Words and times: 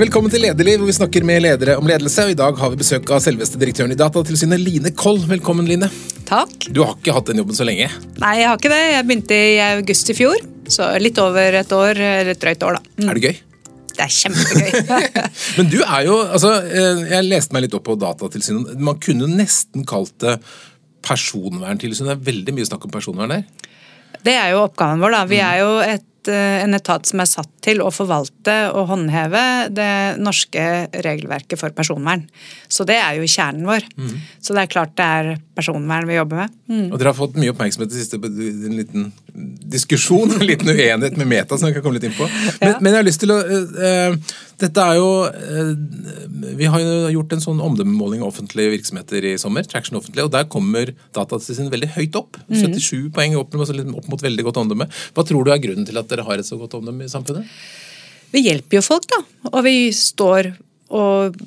Velkommen 0.00 0.32
til 0.32 0.40
Lederliv, 0.40 0.78
hvor 0.80 0.88
vi 0.88 0.94
snakker 0.96 1.24
med 1.28 1.42
ledere 1.44 1.74
om 1.76 1.84
ledelse. 1.84 2.22
og 2.24 2.30
I 2.32 2.36
dag 2.38 2.56
har 2.56 2.70
vi 2.72 2.78
besøk 2.80 3.10
av 3.12 3.18
selveste 3.20 3.58
direktøren 3.60 3.92
i 3.92 3.98
Datatilsynet, 4.00 4.62
Line 4.62 4.94
Koll. 4.96 5.18
Velkommen, 5.28 5.66
Line. 5.68 5.90
Takk. 6.24 6.70
Du 6.72 6.80
har 6.80 6.94
ikke 6.94 7.12
hatt 7.12 7.28
den 7.28 7.42
jobben 7.42 7.58
så 7.58 7.66
lenge? 7.68 7.90
Nei, 8.22 8.30
jeg 8.38 8.48
har 8.48 8.56
ikke 8.56 8.70
det. 8.72 8.78
Jeg 8.94 9.06
begynte 9.10 9.36
i 9.36 9.58
august 9.66 10.08
i 10.08 10.16
fjor. 10.16 10.40
Så 10.72 10.88
litt 11.04 11.20
over 11.20 11.58
et 11.60 11.76
år, 11.76 12.00
eller 12.00 12.32
et 12.32 12.40
drøyt 12.40 12.64
år, 12.64 12.78
da. 12.78 12.94
Mm. 12.96 13.10
Er 13.10 13.20
det 13.20 13.26
gøy? 13.26 13.42
Det 13.90 14.06
er 14.06 14.16
kjempegøy. 14.16 15.12
Men 15.58 15.68
du 15.74 15.78
er 15.82 16.08
jo 16.08 16.16
altså, 16.22 16.56
eh, 16.64 17.04
Jeg 17.18 17.28
leste 17.28 17.58
meg 17.58 17.66
litt 17.66 17.76
opp 17.76 17.84
på 17.90 18.00
Datatilsynet. 18.00 18.80
Man 18.80 19.02
kunne 19.04 19.28
nesten 19.28 19.84
kalt 19.84 20.16
det 20.24 20.38
personverntilsyn. 21.04 22.08
Det 22.08 22.16
er 22.16 22.28
veldig 22.32 22.56
mye 22.56 22.72
snakk 22.72 22.88
om 22.88 22.96
personvern 22.96 23.36
der. 23.36 23.44
Det 24.24 24.32
er 24.32 24.54
jo 24.54 24.64
oppgaven 24.64 25.04
vår, 25.04 25.18
da. 25.18 25.26
Vi 25.28 25.44
er 25.44 25.60
jo 25.60 25.74
et 25.84 26.08
en 26.28 26.76
etat 26.76 27.08
som 27.08 27.22
er 27.22 27.28
satt 27.30 27.50
til 27.64 27.80
å 27.80 27.92
forvalte 27.94 28.56
og 28.74 28.90
håndheve 28.90 29.44
det 29.72 30.20
norske 30.20 30.66
regelverket 31.06 31.60
for 31.60 31.72
personvern. 31.76 32.26
Så 32.68 32.84
det 32.88 32.98
er 33.00 33.16
jo 33.16 33.28
kjernen 33.30 33.68
vår. 33.68 33.86
Mm. 33.96 34.16
Så 34.42 34.56
det 34.56 34.64
er 34.64 34.74
klart 34.74 34.96
det 35.00 35.06
er 35.06 35.32
personvern 35.60 36.08
vi 36.08 36.16
jobber 36.16 36.42
med. 36.42 36.58
Mm. 36.70 36.86
Og 36.88 36.98
Dere 36.98 37.12
har 37.12 37.18
fått 37.18 37.38
mye 37.40 37.52
oppmerksomhet 37.54 37.90
i 37.90 37.94
det 37.94 38.02
siste, 38.02 38.20
på 38.20 38.30
en 38.30 38.76
liten 38.78 39.10
diskusjon, 39.70 40.32
en 40.34 40.46
liten 40.46 40.70
uenighet 40.72 41.18
med 41.20 41.28
Meta 41.30 41.58
som 41.58 41.68
vi 41.68 41.76
kan 41.76 41.84
komme 41.84 41.98
litt 41.98 42.08
inn 42.08 42.16
på. 42.16 42.28
Men, 42.60 42.72
ja. 42.72 42.78
men 42.80 42.92
jeg 42.92 42.98
har 42.98 43.06
lyst 43.06 43.22
til 43.22 43.34
å 43.34 43.38
uh, 43.40 44.38
Dette 44.60 44.84
er 44.84 44.98
jo 44.98 45.10
uh, 45.24 45.70
Vi 46.58 46.68
har 46.68 46.82
jo 46.82 46.96
gjort 47.14 47.36
en 47.36 47.44
sånn 47.44 47.62
omdømmemåling 47.64 48.24
av 48.24 48.32
offentlige 48.32 48.74
virksomheter 48.74 49.28
i 49.32 49.36
sommer, 49.40 49.68
Traction 49.68 50.00
Offentlig, 50.00 50.26
og 50.26 50.32
der 50.34 50.48
kommer 50.52 50.92
Datatilsynet 51.16 51.72
veldig 51.72 51.92
høyt 51.98 52.18
opp. 52.20 52.40
77 52.48 53.06
mm. 53.06 53.12
poeng 53.16 53.38
opp, 53.40 53.54
opp 53.54 54.10
mot 54.10 54.26
veldig 54.26 54.48
godt 54.48 54.64
omdømme. 54.64 54.88
Hva 55.16 55.26
tror 55.26 55.46
du 55.46 55.54
er 55.54 55.62
grunnen 55.62 55.88
til 55.88 56.00
at 56.00 56.10
dere 56.10 56.26
har 56.26 56.42
et 56.42 56.48
så 56.48 56.58
godt 56.60 56.76
omdømme 56.80 57.06
i 57.06 57.12
samfunnet? 57.12 57.48
Vi 58.30 58.44
hjelper 58.46 58.78
jo 58.78 58.84
folk, 58.86 59.08
da. 59.10 59.22
Og 59.50 59.62
vi 59.66 59.76
står 59.94 60.52
og 60.90 61.38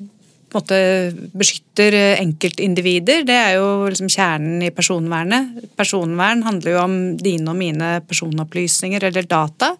på 0.54 0.62
en 0.62 0.64
måte 0.64 1.32
beskytter 1.34 1.96
enkeltindivider. 2.22 3.26
Det 3.26 3.36
er 3.36 3.58
jo 3.58 3.90
liksom 3.90 4.12
kjernen 4.14 4.62
i 4.64 4.72
personvernet. 4.76 5.66
Personvern 5.80 6.46
handler 6.46 6.76
jo 6.76 6.82
om 6.84 6.96
dine 7.18 7.50
og 7.52 7.58
mine 7.60 7.96
personopplysninger 8.08 9.10
eller 9.10 9.28
data. 9.30 9.74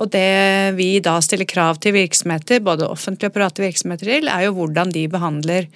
Og 0.00 0.10
det 0.14 0.74
vi 0.78 0.90
da 1.04 1.18
stiller 1.24 1.48
krav 1.48 1.80
til 1.82 1.96
virksomheter, 1.98 2.64
både 2.64 2.88
offentlige 2.88 3.30
og 3.30 3.36
private 3.36 3.66
virksomheter 3.66 4.14
til, 4.14 4.30
er 4.32 4.46
jo 4.46 4.56
hvordan 4.56 4.94
de 4.94 5.08
behandler 5.12 5.68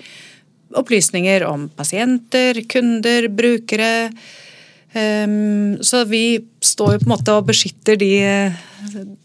opplysninger 0.80 1.44
om 1.44 1.68
pasienter, 1.76 2.64
kunder, 2.72 3.28
brukere 3.28 3.92
Um, 4.92 5.78
så 5.80 6.04
vi 6.04 6.36
står 6.62 6.94
jo 6.94 7.02
på 7.02 7.08
en 7.08 7.14
måte 7.14 7.34
og 7.36 7.48
beskytter 7.48 7.98
de 8.00 8.10
uh, 8.22 8.60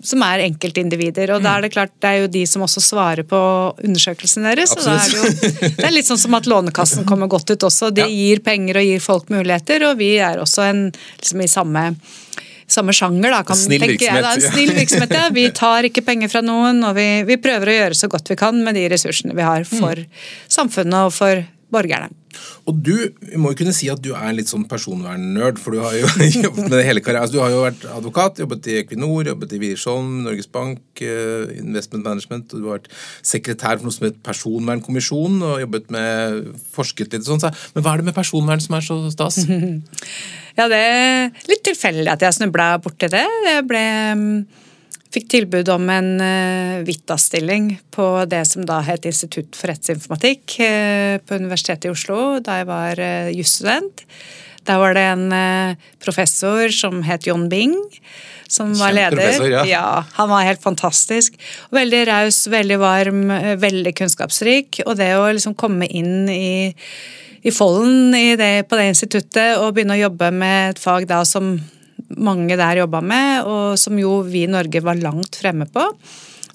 som 0.05 0.21
er 0.25 0.43
enkeltindivider. 0.45 1.31
Og 1.35 1.43
da 1.45 1.57
er 1.57 1.65
det 1.65 1.71
klart, 1.73 1.93
det 2.03 2.09
er 2.09 2.21
jo 2.23 2.29
de 2.33 2.43
som 2.49 2.63
også 2.65 2.83
svarer 2.83 3.27
på 3.27 3.39
undersøkelsen 3.83 4.45
deres. 4.47 4.75
Og 4.77 4.85
da 4.85 4.97
er 4.99 5.09
det, 5.09 5.17
jo, 5.17 5.71
det 5.79 5.87
er 5.89 5.95
litt 5.95 6.09
sånn 6.09 6.21
som 6.21 6.37
at 6.37 6.49
Lånekassen 6.49 7.07
kommer 7.09 7.29
godt 7.31 7.53
ut 7.53 7.67
også. 7.69 7.91
De 7.95 8.05
gir 8.09 8.43
penger 8.45 8.81
og 8.81 8.87
gir 8.89 9.03
folk 9.03 9.33
muligheter, 9.33 9.89
og 9.89 9.99
vi 10.01 10.15
er 10.21 10.41
også 10.43 10.67
en, 10.69 10.87
liksom 11.21 11.45
i 11.45 11.51
samme 11.51 11.89
samme 12.67 12.91
sjanger, 12.91 13.31
da, 13.31 13.43
kan 13.47 13.55
snill 13.55 13.79
tenke 13.79 13.93
virksomhet. 13.95 14.25
Da. 14.25 14.33
En 14.35 14.53
snill 14.53 14.73
virksomhet, 14.75 15.13
ja. 15.15 15.27
Vi 15.31 15.45
tar 15.55 15.87
ikke 15.87 16.03
penger 16.03 16.31
fra 16.31 16.41
noen, 16.43 16.81
og 16.83 16.97
vi, 16.97 17.05
vi, 17.27 17.37
prøver 17.39 17.71
å 17.71 17.75
gjøre 17.77 17.97
så 17.97 18.09
godt 18.11 18.33
vi 18.33 18.35
kan 18.39 18.59
med 18.63 18.75
de 18.75 18.83
ressursene 18.91 19.35
vi 19.37 19.45
har 19.45 19.63
for 19.69 20.03
mm. 20.03 20.25
samfunnet 20.57 21.07
og 21.07 21.15
for 21.15 21.45
borgerne. 21.73 22.13
Og 22.69 22.75
du 22.83 22.93
må 23.39 23.51
jo 23.51 23.57
kunne 23.61 23.73
si 23.75 23.87
at 23.91 24.01
du 24.03 24.11
er 24.11 24.27
en 24.27 24.35
litt 24.37 24.49
sånn 24.51 24.65
personvernnerd, 24.69 25.59
for 25.61 25.75
du 25.75 25.81
har 25.81 25.95
jo 25.97 26.09
jobbet 26.45 26.67
med 26.67 26.75
det 26.75 26.83
hele 26.87 27.01
karrieren. 27.03 27.25
Altså, 27.25 27.37
du 27.37 27.41
har 27.43 27.53
jo 27.53 27.63
vært 27.63 27.85
advokat, 27.91 28.41
jobbet 28.43 28.69
i 28.71 28.77
Equinor, 28.81 29.29
jobbet 29.31 29.55
i 29.55 29.61
Wiersholm, 29.63 30.11
Norges 30.27 30.49
Bank, 30.53 30.83
uh, 31.01 31.47
Investment 31.57 32.05
Management, 32.05 32.53
og 32.53 32.61
du 32.61 32.69
har 32.69 32.81
vært 32.81 32.91
sekretær 33.25 33.79
for 33.79 33.87
noe 33.87 33.95
som 33.95 34.07
heter 34.07 34.21
Personvernkommisjonen, 34.27 35.41
og 35.47 35.63
jobbet 35.63 35.89
med 35.95 36.53
forsket 36.75 37.15
litt 37.15 37.27
sånn. 37.27 37.43
Men 37.75 37.85
hva 37.85 37.95
er 37.95 38.03
det 38.03 38.11
med 38.11 38.17
personvern 38.17 38.63
som 38.63 38.77
er 38.77 38.85
så 38.85 38.99
stas? 39.13 39.41
ja, 40.59 40.69
det 40.69 40.83
er 40.83 41.43
litt 41.49 41.65
tilfeldig 41.67 42.11
at 42.13 42.27
jeg 42.27 42.39
snubla 42.41 42.75
borti 42.83 43.11
det. 43.11 43.25
Jeg 43.47 43.67
ble 43.67 43.83
Fikk 45.13 45.29
tilbud 45.31 45.69
om 45.71 45.87
en 45.91 46.09
uh, 46.19 46.83
Vita-stilling 46.87 47.71
på 47.95 48.07
det 48.27 48.43
som 48.49 48.65
da 48.67 48.81
het 48.83 49.07
Institutt 49.07 49.55
for 49.55 49.71
rettsinformatikk 49.71 50.57
uh, 50.59 51.15
på 51.23 51.39
Universitetet 51.39 51.87
i 51.87 51.93
Oslo 51.93 52.41
da 52.43 52.59
jeg 52.59 52.67
var 52.67 52.99
uh, 52.99 53.29
jusstudent. 53.31 54.03
Der 54.67 54.81
var 54.81 54.97
det 54.97 55.03
en 55.07 55.29
professor 56.03 56.67
som 56.75 56.97
het 57.07 57.23
John 57.23 57.45
Bing, 57.47 57.71
som 58.51 58.73
var 58.75 58.91
leder. 58.91 59.37
Ja. 59.47 59.61
ja. 59.63 59.83
Han 60.17 60.27
var 60.27 60.43
helt 60.43 60.59
fantastisk. 60.59 61.37
Veldig 61.71 62.01
raus, 62.09 62.41
veldig 62.51 62.79
varm, 62.81 63.21
veldig 63.63 63.93
kunnskapsrik. 63.95 64.81
Og 64.83 64.97
det 64.99 65.13
å 65.15 65.23
liksom 65.31 65.55
komme 65.55 65.87
inn 65.87 66.27
i, 66.27 66.75
i 67.47 67.55
folden 67.55 68.11
i 68.19 68.35
det, 68.35 68.67
på 68.67 68.75
det 68.75 68.89
instituttet 68.91 69.55
og 69.55 69.71
begynne 69.77 69.95
å 69.95 70.03
jobbe 70.03 70.33
med 70.35 70.73
et 70.73 70.83
fag 70.83 71.07
da 71.07 71.23
som 71.23 71.53
mange 72.15 72.55
der 72.59 72.81
jobba 72.83 73.01
med, 73.03 73.47
og 73.49 73.77
som 73.79 73.97
jo 73.99 74.21
vi 74.25 74.45
i 74.45 74.51
Norge 74.51 74.81
var 74.83 74.99
langt 74.99 75.39
fremme 75.41 75.67
på. 75.69 75.85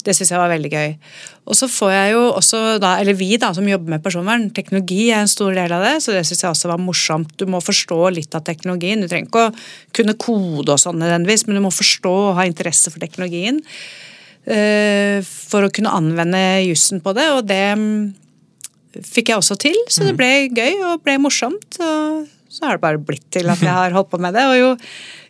Det 0.03 0.11
syns 0.15 0.33
jeg 0.33 0.41
var 0.41 0.51
veldig 0.51 0.71
gøy. 0.71 0.95
Og 1.47 1.55
så 1.55 1.67
får 1.71 1.91
jeg 1.93 2.13
jo 2.15 2.23
også 2.33 2.59
da, 2.83 2.97
eller 2.99 3.15
vi 3.15 3.37
da, 3.39 3.53
som 3.55 3.67
jobber 3.67 3.93
med 3.93 4.03
personvern, 4.03 4.49
teknologi 4.55 5.05
er 5.09 5.23
en 5.23 5.31
stor 5.31 5.53
del 5.55 5.71
av 5.75 5.85
det, 5.85 5.93
så 6.03 6.15
det 6.15 6.25
syns 6.27 6.43
jeg 6.43 6.51
også 6.51 6.71
var 6.73 6.81
morsomt. 6.81 7.31
Du 7.39 7.47
må 7.47 7.61
forstå 7.63 7.99
litt 8.15 8.35
av 8.35 8.43
teknologien. 8.47 9.03
Du 9.03 9.07
trenger 9.07 9.29
ikke 9.29 9.45
å 9.47 9.53
kunne 9.95 10.17
kode 10.19 10.75
og 10.75 10.81
sånn 10.81 10.99
nødvendigvis, 10.99 11.45
men 11.47 11.59
du 11.59 11.63
må 11.63 11.71
forstå 11.71 12.13
og 12.25 12.35
ha 12.39 12.47
interesse 12.49 12.91
for 12.91 13.03
teknologien. 13.03 13.61
Uh, 14.43 15.23
for 15.23 15.63
å 15.63 15.71
kunne 15.71 15.93
anvende 15.95 16.41
jussen 16.65 16.99
på 17.03 17.13
det, 17.15 17.29
og 17.31 17.45
det 17.47 17.63
mm, 17.79 18.11
fikk 18.99 19.31
jeg 19.31 19.39
også 19.39 19.55
til. 19.61 19.77
Så 19.87 20.03
det 20.03 20.17
mm. 20.17 20.19
ble 20.19 20.31
gøy 20.51 20.81
og 20.89 21.03
ble 21.05 21.15
morsomt. 21.23 21.79
Og 21.79 22.27
så 22.53 22.67
har 22.67 22.77
det 22.77 22.85
bare 22.85 23.01
blitt 23.01 23.25
til 23.33 23.49
at 23.49 23.61
jeg 23.63 23.73
har 23.73 23.95
holdt 23.95 24.11
på 24.13 24.21
med 24.21 24.37
det. 24.37 24.45
Og 24.51 24.59
jo 24.59 24.71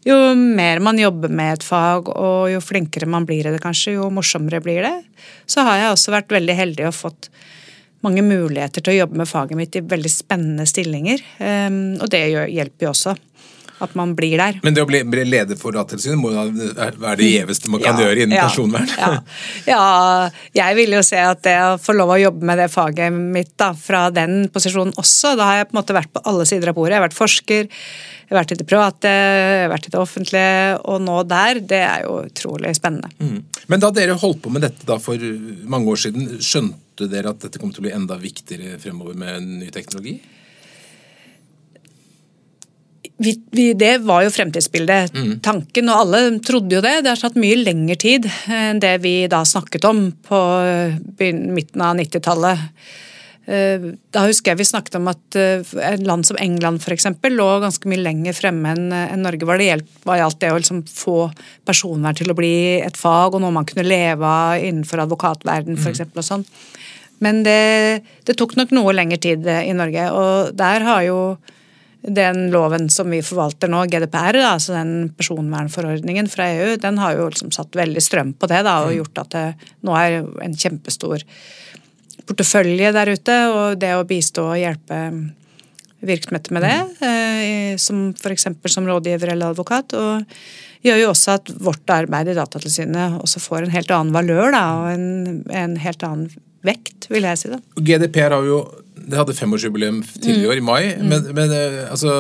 jo 0.04 0.18
mer 0.36 0.82
man 0.84 1.00
jobber 1.00 1.32
med 1.32 1.58
et 1.58 1.64
fag, 1.64 2.10
og 2.12 2.52
jo 2.52 2.60
flinkere 2.64 3.08
man 3.08 3.28
blir 3.28 3.48
i 3.48 3.54
det, 3.54 3.62
kanskje, 3.64 3.96
jo 3.96 4.10
morsommere 4.12 4.60
blir 4.64 4.84
det. 4.84 4.96
Så 5.48 5.64
har 5.64 5.80
jeg 5.80 5.94
også 5.94 6.12
vært 6.12 6.34
veldig 6.36 6.56
heldig 6.58 6.88
og 6.90 6.98
fått 6.98 7.30
mange 8.04 8.24
muligheter 8.26 8.84
til 8.84 8.92
å 8.92 8.98
jobbe 8.98 9.22
med 9.22 9.30
faget 9.30 9.56
mitt 9.56 9.78
i 9.80 9.84
veldig 9.94 10.12
spennende 10.12 10.66
stillinger. 10.68 11.24
Ehm, 11.40 11.96
og 12.04 12.12
det 12.12 12.26
hjelper 12.28 12.88
jo 12.88 12.92
også 12.92 13.16
at 13.84 13.96
man 14.00 14.14
blir 14.18 14.38
der. 14.40 14.60
Men 14.64 14.76
det 14.76 14.84
å 14.84 14.88
bli 14.88 15.26
leder 15.28 15.60
for 15.60 15.76
Datatilsynet 15.76 16.22
være 17.02 17.18
det 17.20 17.30
gjeveste 17.30 17.72
man 17.72 17.84
kan 17.84 18.00
ja, 18.00 18.08
gjøre 18.08 18.26
innen 18.26 18.38
ja, 18.38 18.48
personvern? 18.48 18.90
Ja. 18.98 19.12
ja. 19.68 19.84
jeg 20.56 20.80
vil 20.80 20.96
jo 20.98 21.04
se 21.06 21.20
at 21.20 21.44
det 21.46 21.56
å 21.66 21.76
få 21.82 21.96
lov 21.98 22.16
å 22.16 22.20
jobbe 22.22 22.48
med 22.48 22.62
det 22.62 22.70
faget 22.74 23.14
mitt 23.14 23.54
da, 23.60 23.72
fra 23.78 24.08
den 24.14 24.48
posisjonen 24.54 24.96
også, 25.00 25.36
da 25.40 25.50
har 25.50 25.62
jeg 25.62 25.70
på 25.70 25.76
en 25.76 25.82
måte 25.82 25.98
vært 25.98 26.14
på 26.14 26.24
alle 26.30 26.48
sider 26.50 26.72
av 26.72 26.78
bordet. 26.78 26.96
Jeg 26.96 27.02
har 27.02 27.08
vært 27.08 27.18
forsker, 27.18 27.72
jeg 28.24 28.32
har 28.32 28.40
vært 28.40 28.54
i 28.56 28.60
det 28.60 28.68
private, 28.70 29.10
jeg 29.14 29.64
har 29.66 29.74
vært 29.74 29.90
i 29.90 29.94
det 29.94 30.02
offentlige, 30.02 30.54
og 30.90 31.02
nå 31.04 31.18
der. 31.30 31.60
Det 31.74 31.82
er 31.86 32.06
jo 32.08 32.22
utrolig 32.28 32.76
spennende. 32.78 33.12
Mm. 33.20 33.42
Men 33.72 33.84
da 33.84 33.92
dere 33.96 34.20
holdt 34.20 34.44
på 34.46 34.54
med 34.54 34.66
dette 34.66 34.88
da 34.88 35.00
for 35.02 35.28
mange 35.70 35.92
år 35.94 36.06
siden, 36.06 36.38
skjønte 36.44 37.10
dere 37.12 37.34
at 37.34 37.44
dette 37.44 37.62
kom 37.62 37.74
til 37.74 37.84
å 37.84 37.88
bli 37.88 37.96
enda 37.96 38.18
viktigere 38.22 38.80
fremover 38.82 39.18
med 39.20 39.44
ny 39.64 39.70
teknologi? 39.74 40.18
Vi, 43.22 43.36
vi, 43.54 43.68
det 43.78 43.98
var 44.08 44.24
jo 44.26 44.34
fremtidsbildet. 44.34 45.14
Mm. 45.14 45.38
Tanken, 45.46 45.92
og 45.92 46.02
alle 46.02 46.24
trodde 46.44 46.78
jo 46.78 46.82
det. 46.84 46.96
Det 47.06 47.14
har 47.14 47.22
tatt 47.22 47.40
mye 47.40 47.60
lengre 47.62 47.98
tid 48.00 48.28
enn 48.52 48.82
det 48.84 48.98
vi 49.04 49.16
da 49.32 49.44
snakket 49.48 49.86
om 49.88 50.08
på 50.26 50.42
midten 51.20 51.86
av 51.86 51.98
90-tallet. 52.00 52.70
Eh, 53.44 53.90
da 54.16 54.22
husker 54.24 54.54
jeg 54.54 54.62
vi 54.62 54.66
snakket 54.70 54.96
om 54.96 55.10
at 55.12 55.36
eh, 55.36 55.66
et 55.84 56.04
land 56.08 56.24
som 56.24 56.38
England 56.40 56.80
for 56.80 56.96
eksempel, 56.96 57.36
lå 57.36 57.48
ganske 57.60 57.90
mye 57.92 58.00
lenger 58.00 58.36
fremme 58.38 58.72
enn 58.72 59.20
Norge 59.20 59.48
var 59.50 59.60
det 59.60 59.68
gjaldt 59.68 60.40
det 60.40 60.52
å 60.54 60.60
liksom 60.62 60.80
få 60.88 61.18
personvern 61.68 62.16
til 62.16 62.32
å 62.32 62.38
bli 62.38 62.54
et 62.80 62.96
fag 62.96 63.36
og 63.36 63.44
noe 63.44 63.52
man 63.52 63.68
kunne 63.68 63.84
leve 63.84 64.24
av 64.24 64.64
innenfor 64.64 65.04
advokatverden 65.04 65.76
for 65.76 65.92
eksempel, 65.92 66.24
og 66.24 66.30
sånn. 66.30 66.48
Men 67.24 67.44
det, 67.44 68.04
det, 68.24 68.38
tok 68.40 68.56
nok 68.60 68.72
noe 68.76 68.96
lengre 68.96 69.20
tid 69.20 69.44
eh, 69.48 69.68
i 69.68 69.76
Norge, 69.76 70.08
og 70.16 70.56
der 70.60 70.88
har 70.88 71.04
jo 71.10 71.20
den 72.04 72.50
loven 72.52 72.90
som 72.92 73.12
vi 73.14 73.22
forvalter 73.24 73.72
nå, 73.72 73.86
GDPR, 73.88 74.36
da, 74.36 74.54
altså 74.58 74.76
den 74.76 75.12
personvernforordningen 75.16 76.28
fra 76.32 76.50
EU, 76.52 76.74
den 76.82 77.00
har 77.00 77.16
jo 77.16 77.30
liksom 77.32 77.54
satt 77.56 77.78
veldig 77.80 78.04
strøm 78.04 78.34
på 78.36 78.50
det 78.52 78.64
da, 78.68 78.82
og 78.84 78.92
mm. 78.92 78.98
gjort 78.98 79.22
at 79.24 79.38
det 79.38 79.46
nå 79.88 79.96
er 80.00 80.18
en 80.44 80.58
kjempestor 80.60 81.24
portefølje 82.28 82.92
der 82.96 83.14
ute, 83.16 83.40
og 83.54 83.80
det 83.80 83.94
å 83.96 84.04
bistå 84.08 84.50
og 84.52 84.60
hjelpe 84.60 85.00
virksomheter 86.04 86.56
med 86.56 86.68
det, 86.68 86.76
mm. 86.84 87.08
eh, 87.08 87.74
som 87.80 88.06
f.eks. 88.12 88.50
som 88.76 88.88
rådgiver 88.88 89.34
eller 89.34 89.56
advokat. 89.56 89.96
og 89.96 90.24
gjør 90.84 91.00
jo 91.00 91.12
også 91.14 91.38
at 91.38 91.52
vårt 91.64 91.94
arbeid 91.96 92.34
i 92.34 92.38
Datatilsynet 92.38 93.22
også 93.24 93.40
får 93.44 93.64
en 93.66 93.76
helt 93.76 93.92
annen 93.96 94.16
valør 94.16 94.52
da, 94.52 94.64
og 94.82 94.90
en, 94.92 95.44
en 95.56 95.78
helt 95.80 96.04
annen 96.04 96.28
vekt, 96.64 97.08
vil 97.12 97.28
jeg 97.28 97.40
si. 97.40 97.52
da. 97.52 97.60
GDPR 97.80 98.36
har 98.36 98.48
jo 98.48 98.60
det 99.04 99.20
hadde 99.20 99.36
femårsjubileum 99.38 100.02
tidligere 100.16 100.44
i 100.44 100.50
år, 100.54 100.62
i 100.62 100.66
mai. 100.66 100.82
Mm. 100.96 101.12
Men, 101.12 101.28
men, 101.38 101.54
eh, 101.58 101.84
altså 101.92 102.16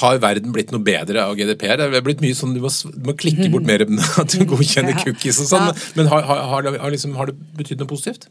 Har 0.00 0.20
verden 0.22 0.54
blitt 0.54 0.70
noe 0.72 0.80
bedre 0.80 1.20
av 1.20 1.36
GDPR? 1.36 1.76
Det 1.76 1.98
er 1.98 2.04
blitt 2.04 2.22
mye 2.24 2.36
sånn, 2.36 2.54
Du 2.56 2.62
må, 2.64 2.70
du 2.72 3.02
må 3.10 3.14
klikke 3.18 3.50
bort 3.52 3.66
mer 3.68 3.84
enn 3.84 4.00
at 4.22 4.32
du 4.32 4.46
godkjenner 4.48 4.96
cookies 5.04 5.42
og 5.44 5.50
sånn. 5.50 5.68
Ja. 5.68 5.90
Men 5.98 6.08
har, 6.12 6.24
har, 6.28 6.70
har, 6.72 6.90
liksom, 6.94 7.16
har 7.18 7.28
det 7.28 7.36
betydd 7.58 7.82
noe 7.84 7.90
positivt? 7.90 8.28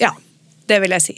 Ja, 0.00 0.14
det 0.70 0.80
vil 0.84 0.96
jeg 0.96 1.04
si. 1.04 1.16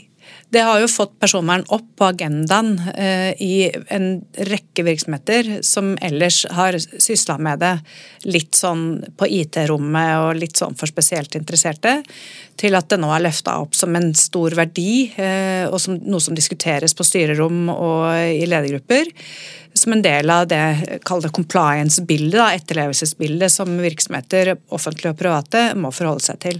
Det 0.53 0.61
har 0.61 0.77
jo 0.83 0.89
fått 0.91 1.15
personvern 1.21 1.63
opp 1.73 1.85
på 1.97 2.05
agendaen 2.11 2.75
eh, 2.93 3.31
i 3.41 3.71
en 3.93 4.19
rekke 4.49 4.85
virksomheter 4.85 5.49
som 5.65 5.95
ellers 5.97 6.43
har 6.53 6.77
sysla 6.77 7.39
med 7.41 7.63
det 7.63 7.71
litt 8.29 8.53
sånn 8.57 8.83
på 9.17 9.29
IT-rommet 9.39 10.11
og 10.21 10.37
litt 10.37 10.59
sånn 10.59 10.77
for 10.77 10.91
spesielt 10.91 11.33
interesserte, 11.39 11.95
til 12.59 12.77
at 12.77 12.91
det 12.91 12.99
nå 13.01 13.09
er 13.15 13.25
løfta 13.25 13.55
opp 13.63 13.73
som 13.77 13.97
en 13.97 14.11
stor 14.17 14.53
verdi 14.59 15.07
eh, 15.17 15.65
og 15.65 15.79
som 15.81 15.97
noe 15.97 16.21
som 16.21 16.37
diskuteres 16.37 16.93
på 16.93 17.07
styrerom 17.07 17.65
og 17.73 18.05
i 18.13 18.45
ledergrupper 18.45 19.09
som 19.73 19.93
en 19.95 20.01
del 20.03 20.29
av 20.29 20.45
det 20.49 20.99
kall 21.07 21.23
compliance-bildet, 21.33 22.59
etterlevelsesbildet 22.59 23.51
som 23.51 23.71
virksomheter, 23.81 24.53
offentlige 24.75 25.13
og 25.13 25.19
private, 25.19 25.63
må 25.79 25.91
forholde 25.95 26.23
seg 26.25 26.39
til. 26.43 26.59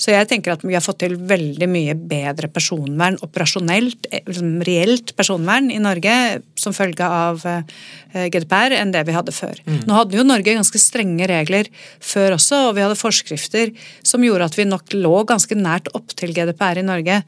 Så 0.00 0.12
jeg 0.14 0.28
tenker 0.30 0.54
at 0.54 0.64
vi 0.66 0.76
har 0.76 0.84
fått 0.84 1.00
til 1.02 1.16
veldig 1.16 1.68
mye 1.70 1.96
bedre 1.96 2.50
personvern, 2.52 3.18
operasjonelt, 3.24 4.08
eh, 4.10 4.22
liksom 4.28 4.62
reelt 4.68 5.14
personvern 5.18 5.70
i 5.74 5.80
Norge 5.82 6.16
som 6.58 6.76
følge 6.76 7.06
av 7.06 7.42
eh, 7.48 8.28
GDPR 8.30 8.76
enn 8.78 8.94
det 8.94 9.04
vi 9.08 9.16
hadde 9.16 9.34
før. 9.34 9.58
Mm. 9.66 9.82
Nå 9.88 9.98
hadde 9.98 10.20
jo 10.20 10.28
Norge 10.28 10.56
ganske 10.58 10.82
strenge 10.82 11.28
regler 11.30 11.70
før 11.98 12.38
også, 12.38 12.68
og 12.68 12.76
vi 12.78 12.86
hadde 12.86 13.00
forskrifter 13.00 13.74
som 14.06 14.24
gjorde 14.24 14.50
at 14.50 14.58
vi 14.58 14.68
nok 14.68 14.94
lå 14.94 15.22
ganske 15.28 15.58
nært 15.58 15.90
opp 15.98 16.14
til 16.18 16.34
GDPR 16.36 16.82
i 16.82 16.86
Norge. 16.86 17.22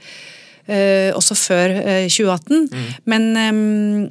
Uh, 0.65 1.13
også 1.13 1.35
før 1.37 1.75
uh, 1.77 2.07
2018. 2.09 2.71
Mm. 2.73 2.85
Men 3.13 3.27
um, 3.37 4.05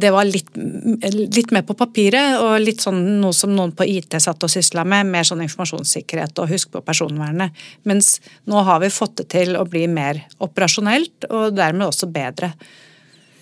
det 0.00 0.10
var 0.14 0.28
litt, 0.28 0.50
litt, 0.56 1.50
mer 1.54 1.64
på 1.66 1.76
papiret, 1.78 2.38
og 2.40 2.56
litt 2.62 2.82
sånn 2.84 3.00
noe 3.20 3.36
som 3.36 3.52
noen 3.54 3.72
på 3.76 3.86
IT 3.88 4.16
satt 4.22 4.46
og 4.46 4.52
sysla 4.52 4.84
med. 4.88 5.08
Mer 5.10 5.26
sånn 5.28 5.42
informasjonssikkerhet 5.44 6.40
og 6.42 6.50
husk 6.52 6.72
på 6.74 6.84
personvernet. 6.86 7.56
Mens 7.88 8.16
nå 8.50 8.62
har 8.66 8.80
vi 8.84 8.92
fått 8.94 9.20
det 9.20 9.28
til 9.36 9.58
å 9.60 9.66
bli 9.68 9.86
mer 9.90 10.24
operasjonelt, 10.42 11.28
og 11.30 11.52
dermed 11.58 11.90
også 11.90 12.10
bedre. 12.12 12.52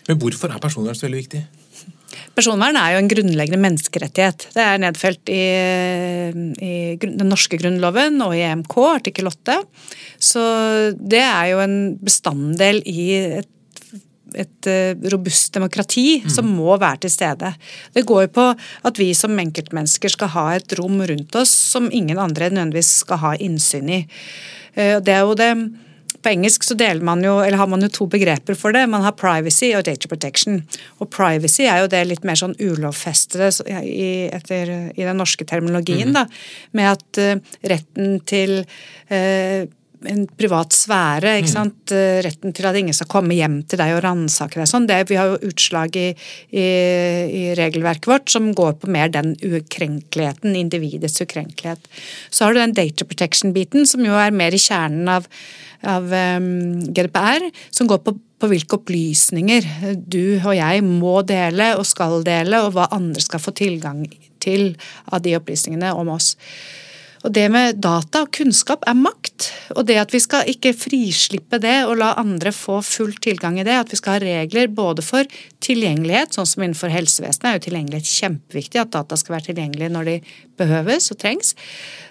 Men 0.08 0.20
hvorfor 0.20 0.52
er 0.52 0.62
personvern 0.62 0.96
så 0.96 1.08
veldig 1.08 1.22
viktig? 1.22 1.44
Personvern 2.34 2.78
er 2.78 2.94
jo 2.94 3.02
en 3.02 3.10
grunnleggende 3.10 3.60
menneskerettighet. 3.60 4.49
Det 4.55 4.64
er 4.64 4.81
nedfelt 4.81 5.31
i, 5.32 5.43
i 6.64 6.72
den 7.02 7.28
norske 7.28 7.58
grunnloven 7.60 8.22
og 8.25 8.34
i 8.37 8.44
EMK, 8.46 8.76
artikkel 8.94 9.28
8. 9.31 9.58
Så 10.31 10.43
det 10.99 11.22
er 11.25 11.52
jo 11.52 11.62
en 11.64 11.78
bestanddel 12.00 12.81
i 12.88 13.06
et 13.43 13.50
et 14.35 14.69
eh, 14.71 14.93
robust 15.13 15.55
demokrati 15.55 16.21
mm. 16.25 16.31
som 16.33 16.49
må 16.53 16.77
være 16.77 17.05
til 17.07 17.15
stede. 17.15 17.53
Det 17.95 18.07
går 18.09 18.27
jo 18.27 18.33
på 18.41 18.47
at 18.91 19.01
vi 19.01 19.11
som 19.17 19.39
enkeltmennesker 19.39 20.13
skal 20.15 20.33
ha 20.35 20.47
et 20.57 20.79
rom 20.81 21.01
rundt 21.01 21.41
oss 21.41 21.53
som 21.75 21.91
ingen 21.93 22.21
andre 22.21 22.51
nødvendigvis 22.53 22.99
skal 23.05 23.23
ha 23.25 23.35
innsyn 23.37 23.93
i. 24.01 24.01
Eh, 24.75 24.97
det 25.05 25.15
er 25.15 25.27
jo 25.27 25.39
det 25.39 25.53
på 26.23 26.33
engelsk 26.33 26.65
så 26.67 26.75
deler 26.79 27.05
man 27.05 27.23
jo, 27.23 27.37
eller 27.45 27.59
har 27.61 27.69
man 27.71 27.85
jo 27.85 27.91
to 27.95 28.07
begreper 28.11 28.57
for 28.59 28.75
det. 28.75 28.85
Man 28.91 29.05
har 29.05 29.15
privacy 29.19 29.71
og 29.77 29.85
data 29.87 30.11
protection. 30.11 30.61
Og 30.99 31.11
privacy 31.15 31.67
er 31.69 31.85
jo 31.85 31.91
det 31.93 32.03
litt 32.09 32.27
mer 32.27 32.39
sånn 32.41 32.57
ulovfestede 32.59 33.53
i, 33.87 34.27
etter, 34.35 34.73
i 34.97 35.07
den 35.07 35.21
norske 35.21 35.47
terminologien. 35.49 36.11
Mm. 36.11 36.17
da, 36.19 36.25
Med 36.79 36.91
at 36.97 37.23
uh, 37.23 37.59
retten 37.71 38.19
til 38.29 38.59
uh, 38.65 39.69
en 40.06 40.27
privat 40.39 40.75
sfære. 40.75 41.39
ikke 41.39 41.49
mm. 41.49 41.55
sant? 41.55 41.93
Mm. 41.93 42.21
Retten 42.27 42.55
til 42.55 42.69
at 42.69 42.79
ingen 42.79 42.97
skal 42.97 43.11
komme 43.11 43.35
hjem 43.35 43.61
til 43.69 43.81
deg 43.81 43.97
og 43.97 44.03
ransake 44.05 44.61
deg. 44.61 44.69
sånn. 44.71 44.87
Det, 44.91 45.00
vi 45.11 45.19
har 45.19 45.33
jo 45.33 45.50
utslag 45.50 45.97
i, 45.99 46.09
i, 46.50 46.65
i, 46.65 47.43
regelverket 47.59 48.11
vårt 48.11 48.31
som 48.33 48.50
går 48.56 48.79
på 48.83 48.93
mer 48.95 49.11
den 49.15 49.35
ukrenkeligheten, 49.43 50.56
individets 50.59 51.21
ukrenkelighet. 51.25 51.91
Så 52.31 52.47
har 52.47 52.55
du 52.55 52.62
den 52.62 52.77
data 52.77 53.09
protection-biten, 53.09 53.89
som 53.89 54.05
jo 54.06 54.17
er 54.19 54.35
mer 54.35 54.55
i 54.55 54.62
kjernen 54.62 55.11
av, 55.19 55.29
av 55.83 56.09
um, 56.39 56.81
GDPR, 56.94 57.51
som 57.75 57.91
går 57.91 58.03
på, 58.06 58.15
på 58.39 58.51
hvilke 58.51 58.79
opplysninger 58.79 59.67
du 59.99 60.39
og 60.39 60.55
jeg 60.59 60.83
må 60.87 61.21
dele 61.27 61.73
og 61.79 61.87
skal 61.89 62.23
dele, 62.27 62.62
og 62.65 62.77
hva 62.77 62.91
andre 62.94 63.23
skal 63.25 63.43
få 63.43 63.55
tilgang 63.56 64.05
til 64.43 64.77
av 65.11 65.25
de 65.25 65.35
opplysningene 65.39 65.91
om 65.99 66.15
oss. 66.15 66.37
Og 67.26 67.32
det 67.35 67.47
med 67.50 67.81
data 67.82 68.23
og 68.25 68.32
kunnskap 68.35 68.85
er 68.87 68.97
makt. 68.99 69.49
Og 69.75 69.87
det 69.88 69.99
at 70.00 70.12
vi 70.15 70.20
skal 70.23 70.49
ikke 70.50 70.75
frislippe 70.76 71.59
det 71.62 71.81
og 71.88 71.97
la 72.00 72.12
andre 72.20 72.53
få 72.55 72.79
full 72.87 73.15
tilgang 73.23 73.59
i 73.59 73.67
det, 73.67 73.75
at 73.75 73.93
vi 73.93 73.99
skal 73.99 74.17
ha 74.17 74.23
regler 74.23 74.70
både 74.70 75.05
for 75.05 75.26
tilgjengelighet, 75.65 76.37
sånn 76.37 76.49
som 76.49 76.65
innenfor 76.65 76.93
helsevesenet 76.93 77.50
er 77.50 77.59
jo 77.59 77.65
tilgjengelighet 77.67 78.12
kjempeviktig, 78.12 78.82
at 78.82 78.94
data 78.94 79.19
skal 79.19 79.38
være 79.38 79.49
tilgjengelige 79.50 79.94
når 79.94 80.11
de 80.11 80.17
behøves 80.59 81.11
og 81.15 81.20
trengs, 81.20 81.55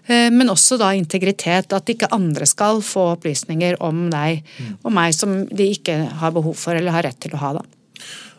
eh, 0.07 0.27
men 0.33 0.51
også 0.51 0.80
da 0.81 0.92
integritet, 0.98 1.74
at 1.74 1.94
ikke 1.94 2.12
andre 2.15 2.48
skal 2.50 2.83
få 2.86 3.13
opplysninger 3.15 3.80
om 3.83 4.07
deg 4.13 4.44
og 4.83 4.94
meg 4.95 5.15
som 5.15 5.39
de 5.48 5.71
ikke 5.75 6.00
har 6.21 6.36
behov 6.36 6.56
for 6.59 6.77
eller 6.77 6.95
har 6.95 7.07
rett 7.07 7.19
til 7.24 7.36
å 7.36 7.42
ha. 7.44 7.56
da. 7.59 7.65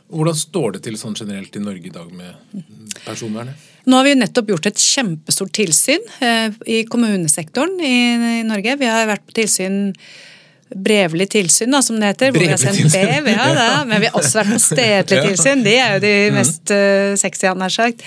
Hvordan 0.09 0.37
står 0.41 0.77
det 0.77 0.85
til 0.87 0.97
sånn 0.97 1.17
generelt 1.19 1.57
i 1.57 1.61
Norge 1.61 1.91
i 1.91 1.93
dag 1.93 2.13
med 2.17 2.63
personvernet? 3.05 3.67
Nå 3.89 3.97
har 3.97 4.05
vi 4.05 4.17
nettopp 4.21 4.51
gjort 4.53 4.67
et 4.69 4.81
kjempestort 4.83 5.53
tilsyn 5.57 6.03
eh, 6.25 6.57
i 6.69 6.83
kommunesektoren 6.91 7.79
i, 7.81 8.43
Norge. 8.45 8.77
Vi 8.81 8.89
har 8.89 9.09
vært 9.09 9.25
på 9.25 9.39
tilsyn 9.41 9.95
brevlig 10.69 11.31
tilsyn, 11.33 11.73
da, 11.73 11.79
som 11.81 11.97
det 11.97 12.11
heter. 12.11 12.33
hvor 12.35 12.43
vi 12.45 12.51
har 12.51 12.61
sendt 12.61 12.93
brev, 12.93 13.29
ja, 13.33 13.47
da. 13.57 13.69
Men 13.89 14.03
vi 14.03 14.11
har 14.11 14.19
også 14.19 14.43
vært 14.43 14.51
på 14.53 14.59
stedlig 14.61 15.21
tilsyn. 15.31 15.63
De 15.65 15.73
er 15.81 15.95
jo 15.95 16.03
de 16.03 16.11
mm. 16.29 16.37
mest 16.37 16.73
uh, 16.75 17.15
sexy, 17.17 17.47
nær 17.57 17.73
sagt. 17.73 18.05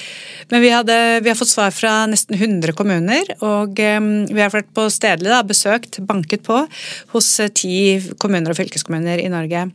Men 0.51 0.61
vi, 0.61 0.69
hadde, 0.69 0.97
vi, 1.25 1.31
har 1.31 1.39
fått 1.39 1.49
svar 1.49 1.73
fra 1.73 1.95
nesten 2.11 2.37
100 2.37 2.75
kommuner. 2.77 3.33
Og 3.39 3.81
um, 3.81 4.11
vi 4.29 4.43
har 4.43 4.53
vært 4.53 4.69
på 4.77 4.85
stedlig, 4.93 5.31
da, 5.33 5.41
besøkt, 5.47 5.97
banket 6.05 6.45
på, 6.45 6.59
hos 7.15 7.31
uh, 7.41 7.49
ti 7.49 7.97
kommuner 8.21 8.53
og 8.53 8.61
fylkeskommuner 8.61 9.25
i 9.25 9.31
Norge. 9.33 9.65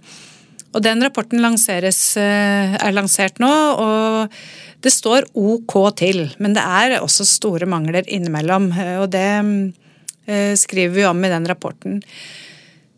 Og 0.77 0.85
den 0.85 1.03
rapporten 1.03 1.43
lanseres, 1.43 1.99
er 2.21 2.95
lansert 2.95 3.43
nå. 3.43 3.51
og 3.81 4.37
det 4.85 4.93
står 4.93 5.29
OK 5.39 5.75
til, 5.99 6.27
men 6.43 6.57
det 6.57 6.65
er 6.65 6.99
også 7.01 7.27
store 7.29 7.69
mangler 7.71 8.07
innimellom. 8.07 8.71
Eh, 8.75 8.97
og 9.03 9.11
det 9.15 9.29
eh, 10.27 10.53
skriver 10.59 10.95
vi 10.95 11.07
om 11.09 11.25
i 11.25 11.33
den 11.33 11.49
rapporten. 11.49 12.03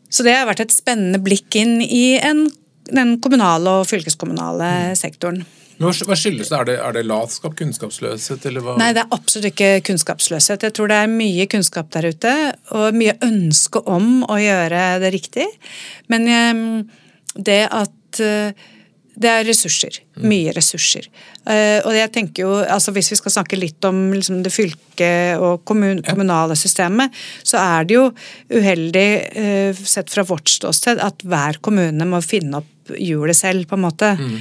Så 0.08 0.24
det 0.24 0.36
har 0.38 0.48
vært 0.48 0.64
et 0.64 0.74
spennende 0.74 1.20
blikk 1.22 1.58
inn 1.60 1.82
i 1.84 2.18
en, 2.18 2.46
den 2.88 3.18
kommunale 3.22 3.80
og 3.80 3.88
fylkeskommunale 3.90 4.72
mm. 4.90 4.98
sektoren. 4.98 5.44
Hva 5.78 6.16
skyldes 6.18 6.48
det? 6.50 6.56
Er 6.56 6.66
det, 6.66 6.76
er 6.82 6.94
det 6.96 7.04
latskap, 7.06 7.52
kunnskapsløshet, 7.60 8.48
eller 8.50 8.64
hva? 8.64 8.72
Nei, 8.80 8.88
det 8.96 9.04
er 9.04 9.12
absolutt 9.14 9.52
ikke 9.52 9.84
kunnskapsløshet. 9.86 10.64
Jeg 10.66 10.74
tror 10.74 10.90
det 10.90 10.96
er 11.04 11.12
mye 11.12 11.46
kunnskap 11.50 11.92
der 11.94 12.08
ute, 12.10 12.32
og 12.74 12.96
mye 12.98 13.14
ønske 13.22 13.84
om 13.86 14.24
å 14.26 14.40
gjøre 14.42 14.88
det 15.04 15.12
riktig. 15.14 15.46
Men 16.10 16.26
eh, 16.32 16.64
det 17.38 17.62
at 17.70 18.22
det 19.18 19.30
er 19.30 19.46
ressurser. 19.48 19.98
Mye 20.22 20.52
ressurser. 20.54 21.08
Uh, 21.48 21.80
og 21.86 21.92
jeg 21.96 22.10
tenker 22.14 22.44
jo, 22.44 22.54
altså 22.60 22.92
Hvis 22.94 23.12
vi 23.12 23.18
skal 23.20 23.34
snakke 23.38 23.58
litt 23.58 23.84
om 23.88 24.12
liksom, 24.14 24.42
det 24.44 24.52
fylke- 24.54 25.38
og 25.42 25.64
kommun 25.68 26.02
kommunale 26.06 26.56
systemet, 26.58 27.14
så 27.46 27.60
er 27.62 27.88
det 27.88 27.96
jo 27.96 28.08
uheldig, 28.54 29.08
uh, 29.38 29.84
sett 29.84 30.12
fra 30.12 30.26
vårt 30.28 30.50
ståsted, 30.52 31.02
at 31.02 31.24
hver 31.26 31.60
kommune 31.64 32.08
må 32.08 32.22
finne 32.24 32.62
opp 32.62 32.74
hjulet 32.96 33.36
selv, 33.36 33.66
på 33.68 33.76
en 33.76 33.84
måte. 33.84 34.12
Mm. 34.18 34.38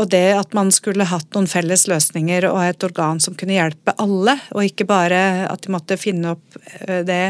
Og 0.00 0.10
det 0.12 0.24
at 0.38 0.52
man 0.54 0.70
skulle 0.74 1.08
hatt 1.10 1.28
noen 1.34 1.48
felles 1.50 1.86
løsninger 1.90 2.46
og 2.50 2.60
et 2.62 2.86
organ 2.86 3.18
som 3.22 3.34
kunne 3.38 3.56
hjelpe 3.56 3.94
alle, 4.02 4.36
og 4.54 4.66
ikke 4.66 4.86
bare 4.88 5.20
at 5.48 5.66
de 5.66 5.74
måtte 5.74 5.98
finne 6.00 6.36
opp 6.36 6.60
eh, 6.86 7.02
det 7.06 7.22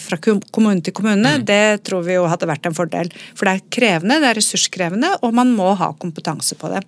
fra 0.00 0.16
kommune 0.22 0.80
til 0.84 0.94
kommune, 0.96 1.36
mm. 1.40 1.44
det 1.48 1.84
tror 1.86 2.04
vi 2.06 2.16
jo 2.16 2.28
hadde 2.30 2.48
vært 2.48 2.68
en 2.68 2.76
fordel. 2.76 3.10
For 3.34 3.48
det 3.48 3.56
er 3.56 3.68
krevende, 3.78 4.20
det 4.22 4.30
er 4.30 4.38
ressurskrevende, 4.38 5.10
og 5.26 5.34
man 5.36 5.52
må 5.56 5.72
ha 5.78 5.92
kompetanse 5.98 6.56
på 6.60 6.70
det. 6.72 6.84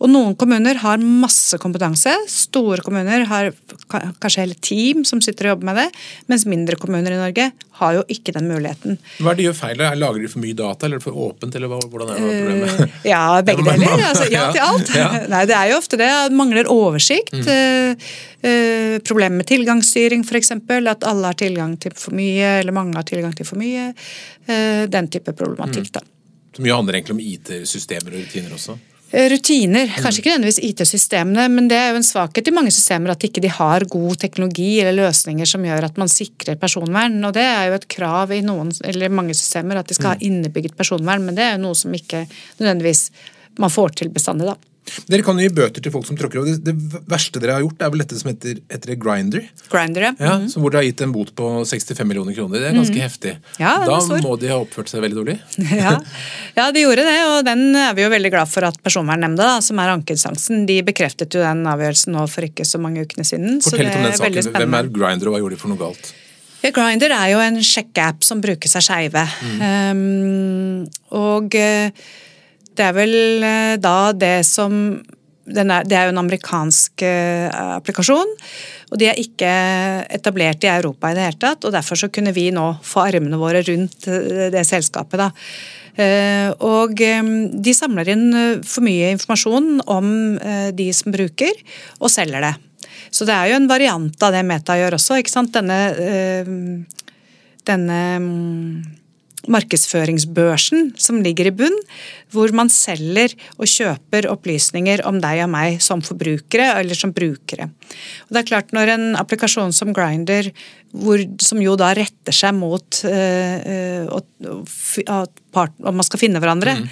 Og 0.00 0.08
noen 0.08 0.36
kommuner 0.40 0.78
har 0.80 1.02
masse 1.04 1.58
kompetanse. 1.60 2.12
Store 2.30 2.80
kommuner 2.84 3.26
har 3.28 3.50
kanskje 3.90 4.46
hele 4.46 4.56
team 4.64 5.04
som 5.04 5.20
sitter 5.20 5.48
og 5.48 5.56
jobber 5.56 5.68
med 5.68 5.80
det, 5.82 5.88
mens 6.30 6.46
mindre 6.48 6.78
kommuner 6.80 7.12
i 7.12 7.18
Norge 7.20 7.50
har 7.80 7.96
jo 7.98 8.04
ikke 8.12 8.32
den 8.36 8.48
muligheten. 8.48 8.96
Hva 9.18 9.32
er 9.32 9.36
det 9.36 9.42
de 9.42 9.46
gjør 9.48 9.58
feil? 9.58 9.82
Lager 10.00 10.24
de 10.24 10.30
for 10.32 10.42
mye 10.42 10.56
data, 10.56 10.88
eller 10.88 11.02
for 11.04 11.20
åpent, 11.26 11.56
eller 11.56 11.72
hvordan 11.72 12.12
er 12.14 12.20
det 12.20 12.32
problemet? 12.40 12.80
Uh, 12.80 12.96
ja, 13.12 13.22
begge 13.44 13.66
deler. 13.66 14.04
Altså, 14.08 14.26
ja 14.32 14.46
til 14.54 14.64
alt. 14.70 14.92
Ja. 14.96 15.08
Nei, 15.34 15.44
det 15.50 15.56
er 15.58 15.72
jo 15.72 15.78
ofte 15.80 16.00
det. 16.00 16.10
Mangler 16.36 16.72
oversikt. 16.72 17.36
Mm. 17.36 17.48
Uh, 17.48 18.12
uh, 18.46 18.96
problemer 19.04 19.42
med 19.42 19.50
tilgangsstyring, 19.52 20.24
f.eks. 20.24 20.54
At 20.80 21.08
alle 21.08 21.32
har 21.32 21.40
tilgang 21.40 21.76
til 21.80 21.96
for 21.96 22.16
mye, 22.16 22.60
eller 22.62 22.76
mange 22.76 22.96
har 22.96 23.08
tilgang 23.08 23.36
til 23.36 23.48
for 23.48 23.60
mye. 23.60 23.90
den 24.90 25.08
type 25.12 25.32
problematikk, 25.36 25.90
mm. 25.90 25.96
da. 26.00 26.06
Så 26.56 26.64
mye 26.64 26.74
handler 26.74 26.96
egentlig 26.98 27.14
om 27.14 27.20
IT-systemer 27.22 28.16
og 28.16 28.24
rutiner 28.24 28.56
også? 28.56 28.80
Eh, 29.10 29.26
rutiner, 29.26 29.90
kanskje 29.98 30.22
ikke 30.22 30.36
nødvendigvis 30.36 30.60
IT-systemene, 30.68 31.48
men 31.50 31.66
det 31.70 31.74
er 31.74 31.88
jo 31.90 31.98
en 31.98 32.06
svakhet 32.06 32.46
i 32.46 32.54
mange 32.54 32.70
systemer 32.70 33.10
at 33.10 33.24
ikke 33.26 33.42
de 33.42 33.50
har 33.50 33.82
god 33.90 34.20
teknologi 34.22 34.68
eller 34.78 35.08
løsninger 35.08 35.50
som 35.50 35.66
gjør 35.66 35.88
at 35.88 35.98
man 35.98 36.12
sikrer 36.12 36.60
personvern. 36.60 37.18
og 37.26 37.34
Det 37.34 37.42
er 37.42 37.64
jo 37.66 37.78
et 37.80 37.88
krav 37.90 38.30
i 38.30 38.38
noen, 38.46 38.70
eller 38.86 39.10
mange 39.10 39.34
systemer 39.34 39.80
at 39.80 39.90
de 39.90 39.98
skal 39.98 40.12
ha 40.12 40.16
mm. 40.20 40.24
innebygget 40.28 40.78
personvern, 40.78 41.26
men 41.26 41.34
det 41.34 41.42
er 41.42 41.56
jo 41.56 41.64
noe 41.66 41.74
som 41.74 41.94
ikke 41.94 42.22
nødvendigvis 42.60 43.08
man 43.58 43.74
får 43.74 43.98
til 43.98 44.14
bestandig. 44.14 44.46
da. 44.46 44.69
Dere 45.10 45.24
kan 45.24 45.38
jo 45.38 45.44
gi 45.44 45.52
bøter 45.54 45.82
til 45.84 45.92
folk 45.94 46.06
som 46.08 46.16
tråkker 46.18 46.40
over. 46.40 46.56
Det, 46.56 46.72
det 46.72 47.00
verste 47.10 47.40
dere 47.42 47.58
har 47.58 47.64
gjort, 47.64 47.82
er 47.82 47.92
vel 47.92 48.02
dette 48.02 48.18
som 48.18 48.30
heter, 48.30 48.60
heter 48.72 48.96
Grinder. 49.00 49.44
Grinder, 49.70 50.06
ja. 50.08 50.12
ja 50.18 50.32
mm. 50.42 50.46
Hvor 50.56 50.72
dere 50.72 50.82
har 50.82 50.88
gitt 50.88 51.02
en 51.04 51.12
bot 51.14 51.32
på 51.36 51.50
65 51.68 52.08
millioner 52.08 52.36
kroner. 52.36 52.62
Det 52.62 52.70
er 52.70 52.78
ganske 52.78 52.96
mm. 52.96 53.04
heftig. 53.04 53.34
Ja, 53.60 53.74
da 53.86 53.98
må 54.24 54.34
de 54.40 54.50
ha 54.50 54.60
oppført 54.62 54.90
seg 54.92 55.04
veldig 55.04 55.20
dårlig. 55.20 55.36
ja. 55.82 55.96
ja. 56.56 56.70
de 56.74 56.84
gjorde 56.84 57.04
det, 57.06 57.18
og 57.28 57.42
den 57.46 57.66
er 57.78 57.92
vi 57.98 58.06
jo 58.06 58.14
veldig 58.14 58.32
glad 58.34 58.50
for 58.50 58.66
at 58.70 58.80
Personvernnemnda, 58.84 59.52
som 59.64 59.82
er 59.82 59.94
ankeinstansen, 59.94 60.64
de 60.70 60.80
bekreftet 60.86 61.36
jo 61.36 61.44
den 61.44 61.62
avgjørelsen 61.70 62.16
nå 62.16 62.24
for 62.32 62.48
ikke 62.48 62.66
så 62.68 62.80
mange 62.82 63.04
ukene 63.04 63.26
siden. 63.26 63.60
Fortell 63.64 63.86
litt 63.86 64.00
om 64.00 64.08
den 64.08 64.18
saken. 64.18 64.50
Hvem 64.56 64.80
er 64.80 64.90
Grinder, 64.96 65.30
og 65.30 65.36
hva 65.36 65.44
gjorde 65.44 65.58
de 65.58 65.62
for 65.62 65.72
noe 65.72 65.80
galt? 65.84 66.12
Grinder 66.60 67.14
er 67.16 67.30
jo 67.32 67.38
en 67.40 67.60
sjekkeapp 67.64 68.24
som 68.26 68.40
brukes 68.42 68.76
av 68.76 68.84
skeive. 68.84 69.22
Mm. 69.46 69.62
Um, 69.64 70.82
og 71.16 71.56
eh, 71.56 71.94
det 72.80 72.86
er 72.88 72.96
vel 72.96 73.16
eh, 73.44 73.78
da 73.80 74.12
det 74.16 74.40
som 74.48 74.76
er, 75.50 75.86
det 75.88 75.96
er 75.96 76.06
jo 76.06 76.12
en 76.12 76.20
amerikansk 76.20 77.02
uh, 77.02 77.48
applikasjon, 77.80 78.28
og 78.92 79.00
de 79.00 79.08
er 79.10 79.18
ikke 79.18 79.50
etablert 80.14 80.62
i 80.62 80.70
Europa 80.70 81.10
i 81.10 81.16
det 81.16 81.24
hele 81.26 81.40
tatt. 81.42 81.66
og 81.66 81.74
Derfor 81.74 81.98
så 81.98 82.10
kunne 82.12 82.30
vi 82.36 82.52
nå 82.54 82.66
få 82.86 83.02
armene 83.08 83.40
våre 83.40 83.64
rundt 83.66 84.06
det 84.54 84.62
selskapet. 84.68 85.18
da. 85.18 85.30
Og 86.62 86.94
de 86.94 87.74
samler 87.74 88.12
inn 88.14 88.28
for 88.62 88.86
mye 88.86 89.10
informasjon 89.16 89.82
om 89.90 90.12
de 90.74 90.88
som 90.94 91.14
bruker, 91.14 91.58
og 91.98 92.14
selger 92.14 92.46
det. 92.46 92.54
Så 93.10 93.26
det 93.26 93.34
er 93.34 93.50
jo 93.50 93.58
en 93.58 93.70
variant 93.70 94.26
av 94.26 94.34
det 94.34 94.46
Meta 94.46 94.78
gjør 94.78 95.00
også. 95.00 95.18
ikke 95.18 95.34
sant? 95.34 95.54
Denne, 95.54 95.80
denne 97.66 98.00
mm, 98.22 99.00
markedsføringsbørsen 99.48 100.94
som 101.00 101.20
ligger 101.24 101.48
i 101.48 101.54
bunn, 101.62 101.76
hvor 102.32 102.52
man 102.56 102.70
selger 102.72 103.34
og 103.58 103.68
kjøper 103.70 104.28
opplysninger 104.30 105.04
om 105.08 105.20
deg 105.22 105.44
og 105.46 105.52
meg 105.52 105.80
som 105.84 106.02
forbrukere 106.04 106.72
eller 106.80 106.98
som 106.98 107.14
brukere. 107.16 107.70
Og 108.28 108.34
det 108.34 108.42
er 108.42 108.50
klart 108.52 108.72
Når 108.72 108.94
en 108.94 109.06
applikasjon 109.18 109.72
som 109.74 109.92
Grinder, 109.92 110.50
som 111.42 111.60
jo 111.62 111.76
da 111.78 111.92
retter 111.94 112.34
seg 112.34 112.56
mot 112.58 113.02
øh, 113.06 114.08
at 114.10 115.40
part, 115.54 115.74
om 115.82 115.96
man 115.98 116.06
skal 116.06 116.20
finne 116.20 116.40
hverandre. 116.42 116.76
Mm. 116.78 116.90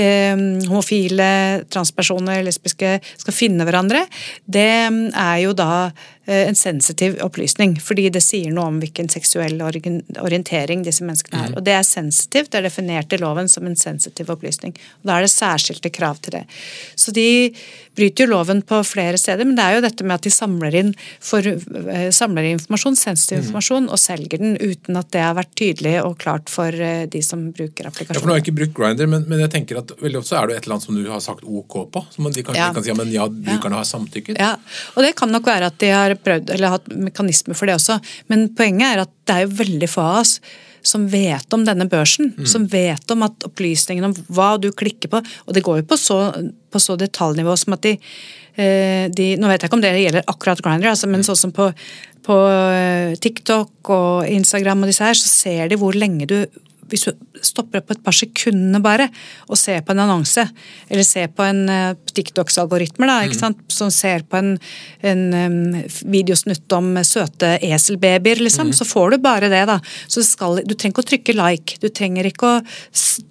Eh, 0.00 0.42
homofile, 0.68 1.30
transpersoner, 1.72 2.42
lesbiske 2.46 2.94
skal 3.04 3.36
finne 3.36 3.66
hverandre. 3.68 4.04
Det 4.44 4.68
er 4.88 5.34
jo 5.42 5.54
da 5.56 5.90
eh, 6.26 6.46
en 6.46 6.58
sensitiv 6.58 7.18
opplysning, 7.24 7.76
fordi 7.84 8.08
det 8.14 8.24
sier 8.24 8.52
noe 8.54 8.70
om 8.72 8.80
hvilken 8.82 9.10
seksuell 9.12 9.60
orientering 9.64 10.84
disse 10.86 11.04
menneskene 11.04 11.42
har. 11.42 11.52
Mm. 11.52 11.58
Og 11.60 11.66
det 11.68 11.76
er 11.76 11.86
sensitivt, 11.88 12.52
det 12.52 12.62
er 12.62 12.68
definert 12.70 13.12
i 13.12 13.20
loven 13.20 13.50
som 13.52 13.68
en 13.68 13.76
sensitiv 13.78 14.32
opplysning. 14.34 14.76
Og 15.02 15.10
Da 15.10 15.18
er 15.18 15.26
det 15.26 15.34
særskilte 15.34 15.92
krav 15.94 16.20
til 16.22 16.38
det. 16.38 16.44
Så 16.98 17.14
de 17.14 17.28
bryter 17.98 18.24
jo 18.24 18.30
loven 18.30 18.60
på 18.62 18.78
flere 18.86 19.18
steder, 19.18 19.46
men 19.46 19.56
det 19.58 19.64
er 19.64 19.76
jo 19.76 19.84
dette 19.84 20.06
med 20.06 20.18
at 20.18 20.26
de 20.26 20.32
samler 20.32 20.76
inn, 20.78 20.92
for, 21.24 21.42
eh, 21.42 22.08
samler 22.14 22.46
informasjon, 22.52 22.98
sensitiv 22.98 23.40
mm. 23.40 23.42
informasjon, 23.44 23.88
og 23.90 23.98
selger 23.98 24.42
den 24.42 24.54
uten 24.60 25.00
at 25.00 25.10
det 25.14 25.24
har 25.24 25.34
vært 25.38 25.54
tydelig 25.58 25.96
og 26.04 26.18
klart 26.22 26.52
for 26.52 26.74
eh, 26.74 27.06
de 27.10 27.22
som 27.24 27.48
bruker 27.54 27.90
applikasjonen. 27.90 28.14
Ja, 28.14 28.22
for 28.22 28.30
nå 28.30 28.36
har 28.36 28.40
jeg 28.40 28.46
ikke 28.46 28.58
brukt 28.60 28.76
Grinder, 28.78 29.10
men, 29.10 29.26
men, 29.30 29.42
jeg 29.42 29.52
tenker 29.56 29.82
at 29.82 29.94
veldig 29.98 30.20
ofte 30.20 30.34
så 30.34 30.38
er 30.42 30.50
det 30.50 30.58
et 30.58 30.68
eller 30.68 30.78
annet 30.78 30.88
som 30.88 31.00
du 31.00 31.10
har 31.10 31.24
sagt 31.24 31.48
OK 31.48 31.76
på. 31.94 32.04
som 32.14 32.30
de 32.30 32.46
kanskje 32.46 32.62
ja. 32.62 32.70
kan 32.76 32.86
si 32.86 32.92
ja, 32.92 32.98
men 32.98 33.12
ja, 33.14 33.26
brukerne 33.26 33.80
har 33.80 33.88
samtykket. 33.88 34.38
Ja, 34.38 34.54
og 34.94 35.04
det 35.06 35.14
kan 35.18 35.34
nok 35.34 35.48
være 35.48 35.72
at 35.72 35.82
de 35.82 35.92
har 35.94 36.14
prøvd, 36.22 36.54
eller 36.54 36.76
hatt 36.76 36.88
mekanismer 36.94 37.58
for 37.58 37.70
det 37.70 37.78
også, 37.80 37.98
men 38.30 38.48
poenget 38.58 38.92
er 38.92 39.06
at 39.06 39.14
det 39.28 39.36
er 39.36 39.46
jo 39.46 39.54
veldig 39.58 39.90
få 39.90 40.06
av 40.06 40.22
oss 40.22 40.38
som 40.82 41.06
vet 41.10 41.54
om 41.54 41.64
denne 41.66 41.88
børsen. 41.90 42.32
Mm. 42.36 42.46
Som 42.48 42.66
vet 42.70 43.14
om 43.14 43.24
at 43.26 43.46
opplysningene 43.48 44.10
om 44.10 44.16
hva 44.34 44.50
du 44.60 44.70
klikker 44.72 45.10
på 45.12 45.20
Og 45.20 45.54
det 45.54 45.64
går 45.66 45.80
jo 45.80 45.88
på 45.90 45.98
så, 46.00 46.18
på 46.70 46.82
så 46.82 46.96
detaljnivå 47.00 47.56
som 47.58 47.76
at 47.76 47.86
de, 47.86 47.96
eh, 48.56 49.08
de, 49.10 49.30
Nå 49.40 49.50
vet 49.50 49.62
jeg 49.62 49.70
ikke 49.70 49.78
om 49.80 49.84
det 49.84 49.94
gjelder 49.96 50.30
akkurat 50.30 50.62
Grindr, 50.64 50.92
altså, 50.92 51.10
men 51.10 51.22
mm. 51.22 51.28
sånn 51.30 51.42
som 51.42 51.54
på, 51.54 51.70
på 52.26 52.38
eh, 52.52 53.18
TikTok 53.20 53.92
og 53.94 54.30
Instagram 54.30 54.84
og 54.84 54.92
disse 54.92 55.06
her, 55.06 55.18
så 55.18 55.30
ser 55.30 55.72
de 55.72 55.80
hvor 55.80 55.96
lenge 55.96 56.28
du 56.30 56.40
hvis 56.88 57.04
du 57.04 57.12
stopper 57.58 57.82
opp 57.82 57.92
et 57.92 58.02
par 58.06 58.16
sekundene 58.16 58.80
bare 58.82 59.08
og 59.48 59.58
ser 59.58 59.82
på 59.84 59.94
en 59.94 60.02
annonse, 60.06 60.44
eller 60.88 61.06
ser 61.06 61.28
på 61.34 61.44
en 61.46 61.64
uh, 61.68 61.98
TikToks 62.14 62.58
algoritmer, 62.62 63.10
mm. 63.28 63.64
som 63.72 63.92
ser 63.94 64.24
på 64.28 64.38
en, 64.38 64.54
en 65.02 65.24
um, 65.34 65.78
videosnutt 66.08 66.78
om 66.78 66.94
søte 67.06 67.56
eselbabyer, 67.64 68.42
liksom, 68.44 68.72
mm. 68.72 68.78
så 68.78 68.88
får 68.88 69.14
du 69.16 69.22
bare 69.24 69.50
det. 69.52 69.64
da. 69.70 69.80
Så 70.08 70.24
skal, 70.26 70.62
Du 70.64 70.74
trenger 70.74 70.94
ikke 70.94 71.06
å 71.06 71.10
trykke 71.12 71.38
like, 71.38 71.78
du 71.82 71.88
trenger 71.88 72.28
ikke 72.30 72.52
å 72.52 72.60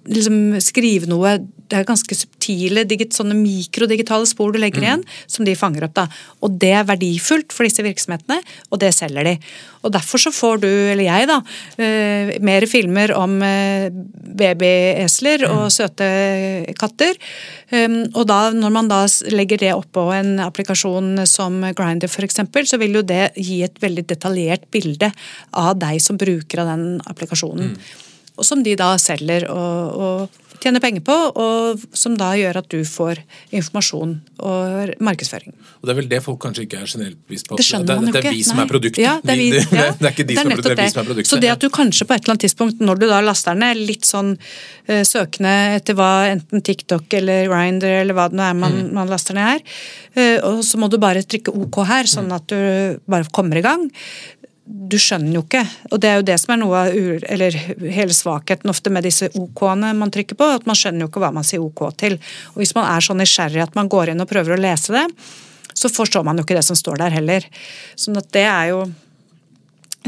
liksom, 0.08 0.58
skrive 0.64 1.10
noe 1.10 1.38
det 1.68 1.76
er 1.76 1.88
ganske 1.88 2.16
subtile 2.48 3.08
sånne 3.12 3.36
mikrodigitale 3.36 4.26
spor 4.26 4.52
du 4.52 4.58
legger 4.60 4.80
mm. 4.80 4.86
igjen, 4.86 5.04
som 5.26 5.44
de 5.44 5.56
fanger 5.56 5.86
opp. 5.86 5.94
da. 5.94 6.06
Og 6.42 6.58
Det 6.58 6.72
er 6.72 6.86
verdifullt 6.86 7.52
for 7.52 7.64
disse 7.64 7.82
virksomhetene, 7.82 8.40
og 8.70 8.80
det 8.80 8.94
selger 8.94 9.24
de. 9.24 9.36
Og 9.82 9.92
Derfor 9.92 10.18
så 10.18 10.32
får 10.32 10.60
du, 10.62 10.68
eller 10.68 11.04
jeg, 11.04 11.28
da, 11.28 11.38
uh, 11.78 12.32
mer 12.42 12.66
filmer 12.66 13.12
om 13.16 13.38
uh, 13.42 13.88
babyesler 14.38 15.46
og 15.48 15.68
mm. 15.68 15.74
søte 15.74 16.08
katter. 16.78 17.16
Um, 17.70 18.00
og 18.14 18.26
da, 18.28 18.50
når 18.54 18.74
man 18.74 18.88
da 18.90 19.04
legger 19.32 19.60
det 19.60 19.74
oppå 19.76 20.08
en 20.16 20.38
applikasjon 20.40 21.26
som 21.28 21.62
Grinder 21.76 22.08
f.eks., 22.08 22.42
så 22.68 22.80
vil 22.80 23.00
jo 23.00 23.06
det 23.06 23.32
gi 23.36 23.62
et 23.64 23.80
veldig 23.80 24.06
detaljert 24.08 24.68
bilde 24.72 25.12
av 25.56 25.76
deg 25.78 26.00
som 26.02 26.18
bruker 26.18 26.62
av 26.62 26.74
den 26.74 26.86
applikasjonen. 27.08 27.74
Mm. 27.76 28.04
Og 28.38 28.46
som 28.46 28.62
de 28.62 28.76
da 28.78 28.92
selger 29.02 29.48
og, 29.50 29.98
og 29.98 30.44
tjener 30.62 30.82
penger 30.82 31.04
på, 31.06 31.16
og 31.38 31.82
som 31.96 32.16
da 32.18 32.32
gjør 32.38 32.60
at 32.62 32.68
du 32.72 32.80
får 32.86 33.20
informasjon 33.54 34.14
og 34.44 34.92
markedsføring. 35.04 35.54
Og 35.80 35.88
Det 35.88 35.94
er 35.94 35.98
vel 36.00 36.10
det 36.10 36.20
folk 36.24 36.40
kanskje 36.42 36.66
ikke 36.66 36.80
er 36.82 36.90
generelt 36.90 37.18
bevisst 37.28 37.48
på? 37.48 37.58
Det 37.58 37.66
skjønner 37.66 37.98
man 37.98 38.08
jo 38.08 38.12
ikke. 38.12 38.22
Det 38.22 38.30
er 38.30 38.36
vi 38.36 38.44
som 38.46 38.62
er 38.62 38.70
produktet. 38.70 39.02
Ja, 39.02 39.14
det, 39.22 39.34
er 39.34 39.40
vi, 39.40 39.48
ja. 39.54 39.88
det, 39.98 40.06
er 40.06 40.14
ikke 40.14 40.26
de 40.26 40.34
det 40.34 40.38
er 40.38 40.42
som 40.42 40.52
er, 40.52 40.62
det 40.62 40.72
er 40.72 40.80
vi 40.82 40.88
som 40.94 41.02
er 41.02 41.10
produktet. 41.10 41.30
Så 41.32 41.40
det 41.42 41.52
at 41.54 41.64
du 41.64 41.68
kanskje 41.74 42.08
på 42.08 42.16
et 42.16 42.24
eller 42.24 42.34
annet 42.34 42.46
tidspunkt, 42.46 42.82
når 42.84 43.02
du 43.02 43.06
da 43.10 43.20
laster 43.24 43.58
ned, 43.58 43.82
litt 43.88 44.08
sånn 44.08 44.34
uh, 44.38 45.02
søkende 45.06 45.54
etter 45.78 45.98
hva 45.98 46.10
enten 46.32 46.64
TikTok 46.64 47.18
eller 47.20 47.50
Grindr 47.52 48.00
eller 48.00 48.18
hva 48.18 48.28
det 48.32 48.38
nå 48.38 48.48
er 48.48 48.58
man, 48.58 48.80
mm. 48.80 48.90
man 48.98 49.12
laster 49.12 49.38
ned 49.38 49.52
her, 49.52 49.62
uh, 50.18 50.38
og 50.50 50.64
så 50.66 50.80
må 50.80 50.90
du 50.90 50.98
bare 51.02 51.24
trykke 51.26 51.54
OK 51.54 51.82
her, 51.88 52.10
sånn 52.10 52.32
at 52.34 52.48
du 52.50 52.98
bare 53.08 53.30
kommer 53.34 53.60
i 53.60 53.64
gang 53.64 53.88
du 54.68 54.96
skjønner 55.00 55.32
jo 55.32 55.42
ikke. 55.46 55.62
Og 55.92 56.00
det 56.02 56.10
er 56.10 56.20
jo 56.20 56.26
det 56.28 56.36
som 56.42 56.52
er 56.52 56.60
noe 56.60 56.82
av 56.82 56.92
eller 57.32 57.56
hele 57.80 58.14
svakheten 58.14 58.68
ofte 58.70 58.92
med 58.92 59.06
disse 59.08 59.30
OK-ene 59.32 59.94
man 59.96 60.12
trykker 60.12 60.36
på, 60.38 60.48
at 60.58 60.68
man 60.68 60.76
skjønner 60.78 61.06
jo 61.06 61.10
ikke 61.10 61.22
hva 61.24 61.32
man 61.34 61.46
sier 61.46 61.64
OK 61.64 61.86
til. 62.00 62.18
Og 62.52 62.62
hvis 62.62 62.74
man 62.76 62.88
er 62.92 63.04
så 63.04 63.16
nysgjerrig 63.16 63.64
at 63.64 63.76
man 63.78 63.88
går 63.90 64.12
inn 64.12 64.24
og 64.24 64.28
prøver 64.30 64.56
å 64.56 64.60
lese 64.60 64.92
det, 64.94 65.06
så 65.78 65.90
forstår 65.92 66.26
man 66.26 66.38
jo 66.38 66.44
ikke 66.44 66.58
det 66.58 66.66
som 66.66 66.76
står 66.76 67.00
der 67.00 67.16
heller. 67.16 67.46
Sånn 67.96 68.18
at 68.20 68.28
det 68.34 68.44
er 68.44 68.72
jo 68.74 68.82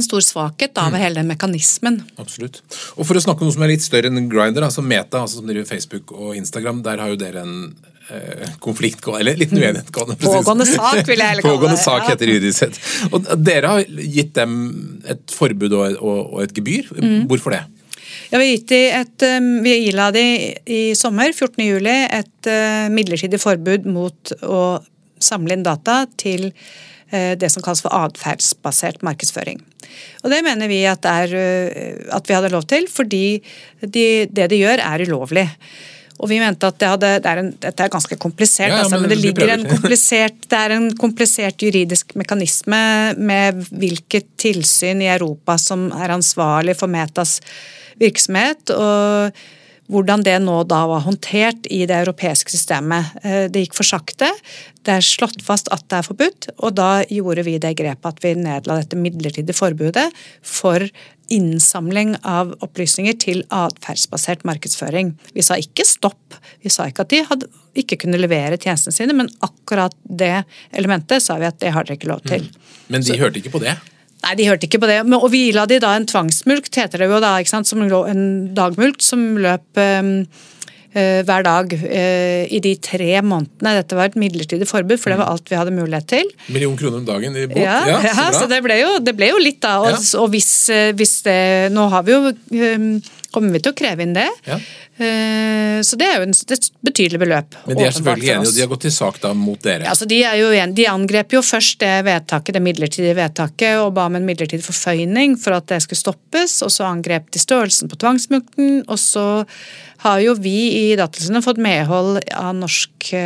en 0.01 0.07
stor 0.07 0.23
svakhet 0.25 0.79
av 0.81 0.93
ved 0.95 1.03
hele 1.03 1.21
den 1.21 1.31
mekanismen. 1.31 2.01
Absolutt. 2.21 2.61
Og 2.97 3.07
For 3.07 3.19
å 3.19 3.23
snakke 3.25 3.43
om 3.43 3.51
noe 3.51 3.57
som 3.57 3.65
er 3.67 3.73
litt 3.73 3.85
større 3.85 4.11
enn 4.11 4.29
Grinder, 4.31 4.67
altså 4.67 4.85
Meta, 4.85 5.25
altså 5.25 5.41
som 5.41 5.49
driver 5.49 5.69
Facebook 5.69 6.13
og 6.17 6.37
Instagram, 6.39 6.85
der 6.87 7.03
har 7.03 7.13
jo 7.13 7.19
dere 7.21 7.45
en 7.45 7.57
konflikt, 8.63 9.07
eller 9.07 9.39
litt 9.39 9.53
uenighet. 9.55 9.91
Pågående 9.93 10.67
sak, 10.69 11.03
vil 11.07 11.21
jeg 11.21 11.29
heller 11.29 11.45
kalle 11.45 11.55
det. 11.55 11.61
Pågående 11.61 11.81
sak 11.81 12.07
heter 12.09 12.33
juridisk 12.33 12.65
sett. 12.65 12.79
Og 13.11 13.29
dere 13.39 13.75
har 13.75 14.01
gitt 14.17 14.33
dem 14.39 14.57
et 15.11 15.35
forbud 15.35 15.77
og, 15.79 16.41
et 16.45 16.55
gebyr. 16.57 16.91
Mm. 16.99 17.25
Hvorfor 17.31 17.55
det? 17.57 17.63
Ja, 18.31 18.39
vi, 18.43 18.55
et, 18.87 19.27
vi 19.65 19.75
ila 19.89 20.11
de 20.15 20.25
i 20.71 20.83
sommer, 20.99 21.33
14. 21.33 21.65
juli, 21.67 21.97
et 22.11 22.51
uh, 22.51 22.87
midlertidig 22.93 23.41
forbud 23.43 23.89
mot 23.91 24.35
å 24.47 24.63
samle 25.21 25.57
inn 25.57 25.67
data 25.67 26.05
til 26.21 26.51
det 27.11 27.49
som 27.51 27.59
kalles 27.59 27.81
for 27.83 27.91
atferdsbasert 27.91 29.01
markedsføring. 29.03 29.57
Og 30.23 30.31
Det 30.31 30.37
mener 30.47 30.71
vi 30.71 30.85
at, 30.87 31.03
er, 31.11 31.33
at 32.15 32.29
vi 32.29 32.37
hadde 32.37 32.53
lov 32.53 32.69
til, 32.71 32.87
fordi 32.87 33.41
de, 33.83 34.05
det 34.31 34.47
de 34.53 34.61
gjør 34.61 34.79
er 34.85 35.03
ulovlig. 35.09 35.43
Og 36.21 36.29
vi 36.29 36.41
mente 36.43 36.69
at 36.69 36.79
det, 36.81 36.89
hadde, 36.93 37.13
det 37.25 37.31
er 37.31 37.43
en, 37.43 37.53
dette 37.65 37.85
er 37.87 37.93
ganske 37.93 38.19
komplisert, 38.21 38.69
ja, 38.69 38.81
ja, 38.81 38.83
altså, 38.85 38.99
men, 38.99 39.07
men, 39.09 39.15
det 39.15 39.21
ligger 39.25 39.55
en 39.55 39.65
komplisert, 39.71 40.43
det 40.53 40.59
er 40.59 40.75
en 40.77 40.91
komplisert 41.01 41.65
juridisk 41.65 42.13
mekanisme 42.21 42.83
med 43.17 43.63
hvilket 43.71 44.29
tilsyn 44.41 45.01
i 45.05 45.09
Europa 45.13 45.57
som 45.61 45.89
er 45.97 46.13
ansvarlig 46.17 46.77
for 46.81 46.93
Metas 46.93 47.39
virksomhet. 48.01 48.75
og 48.77 49.41
hvordan 49.91 50.25
det 50.27 50.37
nå 50.45 50.61
da 50.71 50.85
var 50.87 51.05
håndtert 51.05 51.69
i 51.73 51.83
det 51.89 51.97
europeiske 52.05 52.53
systemet. 52.55 53.11
Eh, 53.25 53.47
det 53.51 53.65
gikk 53.65 53.79
for 53.79 53.89
sakte. 53.89 54.29
Det 54.87 54.95
er 54.97 55.05
slått 55.05 55.43
fast 55.45 55.71
at 55.75 55.83
det 55.91 55.99
er 55.99 56.07
forbudt, 56.07 56.51
og 56.59 56.77
da 56.79 56.91
gjorde 57.11 57.45
vi 57.47 57.59
det 57.63 57.75
grepet 57.81 58.13
at 58.13 58.23
vi 58.25 58.37
nedla 58.39 58.79
dette 58.81 58.99
midlertidige 58.99 59.57
forbudet 59.57 60.07
for 60.47 60.87
innsamling 61.31 62.17
av 62.27 62.53
opplysninger 62.65 63.17
til 63.23 63.45
atferdsbasert 63.55 64.43
markedsføring. 64.49 65.15
Vi 65.37 65.45
sa 65.47 65.59
ikke 65.61 65.87
stopp, 65.87 66.37
vi 66.65 66.73
sa 66.73 66.89
ikke 66.91 67.07
at 67.07 67.13
de 67.13 67.23
hadde, 67.29 67.51
ikke 67.79 68.01
kunne 68.03 68.19
levere 68.21 68.59
tjenestene 68.59 68.97
sine, 68.97 69.17
men 69.17 69.31
akkurat 69.47 69.95
det 70.05 70.43
elementet 70.77 71.23
sa 71.25 71.39
vi 71.41 71.49
at 71.49 71.61
det 71.63 71.73
har 71.77 71.87
dere 71.87 72.01
ikke 72.01 72.11
lov 72.11 72.25
til. 72.27 72.45
Mm. 72.47 72.77
Men 72.91 73.07
de 73.07 73.15
Så, 73.15 73.21
hørte 73.23 73.43
ikke 73.43 73.55
på 73.55 73.63
det? 73.63 73.77
Nei, 74.21 74.37
de 74.37 74.49
hørte 74.51 74.67
ikke 74.69 74.83
på 74.83 74.91
det. 74.91 75.01
Og 75.17 75.29
vi 75.33 75.47
la 75.57 75.65
de 75.71 75.79
da 75.81 75.95
en 75.97 76.09
tvangsmulkt, 76.09 76.75
heter 76.77 77.01
det 77.01 77.09
jo 77.09 77.21
da, 77.23 77.37
som 77.47 77.85
en 77.87 78.25
dagmulkt 78.57 79.07
som 79.07 79.39
løp 79.41 79.81
um, 79.81 80.27
hver 81.27 81.45
dag 81.47 81.73
eh, 81.77 82.51
i 82.51 82.61
de 82.65 82.75
tre 82.83 83.21
månedene. 83.23 83.77
Dette 83.79 83.99
var 83.99 84.11
et 84.11 84.19
midlertidig 84.19 84.67
forbud, 84.69 84.99
for 84.99 85.13
det 85.13 85.21
var 85.21 85.31
alt 85.31 85.51
vi 85.51 85.59
hadde 85.59 85.75
mulighet 85.77 86.09
til. 86.11 86.31
Million 86.51 86.77
kroner 86.79 86.99
om 86.99 87.07
dagen 87.07 87.37
i 87.37 87.47
båt? 87.51 87.63
Ja, 87.63 87.79
Ja, 87.91 88.01
ja, 88.09 88.29
så 88.33 88.41
så, 88.41 88.49
det 88.51 88.63
ble, 88.65 88.77
jo, 88.81 88.97
det 89.05 89.15
ble 89.19 89.31
jo 89.31 89.39
litt, 89.43 89.61
da. 89.63 89.79
Og, 89.85 89.97
og 90.19 90.31
hvis, 90.35 90.51
eh, 90.73 90.91
hvis 90.97 91.21
det 91.27 91.39
Nå 91.75 91.87
har 91.93 92.07
vi 92.07 92.17
jo 92.17 92.33
eh, 92.33 92.87
Kommer 93.31 93.55
vi 93.55 93.61
til 93.63 93.71
å 93.73 93.77
kreve 93.79 94.03
inn 94.03 94.15
det. 94.17 94.27
Ja. 94.49 94.57
Eh, 95.01 95.79
Så 95.87 95.97
det 95.97 96.07
er 96.11 96.19
jo 96.21 96.27
et 96.29 96.67
betydelig 96.85 97.21
beløp. 97.23 97.55
Men 97.67 97.79
de 97.79 97.85
er 97.87 97.95
selvfølgelig 97.95 98.33
enige, 98.35 98.49
og 98.51 98.57
de 98.57 98.65
har 98.65 98.71
gått 98.73 98.83
til 98.85 98.93
sak 98.93 99.21
da 99.23 99.31
mot 99.39 99.61
dere. 99.63 99.87
Ja, 99.87 99.95
altså 99.95 100.09
de, 100.11 100.19
er 100.27 100.37
jo 100.41 100.51
en, 100.53 100.75
de 100.77 100.87
angrep 100.91 101.33
jo 101.37 101.41
først 101.47 101.79
det 101.81 101.93
vedtaket, 102.05 102.57
det 102.59 102.63
midlertidige 102.65 103.17
vedtaket 103.17 103.79
og 103.81 103.95
ba 103.97 104.09
om 104.11 104.19
en 104.19 104.27
midlertidig 104.29 104.67
forføyning 104.67 105.39
for 105.41 105.57
at 105.57 105.71
det 105.73 105.81
skulle 105.87 106.03
stoppes. 106.03 106.59
og 106.67 106.75
Så 106.75 106.85
angrep 106.89 107.31
de 107.33 107.41
størrelsen 107.43 107.89
på 107.89 107.97
tvangsmukten. 108.03 108.83
Og 108.91 108.99
så 109.01 109.27
har 110.05 110.21
jo 110.25 110.35
vi 110.35 110.59
i 110.83 110.85
Datatilsynet 110.99 111.45
fått 111.47 111.63
medhold 111.63 112.21
av 112.35 112.55
norske 112.59 113.25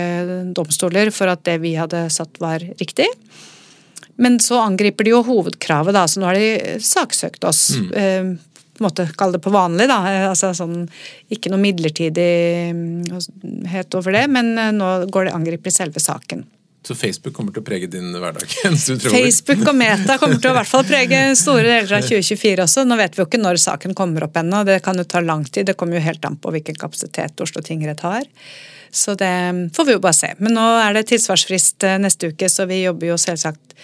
domstoler 0.55 1.11
for 1.15 1.33
at 1.33 1.43
det 1.49 1.59
vi 1.65 1.75
hadde 1.81 2.07
satt 2.13 2.39
var 2.43 2.63
riktig. 2.79 3.09
Men 4.17 4.39
så 4.39 4.61
angriper 4.63 5.07
de 5.07 5.11
jo 5.11 5.25
hovedkravet, 5.27 5.95
da, 5.97 6.05
så 6.07 6.21
nå 6.23 6.29
har 6.31 6.39
de 6.39 6.79
saksøkt 6.83 7.43
oss. 7.49 7.73
Eh, 7.99 8.35
på 8.75 8.83
en 8.83 8.89
måte 8.89 9.07
Kall 9.19 9.33
det 9.35 9.43
på 9.45 9.55
vanlig, 9.55 9.87
da. 9.91 9.99
Eh, 10.11 10.27
altså 10.31 10.47
sånn, 10.57 10.77
Ikke 11.33 11.51
noe 11.53 11.63
midlertidighet 11.63 13.91
over 13.95 14.11
det, 14.17 14.27
men 14.35 14.47
eh, 14.59 14.75
nå 14.75 14.89
går 15.15 15.23
det 15.29 15.37
angrep 15.37 15.65
i 15.71 15.73
selve 15.75 16.01
saken. 16.03 16.41
Så 16.85 16.93
Facebook 16.95 17.33
kommer 17.33 17.53
til 17.55 17.63
å 17.63 17.65
prege 17.65 17.87
din 17.89 18.13
hverdag? 18.13 18.45
mens 18.67 18.87
du 18.91 18.99
tror 19.01 19.11
Facebook 19.15 19.69
og 19.71 19.77
Meta 19.79 20.19
kommer 20.21 20.37
til 20.37 20.51
å 20.51 20.53
i 20.53 20.57
hvert 20.59 20.69
fall 20.69 20.85
prege 20.89 21.37
store 21.41 21.65
deler 21.65 21.93
av 21.97 22.03
2024 22.05 22.63
også. 22.67 22.85
Nå 22.85 22.95
vet 23.01 23.17
vi 23.17 23.21
jo 23.23 23.27
ikke 23.29 23.41
når 23.41 23.57
saken 23.63 23.95
kommer 23.97 24.25
opp 24.27 24.37
ennå, 24.41 24.59
det 24.69 24.83
kan 24.85 24.97
jo 25.01 25.05
ta 25.09 25.21
lang 25.25 25.45
tid. 25.49 25.67
Det 25.71 25.79
kommer 25.81 25.97
jo 25.97 26.03
helt 26.05 26.25
an 26.29 26.37
på 26.37 26.53
hvilken 26.53 26.77
kapasitet 26.81 27.41
Oslo 27.41 27.61
tingrett 27.65 28.01
har. 28.05 28.25
Så 28.95 29.17
det 29.19 29.35
får 29.75 29.89
vi 29.89 29.97
jo 29.97 30.03
bare 30.05 30.17
se. 30.17 30.35
Men 30.39 30.55
nå 30.59 30.65
er 30.79 30.95
det 30.95 31.09
tilsvarsfrist 31.11 31.87
eh, 31.89 31.97
neste 32.03 32.31
uke, 32.31 32.47
så 32.53 32.69
vi 32.71 32.85
jobber 32.85 33.15
jo 33.15 33.17
selvsagt 33.19 33.75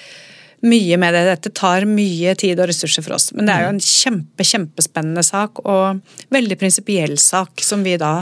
mye 0.67 0.97
med 1.01 1.15
det. 1.17 1.23
Dette 1.29 1.53
tar 1.57 1.87
mye 1.89 2.35
tid 2.39 2.61
og 2.61 2.69
ressurser 2.71 3.05
for 3.05 3.17
oss. 3.17 3.31
Men 3.37 3.49
det 3.49 3.55
er 3.55 3.65
jo 3.65 3.73
en 3.75 3.83
kjempe, 3.85 4.47
kjempespennende 4.47 5.25
sak, 5.25 5.63
og 5.65 6.01
veldig 6.35 6.59
prinsipiell 6.61 7.17
sak, 7.21 7.63
som 7.65 7.85
vi 7.87 7.97
da 8.01 8.13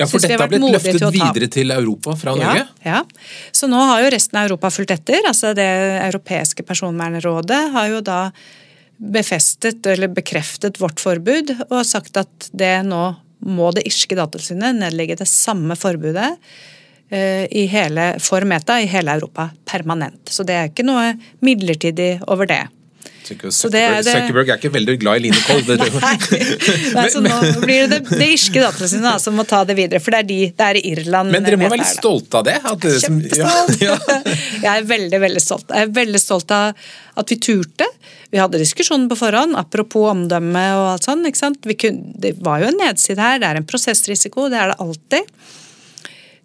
Ja, 0.00 0.06
syns 0.08 0.24
vi 0.24 0.32
har 0.32 0.44
vært 0.44 0.56
modige 0.62 0.80
til 0.86 0.96
å 0.96 1.10
ta. 1.10 1.12
For 1.12 1.12
dette 1.12 1.12
har 1.12 1.12
blitt 1.12 1.12
løftet 1.12 1.18
videre 1.18 1.50
til 1.58 1.76
Europa 1.76 2.16
fra 2.18 2.36
Norge? 2.38 2.64
Ja, 2.84 2.96
ja. 3.02 3.30
Så 3.52 3.68
nå 3.70 3.80
har 3.92 4.04
jo 4.04 4.12
resten 4.14 4.40
av 4.40 4.48
Europa 4.48 4.72
fulgt 4.72 4.94
etter. 4.96 5.20
altså 5.28 5.52
Det 5.58 5.70
europeiske 6.08 6.64
personvernrådet 6.68 7.62
har 7.76 7.92
jo 7.92 8.00
da 8.04 8.20
befestet 9.02 9.86
eller 9.90 10.12
bekreftet 10.14 10.78
vårt 10.80 11.00
forbud 11.02 11.56
og 11.68 11.80
sagt 11.86 12.16
at 12.20 12.52
det 12.54 12.76
nå 12.86 13.08
må 13.42 13.72
det 13.74 13.82
irske 13.88 14.14
datatilsynet 14.14 14.78
nedlegge 14.78 15.18
det 15.18 15.26
samme 15.26 15.74
forbudet 15.74 16.28
i 17.12 17.66
hele, 17.68 18.12
for 18.24 18.46
Meta 18.48 18.78
i 18.80 18.86
hele 18.88 19.12
Europa 19.18 19.50
permanent. 19.68 20.30
Så 20.32 20.46
det 20.48 20.54
er 20.56 20.70
ikke 20.70 20.86
noe 20.86 21.10
midlertidig 21.44 22.14
over 22.32 22.48
det. 22.48 22.62
Zuckerberg, 23.22 23.78
er 23.78 24.02
Zuckerberg 24.02 24.50
er 24.50 24.58
ikke 24.58 24.70
veldig 24.74 24.94
glad 25.00 25.20
i 25.20 25.22
Line 25.26 25.40
Koll. 25.46 25.62
Det, 25.68 25.76
Nei, 26.96 27.04
så 27.12 27.22
nå 27.22 27.36
blir 27.62 27.86
det 27.86 28.00
det, 28.02 28.18
det 28.18 28.28
irske 28.34 28.60
datatilsynet 28.60 29.06
da, 29.06 29.14
som 29.22 29.36
må 29.38 29.44
ta 29.48 29.62
det 29.68 29.76
videre, 29.78 30.02
for 30.02 30.14
det 30.14 30.22
er, 30.22 30.28
de, 30.28 30.38
det 30.58 30.66
er 30.66 30.80
i 30.80 30.82
Irland 30.92 31.32
men 31.32 31.46
dere 31.46 31.58
må 31.60 31.70
være 31.70 31.82
litt 31.84 31.92
stolte 31.94 32.40
av 32.40 32.48
det? 32.48 32.58
Som- 33.04 33.20
Kjempestolt! 33.22 33.78
Ja, 33.82 33.94
ja. 34.10 34.34
Jeg 34.64 34.72
er 34.74 34.90
veldig 34.90 35.22
veldig 35.22 35.44
stolt. 35.44 35.70
Jeg 35.70 35.88
er 35.88 35.96
veldig 36.02 36.22
stolt 36.22 36.54
av 36.56 36.84
at 37.22 37.32
vi 37.32 37.38
turte. 37.46 37.88
Vi 38.32 38.40
hadde 38.40 38.60
diskusjonen 38.60 39.08
på 39.10 39.18
forhånd, 39.20 39.56
apropos 39.60 40.10
omdømme 40.12 40.62
og 40.80 40.86
alt 40.94 41.08
sånt. 41.08 41.66
kunne, 41.78 42.14
det 42.22 42.36
var 42.42 42.62
jo 42.64 42.70
en 42.72 42.80
nedside 42.80 43.20
her, 43.22 43.42
det 43.42 43.50
er 43.50 43.60
en 43.60 43.68
prosessrisiko, 43.68 44.48
det 44.52 44.60
er 44.60 44.72
det 44.72 44.80
alltid. 44.82 45.34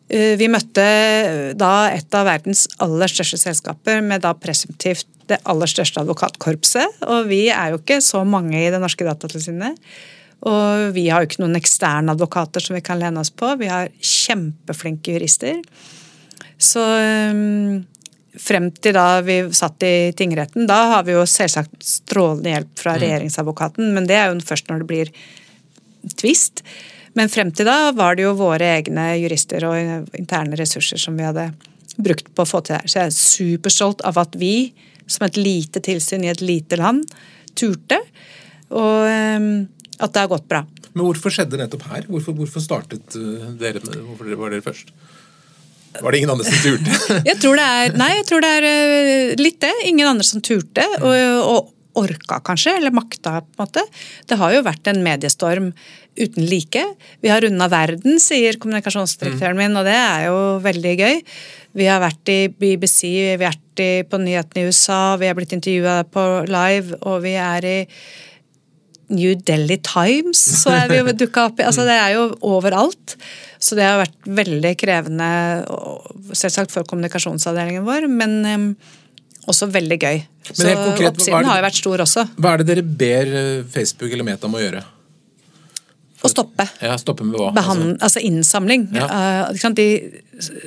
Eh, 0.10 0.36
Vi 0.40 0.48
møtte 0.52 0.88
da 1.60 1.90
et 1.92 2.16
av 2.16 2.28
verdens 2.28 2.68
aller 2.84 3.12
største 3.12 3.40
selskaper 3.42 4.04
med 4.06 4.24
da 4.26 4.34
presumptivt 4.34 5.08
det 5.28 5.42
aller 5.44 5.68
største 5.68 6.02
advokatkorpset. 6.04 7.02
Og 7.08 7.28
vi 7.28 7.48
er 7.52 7.74
jo 7.74 7.82
ikke 7.82 8.00
så 8.04 8.24
mange 8.24 8.56
i 8.62 8.72
det 8.72 8.80
norske 8.80 9.08
datatilsynet. 9.08 9.76
Og 10.48 10.94
vi 10.96 11.08
har 11.10 11.24
jo 11.24 11.30
ikke 11.32 11.42
noen 11.42 11.58
eksterne 11.60 12.14
advokater 12.14 12.64
som 12.64 12.78
vi 12.78 12.84
kan 12.86 13.00
lene 13.02 13.20
oss 13.20 13.34
på. 13.34 13.50
Vi 13.60 13.70
har 13.72 13.92
kjempeflinke 14.00 15.18
jurister. 15.18 15.60
Så 16.58 16.82
øhm, 16.82 17.86
frem 18.38 18.70
til 18.72 18.96
da 18.98 19.20
vi 19.26 19.40
satt 19.56 19.84
i 19.86 20.12
tingretten, 20.18 20.68
da 20.70 20.78
har 20.94 21.08
vi 21.08 21.18
jo 21.18 21.26
selvsagt 21.30 21.82
strålende 21.86 22.54
hjelp 22.54 22.72
fra 22.80 22.96
regjeringsadvokaten, 23.02 23.92
men 23.94 24.08
det 24.10 24.18
er 24.18 24.32
jo 24.32 24.46
først 24.46 24.70
når 24.70 24.84
det 24.84 24.90
blir 24.92 25.12
tvist. 26.18 26.64
Men 27.18 27.32
frem 27.34 27.50
til 27.56 27.66
da 27.66 27.92
var 27.98 28.18
det 28.18 28.28
jo 28.28 28.36
våre 28.38 28.76
egne 28.78 29.10
jurister 29.18 29.66
og 29.66 30.18
interne 30.20 30.58
ressurser 30.60 31.02
som 31.02 31.18
vi 31.18 31.26
hadde 31.26 31.50
brukt 31.98 32.30
på 32.36 32.46
å 32.46 32.50
få 32.50 32.62
til 32.62 32.76
det 32.76 32.84
her. 32.84 32.92
Så 32.92 33.00
jeg 33.00 33.10
er 33.10 33.18
superstolt 33.18 34.04
av 34.06 34.20
at 34.22 34.38
vi, 34.38 34.72
som 35.10 35.26
et 35.26 35.40
lite 35.40 35.82
tilsyn 35.84 36.28
i 36.28 36.30
et 36.30 36.44
lite 36.46 36.78
land, 36.78 37.08
turte. 37.58 37.98
Og 38.70 39.08
at 39.98 40.14
det 40.14 40.22
har 40.22 40.30
gått 40.30 40.46
bra. 40.50 40.62
Men 40.92 41.06
hvorfor 41.06 41.34
skjedde 41.34 41.56
det 41.56 41.64
nettopp 41.64 41.86
her? 41.92 42.06
Hvorfor, 42.10 42.36
hvorfor 42.38 42.64
startet 42.64 43.18
uh, 43.18 43.50
dere 43.60 43.82
med 43.86 44.00
Hvorfor 44.02 44.30
var 44.40 44.54
dere 44.54 44.66
først? 44.66 44.92
Var 45.98 46.14
det 46.14 46.20
ingen 46.20 46.34
andre 46.34 46.46
som 46.46 46.62
turte? 46.62 46.98
Jeg 47.30 47.40
tror 47.42 47.58
det 47.58 47.66
er, 47.66 47.96
nei, 47.98 48.10
jeg 48.20 48.26
tror 48.30 48.44
det 48.44 48.50
er 48.54 48.66
øh, 48.68 49.32
litt 49.40 49.58
det. 49.64 49.72
Ingen 49.88 50.10
andre 50.10 50.26
som 50.28 50.44
turte. 50.46 50.84
Og, 51.00 51.14
og 51.48 51.72
orka, 52.00 52.40
kanskje, 52.46 52.76
eller 52.80 52.96
makta, 52.96 53.40
på 53.42 53.58
en 53.58 53.64
måte. 53.66 53.84
Det 54.30 54.38
har 54.40 54.54
jo 54.56 54.66
vært 54.66 54.90
en 54.92 55.02
mediestorm 55.06 55.72
uten 56.18 56.48
like. 56.50 56.84
Vi 57.22 57.32
har 57.32 57.44
runda 57.46 57.68
verden, 57.72 58.18
sier 58.22 58.58
kommunikasjonsdirektøren 58.62 59.60
min, 59.60 59.78
og 59.78 59.86
det 59.88 59.98
er 59.98 60.28
jo 60.30 60.38
veldig 60.66 60.94
gøy. 60.98 61.20
Vi 61.78 61.90
har 61.90 62.02
vært 62.02 62.32
i 62.34 62.40
BBC, 62.50 63.04
vi 63.10 63.36
har 63.36 63.44
vært 63.44 63.84
i, 63.84 63.92
på 64.10 64.22
nyhetene 64.22 64.64
i 64.64 64.72
USA, 64.72 65.02
vi 65.22 65.30
har 65.30 65.38
blitt 65.38 65.54
intervjua 65.58 66.00
på 66.10 66.24
live, 66.50 66.98
og 67.06 67.22
vi 67.26 67.36
er 67.38 67.70
i 67.70 67.78
New 69.14 69.38
Delhi 69.40 69.78
Times, 69.86 70.40
så 70.64 70.74
er 70.76 70.90
vi 70.92 71.00
jo 71.00 71.14
dukka 71.24 71.48
opp 71.48 71.62
i. 71.62 71.68
Altså, 71.68 71.86
det 71.88 71.96
er 71.96 72.16
jo 72.18 72.30
overalt. 72.46 73.16
Så 73.62 73.78
det 73.78 73.86
har 73.88 74.02
vært 74.02 74.32
veldig 74.38 74.74
krevende, 74.78 75.30
selvsagt 76.36 76.74
for 76.74 76.88
kommunikasjonsavdelingen 76.90 77.88
vår, 77.88 78.10
men 78.12 78.36
um, 78.46 78.68
også 79.48 79.70
veldig 79.72 79.98
gøy. 80.00 80.18
Men 80.48 80.56
Så 80.60 80.68
helt 80.68 80.84
konkret, 80.86 81.14
oppsiden 81.16 81.40
det- 81.44 81.48
har 81.52 81.58
jo 81.62 81.66
vært 81.68 81.80
stor 81.82 81.98
også. 82.06 82.28
Hva 82.38 82.54
er 82.54 82.58
det 82.64 82.68
dere 82.68 82.84
ber 82.84 83.34
uh, 83.34 83.64
Facebook 83.72 84.12
eller 84.12 84.24
Meta 84.28 84.48
om 84.48 84.54
å 84.56 84.62
gjøre? 84.64 84.84
Å 86.24 86.30
stoppe. 86.34 86.66
Ja, 86.82 86.96
Stoppe 86.98 87.24
med 87.24 87.38
hva? 87.40 87.52
Behand, 87.54 88.00
altså 88.02 88.20
innsamling. 88.26 88.88
Ja. 88.96 89.06
Eh. 89.54 89.70
De, 89.78 89.86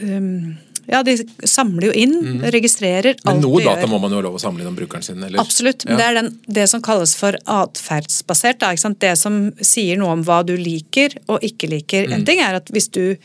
um, 0.06 0.56
ja, 0.86 1.00
de 1.02 1.16
samler 1.44 1.88
jo 1.88 1.92
inn, 1.98 2.40
registrerer 2.54 3.16
alt 3.18 3.24
Mhm. 3.24 3.40
Men 3.40 3.42
noe 3.42 3.64
data 3.64 3.86
må 3.90 3.98
man 4.00 4.10
jo 4.14 4.20
ha 4.20 4.22
lov 4.28 4.38
å 4.38 4.40
samle 4.40 4.62
inn 4.62 4.68
om 4.70 4.76
brukeren 4.76 5.02
sin? 5.02 5.22
Eller? 5.22 5.38
Absolutt. 5.42 5.84
Men 5.86 5.98
Ja. 5.98 5.98
det 5.98 6.06
er 6.06 6.22
den, 6.22 6.38
det 6.48 6.68
som 6.70 6.80
kalles 6.80 7.16
for 7.16 7.32
atferdsbasert. 7.46 8.62
Det 9.00 9.18
som 9.18 9.50
sier 9.60 9.96
noe 9.98 10.12
om 10.12 10.24
hva 10.24 10.44
du 10.46 10.56
liker 10.56 11.10
og 11.28 11.40
ikke 11.42 11.68
liker. 11.68 12.06
Mm. 12.06 12.12
En 12.14 12.24
ting 12.24 12.38
er 12.40 12.54
at 12.54 12.66
hvis 12.70 12.88
du 12.90 13.16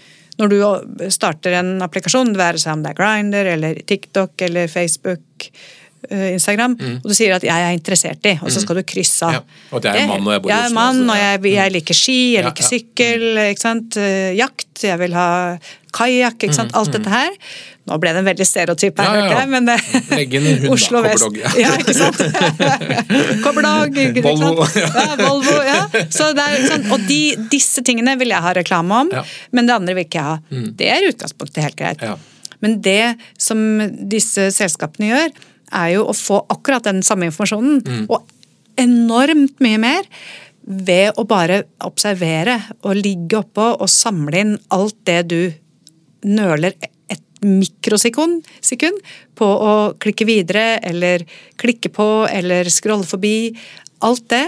når 0.41 0.51
du 0.51 1.09
starter 1.13 1.59
en 1.61 1.77
applikasjon, 1.85 2.33
det 2.33 2.41
være 2.41 2.61
seg 2.61 2.75
om 2.75 2.85
det 2.85 2.93
er 2.93 2.99
Grindr 2.99 3.49
eller 3.55 3.81
TikTok 3.87 4.45
eller 4.49 4.71
Facebook, 4.71 5.49
Instagram, 6.05 6.75
Instagram, 6.75 6.75
og 7.01 7.09
du 7.09 7.15
sier 7.17 7.33
at 7.33 7.41
'jeg 7.41 7.61
er 7.65 7.73
interessert 7.73 8.25
i', 8.25 8.39
og 8.41 8.51
så 8.51 8.61
skal 8.61 8.75
du 8.75 8.83
krysse 8.83 9.25
av. 9.25 9.31
Mm. 9.31 9.33
Ja, 9.33 9.77
og 9.77 9.83
jeg 9.83 9.95
er 9.95 10.03
en 10.03 10.09
mann 10.09 10.27
og 10.27 10.33
jeg 10.33 10.41
bor 10.41 10.49
i 10.49 10.53
Oslo. 10.53 10.61
jeg 10.61 10.69
er 10.69 10.73
mann, 10.73 11.09
altså, 11.09 11.11
og 11.11 11.45
jeg, 11.45 11.53
jeg 11.53 11.71
liker 11.71 11.93
ski, 11.93 12.33
jeg 12.35 12.45
liker 12.45 12.63
sykkel, 12.63 13.23
ikke 13.49 13.61
sant? 13.61 13.97
Eh, 13.97 14.35
jakt, 14.37 14.83
jeg 14.83 14.99
vil 14.99 15.13
ha 15.13 15.57
kajakk, 15.95 16.35
ikke 16.45 16.55
sant. 16.57 16.73
Alt 16.75 16.91
dette 16.95 17.11
her. 17.13 17.31
Nå 17.85 17.97
ble 18.01 18.11
det 18.15 18.21
en 18.23 18.27
veldig 18.27 18.45
stereotyp 18.49 18.97
her, 18.99 19.09
Mm, 19.11 19.15
Ja, 19.15 19.25
ja, 19.29 19.39
ja. 19.39 19.45
men 19.45 19.65
det 19.69 19.75
Legg 20.09 20.33
inn 20.39 20.45
hund, 20.49 20.63
da, 20.65 20.71
Oslo 20.73 21.01
Vest. 21.05 21.25
ja. 21.37 21.51
Ja, 21.61 21.73
ikke 21.77 21.93
sant? 21.93 22.17
Kobberdag, 23.45 23.97
ikke 24.01 24.23
sant? 24.25 24.43
Volvo, 24.43 24.67
Ja, 24.79 25.15
Volvo, 25.21 25.57
ja. 25.71 25.81
Så 26.13 26.31
det 26.37 26.45
er 26.45 26.63
sånn, 26.69 26.87
og 26.95 27.03
de, 27.09 27.19
disse 27.51 27.83
tingene 27.85 28.15
vil 28.19 28.33
jeg 28.33 28.41
ha 28.45 28.53
reklame 28.57 29.01
om, 29.05 29.11
men 29.55 29.69
det 29.69 29.75
andre 29.77 29.95
vil 29.97 30.07
ikke 30.07 30.21
jeg 30.21 30.29
ha. 30.31 30.63
Det 30.81 30.89
er 30.95 31.09
utgangspunktet 31.11 31.63
helt 31.67 31.77
greit. 31.79 32.05
Men 32.63 32.79
det 32.81 33.15
som 33.41 33.59
disse 34.09 34.49
selskapene 34.55 35.11
gjør, 35.11 35.35
er 35.75 35.91
jo 35.95 36.05
å 36.09 36.13
få 36.15 36.39
akkurat 36.53 36.85
den 36.87 37.03
samme 37.05 37.27
informasjonen, 37.29 38.07
og 38.09 38.25
enormt 38.81 39.61
mye 39.63 39.79
mer, 39.81 40.09
ved 40.65 41.13
å 41.21 41.27
bare 41.29 41.59
observere 41.85 42.55
og 42.81 42.97
ligge 42.97 43.37
oppå 43.43 43.67
og 43.77 43.89
samle 43.91 44.39
inn 44.41 44.55
alt 44.73 44.95
det 45.05 45.19
du 45.29 45.37
nøler 46.25 46.75
et 47.09 47.21
mikrosekund 47.45 48.45
sekund 48.63 49.01
på 49.37 49.45
å 49.45 49.73
klikke 50.01 50.25
videre, 50.27 50.79
eller 50.83 51.25
klikke 51.61 51.91
på, 51.93 52.25
eller 52.31 52.69
scrolle 52.73 53.05
forbi. 53.07 53.51
Alt 54.05 54.29
det 54.33 54.45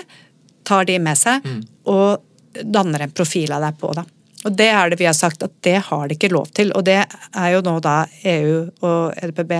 tar 0.67 0.87
de 0.89 0.97
med 0.99 1.19
seg, 1.19 1.45
og 1.87 2.63
danner 2.63 3.05
en 3.05 3.13
profil 3.15 3.53
av 3.55 3.63
deg 3.67 3.77
på. 3.79 3.91
Da. 3.95 4.03
Og 4.47 4.55
det 4.57 4.69
er 4.71 4.91
det 4.91 4.99
vi 4.99 5.07
har 5.09 5.17
sagt 5.17 5.43
at 5.45 5.53
det 5.65 5.77
har 5.89 6.07
de 6.07 6.17
ikke 6.17 6.31
lov 6.33 6.49
til. 6.55 6.71
Og 6.77 6.85
det 6.87 6.99
er 7.03 7.49
jo 7.53 7.63
nå 7.65 7.77
da 7.83 7.99
EU 8.27 8.67
og 8.85 9.17
EDPB 9.17 9.53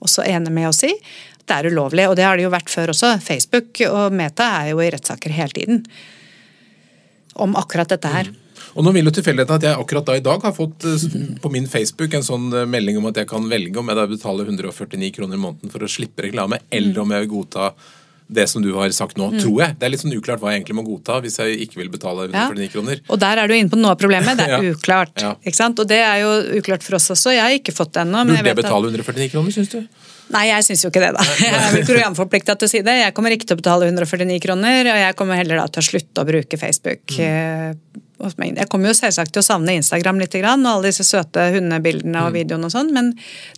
også 0.00 0.24
enige 0.24 0.54
med 0.54 0.70
oss 0.70 0.84
i. 0.88 0.92
at 0.94 1.44
Det 1.46 1.58
er 1.58 1.70
ulovlig, 1.72 2.08
og 2.08 2.16
det 2.16 2.24
har 2.24 2.38
det 2.38 2.46
jo 2.46 2.52
vært 2.52 2.72
før 2.72 2.94
også. 2.94 3.16
Facebook 3.22 3.82
og 3.88 4.14
Meta 4.16 4.48
er 4.62 4.72
jo 4.72 4.80
i 4.80 4.90
rettssaker 4.92 5.34
hele 5.36 5.56
tiden. 5.56 5.84
om 7.40 7.54
akkurat 7.56 7.88
dette 7.88 8.08
her. 8.08 8.26
Mm. 8.28 8.49
Og 8.76 8.84
nå 8.86 8.92
vil 8.94 9.08
jo 9.08 9.12
tilfeldigheten 9.16 9.56
at 9.58 9.64
jeg 9.66 9.78
akkurat 9.82 10.06
da 10.06 10.14
i 10.18 10.22
dag 10.24 10.42
har 10.46 10.52
fått 10.54 10.84
eh, 10.86 11.06
på 11.42 11.50
min 11.50 11.66
Facebook 11.70 12.12
en 12.14 12.22
sånn 12.26 12.50
eh, 12.54 12.66
melding 12.70 12.98
om 13.00 13.08
at 13.10 13.16
jeg 13.22 13.26
kan 13.30 13.48
velge 13.50 13.78
om 13.80 13.88
jeg 13.90 13.98
da 13.98 14.04
betaler 14.10 14.46
149 14.52 15.10
kroner 15.16 15.34
i 15.34 15.42
måneden 15.42 15.72
for 15.72 15.82
å 15.82 15.88
slippe 15.90 16.28
reklame, 16.28 16.60
eller 16.70 17.00
om 17.02 17.10
jeg 17.16 17.24
vil 17.26 17.32
godta 17.38 17.72
det 18.30 18.44
som 18.46 18.62
du 18.62 18.68
har 18.76 18.92
sagt 18.94 19.16
nå, 19.18 19.26
tror 19.42 19.56
jeg. 19.64 19.74
Det 19.80 19.88
er 19.88 19.90
litt 19.90 20.02
sånn 20.04 20.12
uklart 20.14 20.38
hva 20.38 20.52
jeg 20.52 20.60
egentlig 20.60 20.76
må 20.78 20.84
godta 20.86 21.16
hvis 21.24 21.40
jeg 21.42 21.56
ikke 21.64 21.80
vil 21.80 21.88
betale 21.90 22.28
149 22.28 22.62
Ja. 22.62 22.70
kroner. 22.70 23.00
Og 23.10 23.18
der 23.18 23.40
er 23.42 23.50
du 23.50 23.54
inne 23.56 23.72
på 23.72 23.80
noe 23.80 23.90
av 23.96 23.98
problemet. 23.98 24.38
Det 24.38 24.46
er 24.46 24.52
Ja. 24.68 24.74
uklart. 24.76 25.16
Ja. 25.18 25.32
Ikke 25.42 25.58
sant? 25.58 25.82
Og 25.82 25.88
det 25.90 25.98
er 25.98 26.20
jo 26.22 26.30
uklart 26.60 26.86
for 26.86 26.94
oss 27.00 27.08
også. 27.10 27.32
Jeg 27.34 27.42
har 27.42 27.56
ikke 27.58 27.74
fått 27.74 27.90
det 27.98 28.04
ennå. 28.04 28.22
Burde 28.28 28.38
jeg 28.38 28.54
at- 28.54 28.60
betale 28.62 28.92
149 28.94 29.32
kroner, 29.34 29.50
syns 29.56 29.72
du? 29.74 29.80
Nei, 30.30 30.44
jeg 30.46 30.62
syns 30.68 30.84
jo 30.86 30.92
ikke 30.92 31.02
det, 31.02 31.10
da. 31.18 31.24
Jeg 31.42 31.50
er 31.58 31.88
programforplikta 31.90 32.54
til 32.54 32.68
å 32.68 32.70
si 32.70 32.84
det. 32.86 32.94
Jeg 33.00 33.14
kommer 33.18 33.34
ikke 33.34 33.48
til 33.50 33.56
å 33.58 33.62
betale 33.64 33.88
149 33.90 34.38
kroner, 34.46 34.92
og 34.92 35.00
jeg 35.02 35.16
kommer 35.18 35.34
heller 35.42 35.58
da 35.58 35.66
til 35.74 35.82
å 35.82 35.88
slutte 35.88 36.22
å 36.22 36.28
bruke 36.30 36.60
Facebook. 36.60 37.18
eh, 37.18 37.72
hos 38.26 38.36
meg. 38.40 38.56
Jeg 38.60 38.70
kommer 38.72 38.90
jo 38.90 38.96
selvsagt 38.98 39.32
til 39.34 39.42
å 39.42 39.46
savne 39.46 39.76
Instagram 39.78 40.20
litt, 40.22 40.36
og 40.40 40.50
alle 40.50 40.90
disse 40.90 41.06
søte 41.06 41.48
hundebildene 41.56 42.26
og 42.26 42.36
videoene 42.36 42.68
og 42.68 42.74
sånn, 42.74 42.92
men 42.96 43.12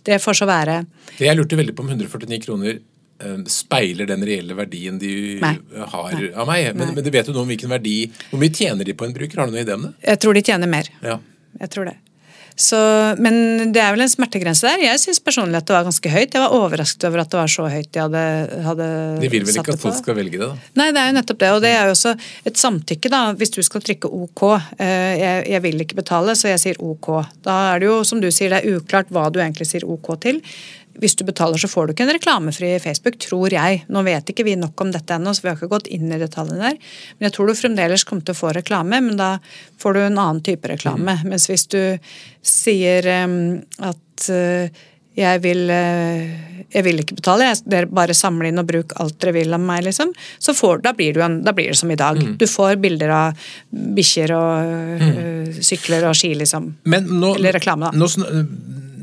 det 0.07 0.21
får 0.23 0.41
så 0.41 0.49
være. 0.49 0.81
Det 1.17 1.27
jeg 1.29 1.39
lurte 1.39 1.59
veldig 1.59 1.75
på 1.77 1.85
om 1.85 1.91
149 1.93 2.41
kroner 2.45 2.77
eh, 2.77 3.35
speiler 3.51 4.09
den 4.09 4.25
reelle 4.27 4.57
verdien 4.57 4.99
de 5.01 5.13
Nei. 5.43 5.55
har 5.95 6.15
Nei. 6.15 6.31
av 6.31 6.49
meg. 6.49 6.71
Men, 6.77 6.95
men 6.97 7.05
du 7.05 7.11
vet 7.13 7.29
jo 7.29 7.35
noe 7.35 7.45
om 7.45 7.51
hvilken 7.53 7.71
verdi 7.71 7.97
Hvor 8.31 8.41
mye 8.41 8.53
tjener 8.53 8.87
de 8.87 8.95
på 8.97 9.07
en 9.07 9.15
bruker? 9.15 9.39
Har 9.39 9.51
du 9.51 9.55
noe 9.55 9.65
idé 9.65 9.77
om 9.77 9.87
det? 9.89 9.93
Jeg 10.07 10.23
tror 10.23 10.39
de 10.39 10.45
tjener 10.51 10.71
mer. 10.71 10.89
Ja. 11.03 11.19
Jeg 11.59 11.73
tror 11.75 11.91
det. 11.91 11.97
Så, 12.55 12.77
men 13.17 13.71
det 13.73 13.81
er 13.81 13.95
vel 13.95 14.03
en 14.05 14.11
smertegrense 14.11 14.67
der. 14.67 14.83
Jeg 14.85 14.99
syns 15.01 15.19
personlig 15.25 15.57
at 15.57 15.65
det 15.69 15.73
var 15.73 15.87
ganske 15.87 16.11
høyt. 16.13 16.35
Jeg 16.35 16.43
var 16.43 16.53
overrasket 16.53 17.07
over 17.09 17.23
at 17.23 17.31
det 17.33 17.39
var 17.39 17.49
så 17.49 17.65
høyt 17.71 17.89
de 17.95 18.01
hadde, 18.03 18.21
hadde 18.67 18.89
De 19.23 19.31
vil 19.33 19.45
vel 19.47 19.57
ikke 19.57 19.73
at 19.73 19.81
folk 19.81 19.97
skal 19.97 20.17
velge 20.19 20.37
det, 20.37 20.49
da? 20.51 20.69
Nei, 20.81 20.87
det 20.93 21.01
er 21.01 21.09
jo 21.09 21.15
nettopp 21.17 21.41
det. 21.41 21.49
Og 21.55 21.63
det 21.65 21.71
er 21.73 21.89
jo 21.89 21.95
også 21.95 22.13
et 22.51 22.61
samtykke, 22.61 23.09
da. 23.13 23.23
Hvis 23.39 23.55
du 23.55 23.61
skal 23.65 23.81
trykke 23.87 24.11
OK. 24.13 24.45
eh, 24.77 25.13
Jeg, 25.23 25.47
jeg 25.55 25.63
vil 25.65 25.81
ikke 25.87 25.97
betale, 26.03 26.35
så 26.37 26.51
jeg 26.53 26.61
sier 26.61 26.83
OK. 26.85 27.09
Da 27.45 27.57
er 27.73 27.81
det 27.83 27.89
jo, 27.89 27.97
som 28.05 28.21
du 28.21 28.29
sier, 28.29 28.53
det 28.53 28.61
er 28.61 28.77
uklart 28.77 29.09
hva 29.13 29.29
du 29.33 29.41
egentlig 29.41 29.67
sier 29.69 29.87
OK 29.89 30.13
til. 30.21 30.43
Hvis 31.01 31.15
du 31.17 31.23
betaler, 31.25 31.57
så 31.57 31.69
får 31.71 31.87
du 31.87 31.93
ikke 31.95 32.05
en 32.05 32.13
reklamefri 32.13 32.71
Facebook, 32.83 33.17
tror 33.21 33.53
jeg. 33.55 33.83
Nå 33.89 34.03
vet 34.05 34.29
ikke 34.29 34.45
vi 34.45 34.55
nok 34.59 34.79
om 34.85 34.93
dette 34.93 35.17
ennå, 35.17 35.33
så 35.33 35.45
vi 35.45 35.51
har 35.51 35.57
ikke 35.57 35.71
gått 35.71 35.89
inn 35.93 36.11
i 36.13 36.21
detaljene 36.21 36.61
der. 36.61 36.79
Men 37.17 37.29
jeg 37.29 37.35
tror 37.37 37.49
du 37.49 37.57
fremdeles 37.57 38.05
kommer 38.07 38.27
til 38.27 38.35
å 38.35 38.41
få 38.43 38.53
reklame, 38.55 39.01
men 39.01 39.19
da 39.19 39.35
får 39.81 39.97
du 39.97 40.01
en 40.03 40.21
annen 40.21 40.43
type 40.45 40.69
reklame. 40.69 41.17
Mens 41.25 41.49
hvis 41.49 41.65
du 41.73 41.81
sier 42.45 43.09
um, 43.25 43.37
at 43.81 44.29
uh, 44.29 44.83
jeg 45.13 45.41
vil, 45.43 45.67
eh, 45.69 46.29
jeg 46.73 46.85
vil 46.87 47.01
ikke 47.03 47.19
betale, 47.19 47.51
dere 47.69 47.85
bare 47.85 48.15
samle 48.17 48.49
inn 48.49 48.57
og 48.57 48.65
bruk 48.69 48.95
alt 49.01 49.19
dere 49.21 49.35
vil 49.35 49.53
av 49.53 49.61
meg, 49.61 49.83
liksom. 49.85 50.09
Så 50.41 50.55
får, 50.57 50.81
da, 50.87 50.93
blir 50.97 51.19
en, 51.21 51.41
da 51.45 51.53
blir 51.53 51.69
det 51.69 51.77
som 51.77 51.91
i 51.93 51.97
dag. 51.99 52.17
Du 52.39 52.47
får 52.49 52.79
bilder 52.81 53.13
av 53.13 53.49
bikkjer 53.69 54.33
og 54.33 54.73
øh, 55.05 55.59
sykler 55.61 56.07
og 56.09 56.17
ski, 56.17 56.33
liksom. 56.39 56.71
Nå, 56.89 57.35
Eller 57.35 57.59
reklame, 57.59 57.91
da. 57.91 57.97
Nå, 57.97 58.09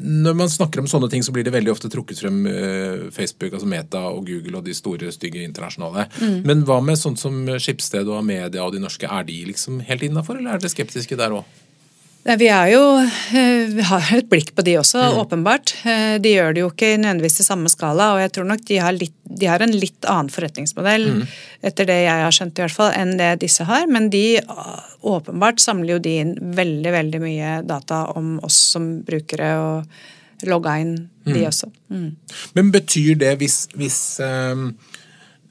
når 0.01 0.37
man 0.39 0.51
snakker 0.51 0.83
om 0.83 0.89
sånne 0.91 1.11
ting, 1.13 1.25
så 1.25 1.33
blir 1.35 1.45
det 1.47 1.55
veldig 1.55 1.73
ofte 1.73 1.91
trukket 1.93 2.23
frem 2.23 2.43
eh, 2.49 3.09
Facebook, 3.15 3.55
altså 3.55 3.69
Meta 3.71 4.05
og 4.11 4.27
Google 4.29 4.61
og 4.61 4.67
de 4.67 4.77
store, 4.77 5.13
stygge 5.15 5.43
internasjonale. 5.45 6.07
Mm. 6.21 6.39
Men 6.49 6.65
hva 6.69 6.81
med 6.85 7.01
sånt 7.01 7.21
som 7.23 7.43
Skipsted 7.61 8.09
og 8.09 8.21
Amedia 8.21 8.65
og 8.65 8.75
de 8.75 8.83
norske, 8.83 9.09
er 9.09 9.27
de 9.29 9.43
liksom 9.51 9.83
helt 9.89 10.07
innafor, 10.07 10.41
eller 10.41 10.57
er 10.57 10.63
dere 10.63 10.73
skeptiske 10.73 11.19
der 11.21 11.37
òg? 11.41 11.59
Nei, 12.27 12.37
Vi 12.37 12.49
er 12.53 12.69
jo 12.75 12.81
eh, 13.01 13.71
Vi 13.73 13.85
har 13.89 14.11
et 14.19 14.29
blikk 14.29 14.51
på 14.57 14.65
de 14.67 14.75
også, 14.81 15.01
Mm. 15.01 15.19
åpenbart. 15.23 15.73
Eh, 15.89 16.19
De 16.19 16.35
gjør 16.35 16.53
det 16.55 16.61
jo 16.61 16.71
ikke 16.71 16.99
nødvendigvis 17.01 17.41
i 17.41 17.47
samme 17.47 17.71
skala, 17.73 18.13
og 18.15 18.21
jeg 18.21 18.33
tror 18.33 18.47
nok 18.51 18.65
de 18.69 18.77
har, 18.77 18.93
litt, 18.93 19.15
de 19.25 19.47
har 19.47 19.63
en 19.65 19.73
litt 19.73 20.05
annen 20.05 20.29
forretningsmodell, 20.29 21.07
Mm. 21.15 21.27
etter 21.65 21.87
det 21.87 22.05
jeg 22.05 22.23
har 22.27 22.31
skjønt 22.31 22.59
i 22.59 22.63
hvert 22.63 22.77
fall, 22.77 22.93
enn 22.93 23.17
det 23.17 23.41
disse 23.41 23.65
har. 23.65 23.87
Men 23.87 24.11
de 24.11 24.41
åpenbart 25.03 25.59
samler 25.61 25.95
jo 25.97 25.99
de 25.99 26.19
inn 26.21 26.35
veldig, 26.37 26.93
veldig 26.93 27.21
mye 27.21 27.67
data 27.67 28.13
om 28.15 28.39
oss 28.43 28.55
som 28.75 29.03
brukere, 29.03 29.57
og 29.57 29.87
logga 30.47 30.79
inn 30.81 31.09
de 31.25 31.45
også. 31.47 31.71
Mm. 31.91 32.17
Men 32.55 32.71
betyr 32.73 33.17
det 33.19 33.39
hvis, 33.39 33.67
hvis 33.77 34.21
eh, 34.21 34.71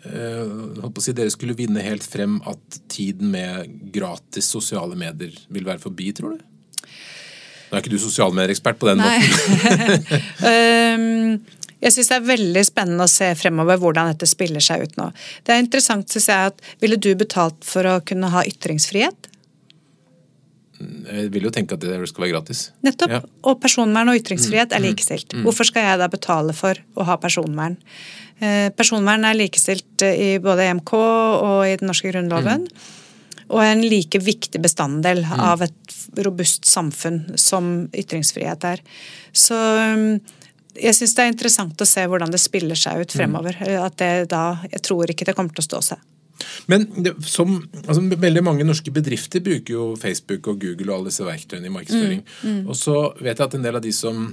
eh, 0.05 0.45
å 0.86 1.01
si 1.01 1.13
dere 1.13 1.29
skulle 1.34 1.55
vinne 1.55 1.82
helt 1.82 2.03
frem 2.03 2.41
at 2.45 2.79
tiden 2.89 3.32
med 3.32 3.91
gratis 3.91 4.45
sosiale 4.45 4.95
medier 4.95 5.32
vil 5.49 5.63
være 5.65 5.79
forbi, 5.79 6.12
tror 6.13 6.38
du? 6.38 6.45
Nå 7.69 7.77
er 7.77 7.84
ikke 7.84 7.93
du 7.93 8.01
sosialmedieekspert 8.01 8.79
på 8.82 8.89
den 8.89 9.01
Nei. 9.01 9.15
måten. 9.21 10.19
Ehm, 10.49 11.39
jeg 11.79 11.95
syns 11.95 12.12
det 12.12 12.17
er 12.17 12.27
veldig 12.27 12.63
spennende 12.67 13.05
å 13.08 13.12
se 13.12 13.29
fremover 13.39 13.79
hvordan 13.79 14.12
dette 14.12 14.27
spiller 14.27 14.63
seg 14.63 14.84
ut 14.84 14.97
nå. 14.99 15.10
Det 15.47 15.55
er 15.55 15.63
interessant 15.63 16.12
synes 16.12 16.27
jeg 16.32 16.53
at 16.53 16.63
Ville 16.84 16.99
du 16.99 17.13
betalt 17.19 17.63
for 17.67 17.88
å 17.88 17.99
kunne 18.05 18.32
ha 18.34 18.43
ytringsfrihet? 18.47 19.29
Jeg 20.79 21.27
vil 21.34 21.43
jo 21.43 21.51
tenke 21.51 21.75
at 21.75 21.84
det 21.84 21.97
skal 22.08 22.23
være 22.23 22.34
gratis. 22.38 22.69
Nettopp. 22.88 23.12
Ja. 23.12 23.19
Mm. 23.19 23.32
Og 23.51 23.58
personvern 23.60 24.12
og 24.12 24.19
ytringsfrihet 24.19 24.75
er 24.75 24.84
likestilt. 24.84 25.36
Hvorfor 25.43 25.67
skal 25.67 25.89
jeg 25.89 25.99
da 25.99 26.08
betale 26.12 26.55
for 26.55 26.79
å 26.95 27.08
ha 27.08 27.17
personvern? 27.19 27.75
Eh, 28.39 28.69
Personvern 28.71 29.27
er 29.27 29.36
likestilt 29.36 30.05
i 30.08 30.38
både 30.39 30.69
EMK 30.69 30.93
og 30.95 31.65
i 31.67 31.75
den 31.79 31.91
norske 31.91 32.13
grunnloven. 32.13 32.63
Mm. 32.63 32.98
Og 33.49 33.63
en 33.65 33.81
like 33.81 34.19
viktig 34.21 34.62
bestanddel 34.62 35.23
av 35.25 35.63
et 35.65 35.95
robust 36.25 36.65
samfunn 36.69 37.23
som 37.39 37.89
ytringsfrihet 37.97 38.63
er. 38.69 38.83
Så 39.33 39.57
um, 39.57 40.19
jeg 40.79 40.93
syns 40.95 41.15
det 41.17 41.23
er 41.25 41.31
interessant 41.33 41.81
å 41.81 41.88
se 41.89 42.05
hvordan 42.05 42.31
det 42.31 42.39
spiller 42.39 42.77
seg 42.77 42.99
Mm. 42.99 43.01
ut 43.01 43.12
fremover. 43.17 43.57
At 43.83 43.97
det 43.97 44.29
da, 44.29 44.62
Jeg 44.71 44.81
tror 44.85 45.09
ikke 45.09 45.25
det 45.25 45.35
kommer 45.35 45.53
til 45.55 45.63
å 45.65 45.69
stå 45.69 45.81
seg. 45.81 45.97
Men 46.71 46.85
det, 47.03 47.15
som, 47.27 47.57
altså, 47.88 48.01
veldig 48.15 48.43
mange 48.45 48.63
norske 48.63 48.91
bedrifter 48.95 49.41
bruker 49.43 49.73
jo 49.73 49.95
Facebook 49.99 50.47
og 50.47 50.62
Google 50.62 50.91
og 50.93 50.99
alle 50.99 51.09
disse 51.12 51.25
verktøyene 51.27 51.67
i 51.67 51.73
markedsføring. 51.73 52.21
Og 52.69 52.75
så 52.79 52.95
vet 53.19 53.38
jeg 53.38 53.47
at 53.49 53.55
en 53.57 53.65
del 53.65 53.75
av 53.75 53.81
de 53.83 53.91
som 53.91 54.29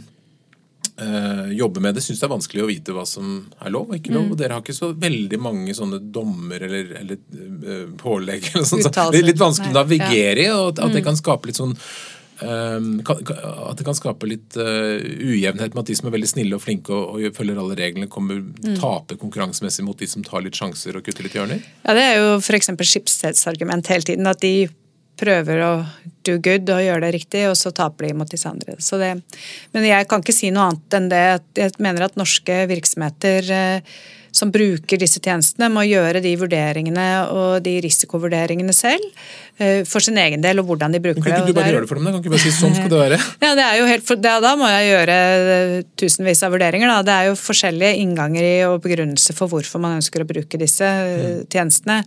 eh, 1.01 1.53
jobber 1.59 1.85
med 1.85 1.97
det, 1.97 2.03
syns 2.05 2.21
det 2.23 2.27
er 2.29 2.33
vanskelig 2.33 2.65
å 2.65 2.69
vite 2.71 2.97
hva 2.97 3.05
som 3.09 3.39
er 3.61 3.73
lov 3.75 3.91
og 3.91 3.99
ikke 3.99 4.15
lov. 4.17 4.33
Og 4.33 4.41
dere 4.41 4.57
har 4.57 4.65
ikke 4.65 4.77
så 4.77 4.93
veldig 4.97 5.41
mange 5.43 5.77
sånne 5.77 6.01
dommer 6.13 6.67
eller, 6.69 6.93
eller 7.03 7.21
uh, 7.21 7.87
pålegg 8.01 8.51
eller 8.53 8.69
sånt. 8.69 8.87
Så 8.87 9.09
det 9.13 9.23
er 9.23 9.31
litt 9.31 9.41
vanskelig 9.41 9.75
å 9.75 9.81
navigere 9.81 10.47
i, 10.47 10.53
og 10.53 10.75
at, 10.75 10.85
at 10.89 10.97
det 10.97 11.05
kan 11.07 11.19
skape 11.19 11.53
litt 11.53 11.63
sånn 11.63 11.77
Um, 12.37 12.99
kan, 13.01 13.17
at 13.25 13.79
det 13.79 13.85
kan 13.87 13.97
skape 13.97 14.29
litt 14.29 14.59
uh, 14.61 14.99
ujevnhet 15.01 15.73
med 15.73 15.81
at 15.81 15.89
de 15.89 15.95
som 15.97 16.11
er 16.11 16.13
veldig 16.19 16.29
snille 16.29 16.59
og 16.59 16.61
flinke 16.61 16.93
og, 16.93 17.15
og 17.17 17.37
følger 17.37 17.57
alle 17.63 17.79
reglene, 17.79 18.11
kommer 18.13 18.43
taper 18.77 19.17
konkurransemessig 19.17 19.87
mot 19.87 19.97
de 19.97 20.09
som 20.11 20.25
tar 20.27 20.45
litt 20.45 20.59
sjanser 20.59 20.99
og 20.99 21.07
kutter 21.07 21.25
litt 21.25 21.37
hjørner. 21.39 21.63
Ja, 21.87 21.95
Det 21.97 22.05
er 22.05 22.19
jo 22.21 22.35
f.eks. 22.43 22.69
Skipsteds 22.77 23.49
argument 23.49 23.89
hele 23.89 24.05
tiden. 24.05 24.29
At 24.29 24.45
de 24.45 24.69
prøver 25.21 25.63
å 25.65 25.71
do 26.27 26.37
good 26.43 26.69
og 26.73 26.83
gjøre 26.83 27.07
det 27.07 27.13
riktig, 27.17 27.45
og 27.51 27.57
så 27.59 27.73
taper 27.75 28.09
de 28.09 28.17
mot 28.19 28.31
disse 28.31 28.49
andre. 28.51 28.77
Det, 28.77 29.13
men 29.75 29.89
jeg 29.89 30.09
kan 30.11 30.25
ikke 30.25 30.37
si 30.37 30.51
noe 30.55 30.71
annet 30.71 30.99
enn 30.99 31.09
det. 31.13 31.25
Jeg 31.59 31.77
mener 31.83 32.07
at 32.09 32.19
norske 32.21 32.59
virksomheter 32.71 33.51
eh, 33.55 33.97
som 34.37 34.53
bruker 34.53 35.01
disse 35.01 35.21
tjenestene, 35.23 35.71
må 35.73 35.87
gjøre 35.87 36.21
de 36.25 36.35
vurderingene 36.37 37.07
og 37.33 37.63
de 37.65 37.79
risikovurderingene 37.85 38.75
selv. 38.77 39.05
eh, 39.59 39.83
For 39.89 40.05
sin 40.05 40.19
egen 40.21 40.43
del, 40.45 40.61
og 40.61 40.69
hvordan 40.69 40.93
de 40.93 41.01
bruker 41.01 41.23
det. 41.23 41.33
kan 41.33 41.41
ikke 41.41 41.55
du 41.55 41.57
bare 41.57 41.73
gjøre 41.73 41.87
det 41.87 41.89
for 41.89 42.01
dem? 42.01 42.05
da? 42.05 42.13
Kan 42.13 42.21
ikke 42.21 42.35
bare 42.35 42.45
si 42.45 42.53
sånn 42.53 42.77
skal 42.77 42.93
det 42.93 43.01
være? 43.01 43.21
ja, 43.47 43.55
det 43.57 43.65
er 43.65 43.81
jo 43.81 43.87
helt, 43.89 44.15
da, 44.21 44.35
da 44.45 44.53
må 44.61 44.69
jeg 44.69 44.91
gjøre 44.91 45.19
eh, 45.57 45.77
tusenvis 45.97 46.45
av 46.45 46.57
vurderinger. 46.57 46.93
Da. 46.93 47.07
Det 47.09 47.17
er 47.17 47.31
jo 47.31 47.39
forskjellige 47.41 48.03
innganger 48.05 48.49
i 48.49 48.57
og 48.69 48.81
begrunnelser 48.85 49.39
for 49.39 49.53
hvorfor 49.53 49.83
man 49.83 49.99
ønsker 50.03 50.25
å 50.25 50.29
bruke 50.29 50.61
disse 50.61 50.85
mm. 50.85 51.47
tjenestene. 51.53 52.03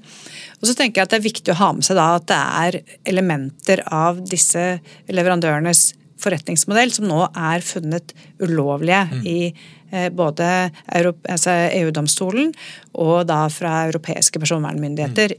Og 0.60 0.70
så 0.70 0.76
tenker 0.78 1.02
jeg 1.02 1.08
at 1.08 1.16
det 1.16 1.22
er 1.22 1.30
viktig 1.30 1.56
å 1.56 1.60
ha 1.64 1.72
med 1.74 1.88
seg 1.88 1.98
da 1.98 2.12
at 2.20 2.30
det 2.30 2.42
er 2.66 2.80
elementer 3.10 3.82
av 3.90 4.22
disse 4.22 4.76
leverandørenes 5.10 5.88
forretningsmodell 6.20 6.92
som 6.94 7.08
nå 7.10 7.24
er 7.32 7.64
funnet 7.66 8.14
ulovlige 8.44 9.24
i 9.24 9.38
eh, 9.50 9.68
både 10.16 10.48
altså 10.94 11.56
EU-domstolen 11.80 12.52
og 12.94 13.28
da 13.30 13.46
fra 13.54 13.86
europeiske 13.90 14.42
personvernmyndigheter 14.42 15.38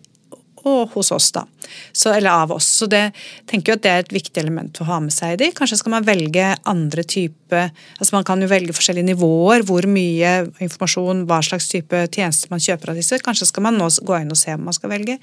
og 0.69 0.91
hos 0.93 1.09
oss, 1.15 1.31
da. 1.33 1.47
Så, 1.93 2.11
eller 2.13 2.31
av 2.43 2.51
oss. 2.53 2.67
Så 2.81 2.89
det 2.91 3.15
tenker 3.49 3.73
jo 3.73 3.77
at 3.79 3.85
det 3.85 3.93
er 3.93 4.03
et 4.03 4.13
viktig 4.13 4.43
element 4.43 4.81
å 4.83 4.87
ha 4.91 4.99
med 5.01 5.15
seg 5.15 5.35
i 5.35 5.39
de. 5.41 5.49
Kanskje 5.57 5.79
skal 5.81 5.95
man 5.95 6.05
velge 6.05 6.51
andre 6.69 7.05
type 7.09 7.63
altså 7.63 8.17
Man 8.17 8.27
kan 8.29 8.43
jo 8.43 8.51
velge 8.51 8.75
forskjellige 8.77 9.09
nivåer, 9.13 9.65
hvor 9.67 9.87
mye 9.89 10.35
informasjon, 10.61 11.25
hva 11.31 11.41
slags 11.47 11.71
type 11.71 12.03
tjenester 12.13 12.53
man 12.53 12.61
kjøper 12.61 12.93
av 12.93 13.01
disse. 13.01 13.23
Kanskje 13.25 13.49
skal 13.49 13.67
man 13.67 13.81
nå 13.81 13.89
gå 14.05 14.21
inn 14.21 14.35
og 14.35 14.41
se 14.41 14.55
om 14.57 14.69
man 14.69 14.77
skal 14.77 14.93
velge 14.93 15.17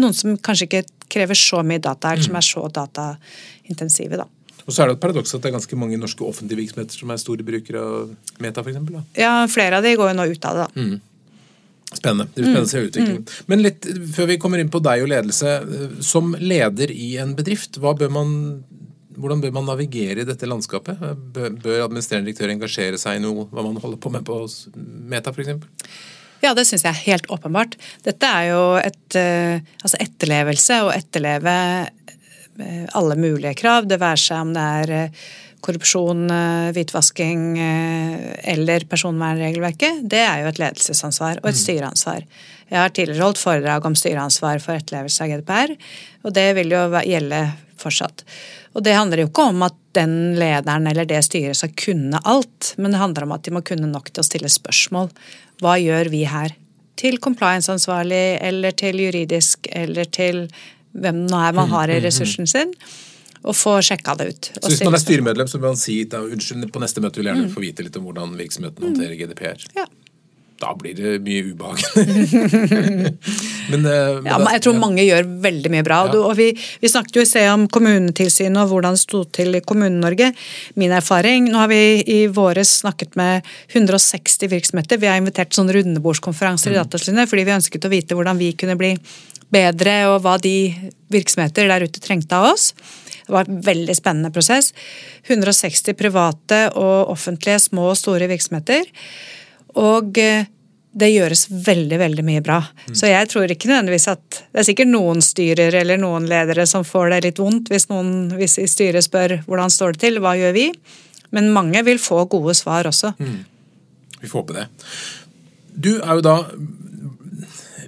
noen 0.00 0.14
som 0.16 0.36
kanskje 0.42 0.66
ikke 0.68 0.84
krever 1.12 1.38
så 1.38 1.62
mye 1.66 1.82
data, 1.82 2.12
eller 2.12 2.26
som 2.26 2.38
er 2.38 2.46
så 2.46 2.64
dataintensive, 2.78 4.18
da. 4.18 4.26
Og 4.64 4.72
så 4.72 4.82
er 4.82 4.88
det 4.90 4.96
et 4.96 5.02
paradoks 5.02 5.34
at 5.36 5.42
det 5.44 5.50
er 5.50 5.56
ganske 5.58 5.76
mange 5.76 5.98
norske 6.00 6.24
offentlige 6.24 6.62
virksomheter 6.62 6.96
som 6.96 7.10
er 7.12 7.20
store 7.20 7.44
brukere 7.46 7.82
av 7.84 8.14
Meta, 8.40 8.62
da. 8.64 9.02
Ja, 9.18 9.32
flere 9.50 9.80
av 9.80 9.84
de 9.84 9.92
går 9.98 10.12
jo 10.12 10.16
nå 10.16 10.28
ut 10.30 10.48
av 10.48 10.60
det, 10.62 10.68
da. 10.70 10.86
Spennende. 11.94 12.26
Det 12.32 12.40
blir 12.40 12.48
spennende 12.48 12.66
å 12.66 12.70
se 12.72 12.84
utviklingen. 12.88 13.26
Men 13.50 13.62
litt 13.62 13.86
før 14.16 14.30
vi 14.32 14.38
kommer 14.42 14.58
inn 14.62 14.72
på 14.72 14.80
deg 14.82 15.04
og 15.04 15.12
ledelse. 15.12 15.52
eh, 15.62 16.00
Som 16.02 16.32
leder 16.40 16.90
i 16.90 17.16
en 17.22 17.36
bedrift, 17.38 17.78
bør 17.78 18.10
man, 18.10 18.32
hvordan 19.14 19.44
bør 19.44 19.54
man 19.54 19.68
navigere 19.68 20.24
i 20.24 20.26
dette 20.26 20.48
landskapet? 20.48 20.98
Bør, 21.36 21.54
bør 21.60 21.84
administrerende 21.84 22.32
direktør 22.32 22.56
engasjere 22.56 22.98
seg 22.98 23.20
i 23.20 23.22
noe 23.22 23.46
hva 23.52 23.62
man 23.62 23.78
holder 23.84 24.00
på 24.00 24.10
med 24.10 24.26
på 24.26 24.40
Meta, 25.12 25.30
f.eks.? 25.30 25.54
Ja, 26.44 26.52
det 26.52 26.66
syns 26.68 26.82
jeg 26.84 26.90
er 26.90 27.04
helt 27.06 27.28
åpenbart. 27.32 27.76
Dette 28.04 28.28
er 28.28 28.50
jo 28.50 28.64
et 28.76 29.16
uh, 29.16 29.60
altså 29.80 30.00
etterlevelse 30.02 30.80
og 30.84 30.90
etterleve 30.92 31.54
alle 32.94 33.16
mulige 33.18 33.54
krav. 33.58 33.88
Det 33.90 33.98
være 34.02 34.20
seg 34.20 34.44
om 34.44 34.52
det 34.54 34.64
er 34.80 34.92
uh, 34.94 35.24
korrupsjon, 35.64 36.26
hvitvasking 36.76 37.56
eller 37.56 38.84
personvernregelverket. 38.84 40.02
Det 40.04 40.20
er 40.20 40.42
jo 40.42 40.50
et 40.50 40.60
ledelsesansvar 40.60 41.38
og 41.40 41.48
et 41.48 41.56
mm. 41.56 41.60
styreansvar. 41.62 42.26
Jeg 42.68 42.80
har 42.82 42.92
tidligere 42.92 43.24
holdt 43.24 43.40
foredrag 43.40 43.86
om 43.88 43.96
styreansvar 43.96 44.60
for 44.60 44.76
etterlevelse 44.76 45.24
av 45.24 45.32
GDPR, 45.32 45.72
og 46.28 46.36
det 46.36 46.50
vil 46.58 46.74
jo 46.74 46.82
gjelde 47.00 47.40
fortsatt. 47.80 48.24
Og 48.74 48.82
det 48.84 48.96
handler 48.96 49.22
jo 49.22 49.30
ikke 49.30 49.48
om 49.52 49.64
at 49.66 49.76
den 49.94 50.34
lederen 50.38 50.88
eller 50.90 51.06
det 51.08 51.22
styret 51.26 51.58
skal 51.58 51.74
kunne 51.78 52.20
alt, 52.26 52.74
men 52.76 52.94
det 52.94 53.02
handler 53.02 53.26
om 53.26 53.34
at 53.36 53.46
de 53.46 53.54
må 53.54 53.62
kunne 53.66 53.90
nok 53.90 54.10
til 54.10 54.24
å 54.24 54.26
stille 54.26 54.50
spørsmål. 54.50 55.10
Hva 55.62 55.76
gjør 55.78 56.10
vi 56.12 56.24
her? 56.28 56.56
Til 56.98 57.18
compliance-ansvarlig 57.22 58.38
eller 58.42 58.74
til 58.78 59.00
juridisk 59.02 59.68
eller 59.70 60.10
til 60.14 60.44
hvem 60.94 61.24
nå 61.26 61.40
er 61.42 61.56
man 61.56 61.68
har 61.72 61.90
i 61.90 61.98
mm, 61.98 61.98
mm, 61.98 62.02
mm. 62.02 62.06
ressursen 62.06 62.50
sin. 62.50 62.72
Og 63.44 63.52
få 63.52 63.74
sjekka 63.84 64.14
det 64.16 64.30
ut. 64.30 64.46
Så 64.56 64.70
Hvis 64.70 64.84
man 64.86 64.96
er 64.96 65.02
styremedlem, 65.02 65.48
så 65.50 65.58
bør 65.60 65.74
man 65.74 65.80
si 65.80 65.98
da, 66.08 66.22
unnskyld, 66.24 66.64
på 66.72 66.80
neste 66.80 67.02
møte 67.04 67.20
vil 67.20 67.28
jeg 67.28 67.36
gjerne 67.36 67.52
få 67.52 67.60
vite 67.60 67.84
litt 67.84 67.98
om 68.00 68.06
hvordan 68.08 68.32
virksomheten 68.40 68.88
håndterer 68.88 69.18
GDPR. 69.20 69.66
Ja 69.76 69.84
da 70.64 70.72
blir 70.78 70.94
det 70.96 71.18
mye 71.24 71.52
ubehag. 71.52 71.82
men, 73.70 73.82
men, 73.82 73.90
eh, 73.90 74.30
ja, 74.30 74.38
jeg 74.56 74.62
tror 74.64 74.78
mange 74.80 75.04
gjør 75.06 75.26
veldig 75.44 75.72
mye 75.72 75.84
bra. 75.86 76.00
Ja. 76.10 76.22
Og 76.28 76.36
vi, 76.38 76.50
vi, 76.54 76.90
snakket 76.90 77.18
jo 77.18 77.24
i 77.24 77.28
sted 77.28 77.48
om 77.52 77.66
kommunetilsynet 77.72 78.60
og 78.64 78.72
hvordan 78.72 78.96
det 78.96 79.02
sto 79.02 79.24
til 79.34 79.58
i 79.58 79.62
Kommune-Norge. 79.64 80.32
Min 80.80 80.94
erfaring 80.96 81.50
Nå 81.50 81.60
har 81.60 81.70
vi 81.70 81.82
i 82.10 82.18
våres 82.32 82.72
snakket 82.82 83.16
med 83.20 83.46
160 83.72 84.50
virksomheter. 84.52 85.00
Vi 85.00 85.10
har 85.10 85.20
invitert 85.20 85.54
sånne 85.56 85.76
rundebordskonferanser 85.78 86.72
mm. 86.72 86.74
i 86.74 86.80
Datatilsynet 86.80 87.30
fordi 87.30 87.46
vi 87.46 87.56
ønsket 87.58 87.86
å 87.86 87.92
vite 87.92 88.18
hvordan 88.18 88.40
vi 88.40 88.52
kunne 88.58 88.78
bli 88.80 88.94
bedre, 89.54 89.96
og 90.10 90.22
hva 90.24 90.36
de 90.42 90.74
virksomheter 91.12 91.68
der 91.70 91.86
ute 91.86 92.02
trengte 92.02 92.38
av 92.38 92.52
oss. 92.54 92.72
Det 93.24 93.32
var 93.32 93.48
en 93.48 93.60
veldig 93.64 93.94
spennende 93.96 94.32
prosess. 94.34 94.72
160 95.28 95.96
private 95.96 96.60
og 96.76 97.12
offentlige 97.14 97.62
små 97.68 97.90
og 97.92 98.00
store 98.00 98.28
virksomheter. 98.30 98.84
Og 99.80 100.18
eh, 100.20 100.50
det 100.94 101.10
gjøres 101.10 101.48
veldig 101.50 101.98
veldig 101.98 102.24
mye 102.26 102.42
bra. 102.44 102.60
Mm. 102.86 102.94
Så 102.98 103.10
jeg 103.10 103.30
tror 103.32 103.50
ikke 103.50 103.70
nødvendigvis 103.70 104.06
at 104.12 104.42
Det 104.54 104.62
er 104.62 104.66
sikkert 104.68 104.92
noen 104.92 105.22
styrer 105.24 105.74
eller 105.80 105.98
noen 105.98 106.28
ledere 106.30 106.66
som 106.70 106.86
får 106.86 107.10
det 107.10 107.22
litt 107.26 107.40
vondt 107.42 107.72
hvis 107.72 107.88
noen 107.90 108.30
hvis 108.38 108.58
i 108.62 108.68
styret 108.70 109.06
spør 109.06 109.40
hvordan 109.48 109.72
står 109.72 109.96
det 109.96 110.04
til, 110.06 110.20
hva 110.22 110.36
gjør 110.38 110.54
vi? 110.54 110.68
Men 111.34 111.50
mange 111.54 111.82
vil 111.86 111.98
få 111.98 112.22
gode 112.30 112.54
svar 112.54 112.86
også. 112.86 113.14
Mm. 113.18 113.42
Vi 114.20 114.30
får 114.30 114.40
håpe 114.44 114.56
det. 114.60 114.68
Du 115.74 115.96
er 115.98 116.14
jo 116.14 116.24
da 116.24 116.36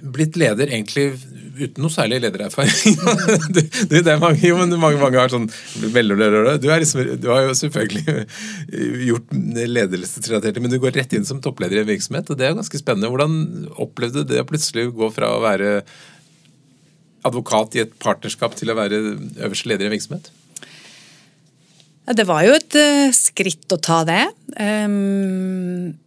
blitt 0.03 0.35
leder 0.39 0.67
egentlig 0.67 1.13
uten 1.57 1.83
noe 1.83 1.93
særlig 1.93 2.19
ledererfaring. 2.23 2.97
det, 3.55 3.63
det, 3.91 4.01
er 4.03 4.21
mange, 4.21 4.41
jo, 4.45 4.57
men 4.59 4.73
mange, 4.81 4.99
mange 5.01 5.19
har 5.19 5.33
sånn 5.33 5.49
mellomledere. 5.93 6.57
Du, 6.61 6.69
liksom, 6.71 7.03
du 7.21 7.29
har 7.31 7.45
jo 7.47 7.55
selvfølgelig 7.57 8.17
gjort 9.09 9.37
ledelsesrelaterte, 9.77 10.63
men 10.63 10.73
du 10.73 10.79
går 10.83 10.97
rett 10.99 11.17
inn 11.17 11.27
som 11.27 11.41
toppleder 11.43 11.79
i 11.79 11.83
en 11.83 11.91
virksomhet, 11.91 12.29
og 12.31 12.39
det 12.39 12.49
er 12.49 12.57
ganske 12.57 12.81
spennende. 12.81 13.11
Hvordan 13.13 13.69
opplevde 13.75 14.23
du 14.23 14.33
det 14.33 14.43
å 14.43 14.49
plutselig 14.49 14.89
gå 14.97 15.11
fra 15.15 15.33
å 15.35 15.43
være 15.43 15.79
advokat 17.27 17.77
i 17.77 17.83
et 17.83 17.95
partnerskap 18.01 18.55
til 18.57 18.71
å 18.71 18.77
være 18.77 18.99
øverste 19.43 19.71
leder 19.71 19.87
i 19.87 19.91
en 19.91 19.97
virksomhet? 19.97 20.31
Det 22.07 22.23
var 22.27 22.45
jo 22.47 22.55
et 22.55 22.75
uh, 22.79 23.09
skritt 23.15 23.73
å 23.75 23.79
ta 23.83 24.03
det. 24.07 24.23
Um, 24.55 25.97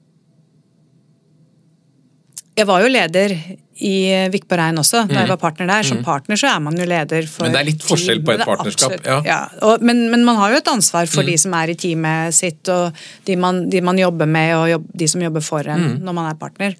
jeg 2.61 2.69
var 2.69 2.85
jo 2.85 2.93
leder 2.93 3.35
i 3.81 3.97
Vikborg 4.33 4.61
Rein 4.61 4.81
også, 4.81 5.05
da 5.09 5.23
jeg 5.23 5.29
mm. 5.29 5.33
var 5.33 5.41
partner 5.41 5.69
der. 5.71 5.87
Som 5.89 6.01
mm. 6.01 6.07
partner 6.07 6.41
så 6.41 6.51
er 6.53 6.63
man 6.63 6.77
jo 6.77 6.87
leder 6.89 7.29
for 7.31 7.47
Men 7.47 7.57
det 7.57 7.61
er 7.63 7.69
litt 7.71 7.85
forskjell 7.85 8.23
på 8.25 8.35
et 8.37 8.47
partnerskap? 8.47 8.97
Ja. 9.07 9.21
ja. 9.27 9.43
Og, 9.67 9.85
men, 9.85 10.07
men, 10.13 10.25
man 10.29 10.41
har 10.41 10.55
jo 10.55 10.61
et 10.61 10.73
ansvar 10.73 11.09
for 11.11 11.25
mm. 11.25 11.31
de 11.33 11.37
som 11.41 11.57
er 11.61 11.73
i 11.73 11.77
teamet 11.81 12.37
sitt, 12.37 12.61
og 12.73 12.97
de 13.29 13.39
man, 13.41 13.65
de 13.73 13.85
man 13.85 14.01
jobber 14.01 14.29
med, 14.29 14.57
og 14.59 14.67
jobb, 14.75 14.91
de 15.03 15.09
som 15.15 15.25
jobber 15.25 15.45
for 15.45 15.73
en 15.73 15.87
mm. 15.87 15.95
når 16.05 16.19
man 16.21 16.29
er 16.33 16.41
partner. 16.41 16.77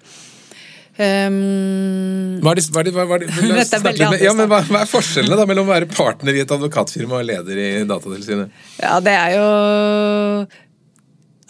Um, 1.01 2.41
hva, 2.43 2.51
er 2.51 2.59
det, 2.59 2.65
hva, 2.69 2.81
er 2.81 2.85
det, 2.85 2.91
hva, 2.93 3.05
er 3.15 3.23
det. 3.23 4.19
Ja, 4.27 4.33
men 4.37 4.49
hva, 4.51 4.59
hva, 4.67 4.81
er 4.83 4.89
forskjellene 4.91 5.39
da 5.39 5.47
mellom 5.49 5.69
å 5.69 5.71
være 5.71 5.87
partner 5.89 6.35
i 6.35 6.43
et 6.43 6.51
advokatfirma 6.51 7.21
og 7.23 7.29
leder 7.29 7.61
i 7.63 7.69
Datatilsynet? 7.89 8.51
Ja, 8.83 8.99
det 9.01 9.15
er 9.15 9.37
jo 9.39 9.47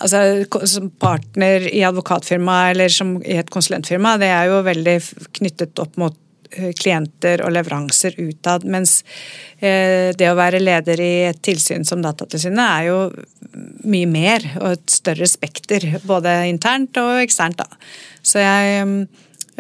altså, 0.02 0.66
Som 0.68 0.90
partner 1.02 1.68
i 1.70 1.84
advokatfirma 1.88 2.58
eller 2.72 2.92
som 2.94 3.16
i 3.24 3.38
et 3.40 3.54
konsulentfirma, 3.54 4.18
det 4.22 4.32
er 4.34 4.50
jo 4.52 4.60
veldig 4.66 4.98
knyttet 5.40 5.82
opp 5.84 5.98
mot 6.02 6.18
eh, 6.52 6.72
klienter 6.78 7.44
og 7.46 7.54
leveranser 7.56 8.18
utad. 8.20 8.66
Mens 8.66 9.02
eh, 9.60 10.12
det 10.18 10.30
å 10.30 10.38
være 10.40 10.62
leder 10.64 11.02
i 11.02 11.14
et 11.30 11.42
tilsyn 11.46 11.88
som 11.88 12.04
Datatilsynet 12.04 12.66
er 12.66 12.90
jo 12.90 13.00
mye 13.92 14.08
mer 14.08 14.46
og 14.62 14.72
et 14.76 14.94
større 14.94 15.28
spekter. 15.30 15.88
Både 16.08 16.42
internt 16.52 16.98
og 17.02 17.20
eksternt. 17.24 17.62
da. 17.62 17.84
Så 18.22 18.42
jeg 18.42 18.82
har 18.82 19.06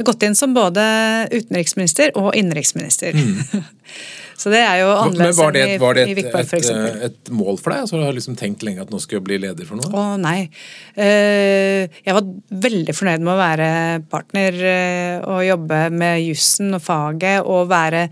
gått 0.07 0.23
inn 0.23 0.35
som 0.37 0.53
både 0.55 0.83
utenriksminister 1.31 2.15
og 2.19 2.33
innenriksminister. 2.37 3.15
Mm. 3.17 3.63
Så 4.41 4.49
det 4.49 4.61
er 4.65 4.79
jo 4.81 4.87
annerledes 4.89 5.37
enn 5.37 5.57
i, 5.59 5.77
var 5.77 5.97
det 5.97 6.03
et, 6.07 6.15
Vikborg. 6.17 6.53
Et, 6.57 7.01
et 7.05 7.29
mål 7.35 7.59
for 7.61 7.73
deg? 7.73 7.83
Altså, 7.83 7.99
du 7.99 8.05
har 8.07 8.15
liksom 8.15 8.37
tenkt 8.39 8.63
lenge 8.65 8.81
at 8.81 8.89
nå 8.89 8.97
skal 9.03 9.19
jeg 9.19 9.25
bli 9.27 9.37
leder 9.43 9.67
for 9.67 9.77
noe? 9.77 9.91
Å 9.93 10.17
nei. 10.17 10.49
Eh, 10.97 11.85
jeg 12.01 12.15
var 12.17 12.25
veldig 12.65 12.95
fornøyd 12.97 13.21
med 13.21 13.33
å 13.35 13.37
være 13.37 13.67
partner 14.09 14.57
eh, 14.71 15.17
og 15.29 15.43
jobbe 15.45 15.83
med 15.93 16.23
jussen 16.23 16.73
og 16.73 16.81
faget 16.85 17.45
og 17.45 17.69
være 17.71 18.07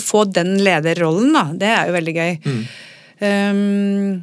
Få 0.00 0.22
den 0.24 0.56
lederrollen, 0.64 1.34
da. 1.36 1.42
Det 1.60 1.68
er 1.68 1.90
jo 1.90 1.92
veldig 1.94 2.12
gøy. 2.16 2.30
Mm. 2.48 2.62
Um, 3.20 4.22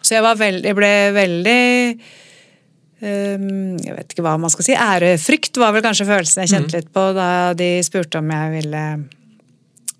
så 0.00 0.16
jeg 0.16 0.24
var 0.24 0.38
veldig 0.40 0.70
Jeg 0.70 0.78
ble 0.78 0.88
veldig 1.14 1.60
Jeg 2.96 3.92
vet 3.92 4.12
ikke 4.12 4.24
hva 4.24 4.36
man 4.40 4.52
skal 4.52 4.64
si. 4.64 4.72
Ærefrykt 4.72 5.58
var 5.60 5.74
vel 5.76 5.84
kanskje 5.84 6.08
følelsen 6.08 6.44
jeg 6.44 6.54
kjente 6.54 6.72
mm. 6.72 6.80
litt 6.80 6.92
på 6.94 7.06
da 7.16 7.28
de 7.58 7.70
spurte 7.84 8.22
om 8.22 8.30
jeg 8.32 8.52
ville 8.54 8.84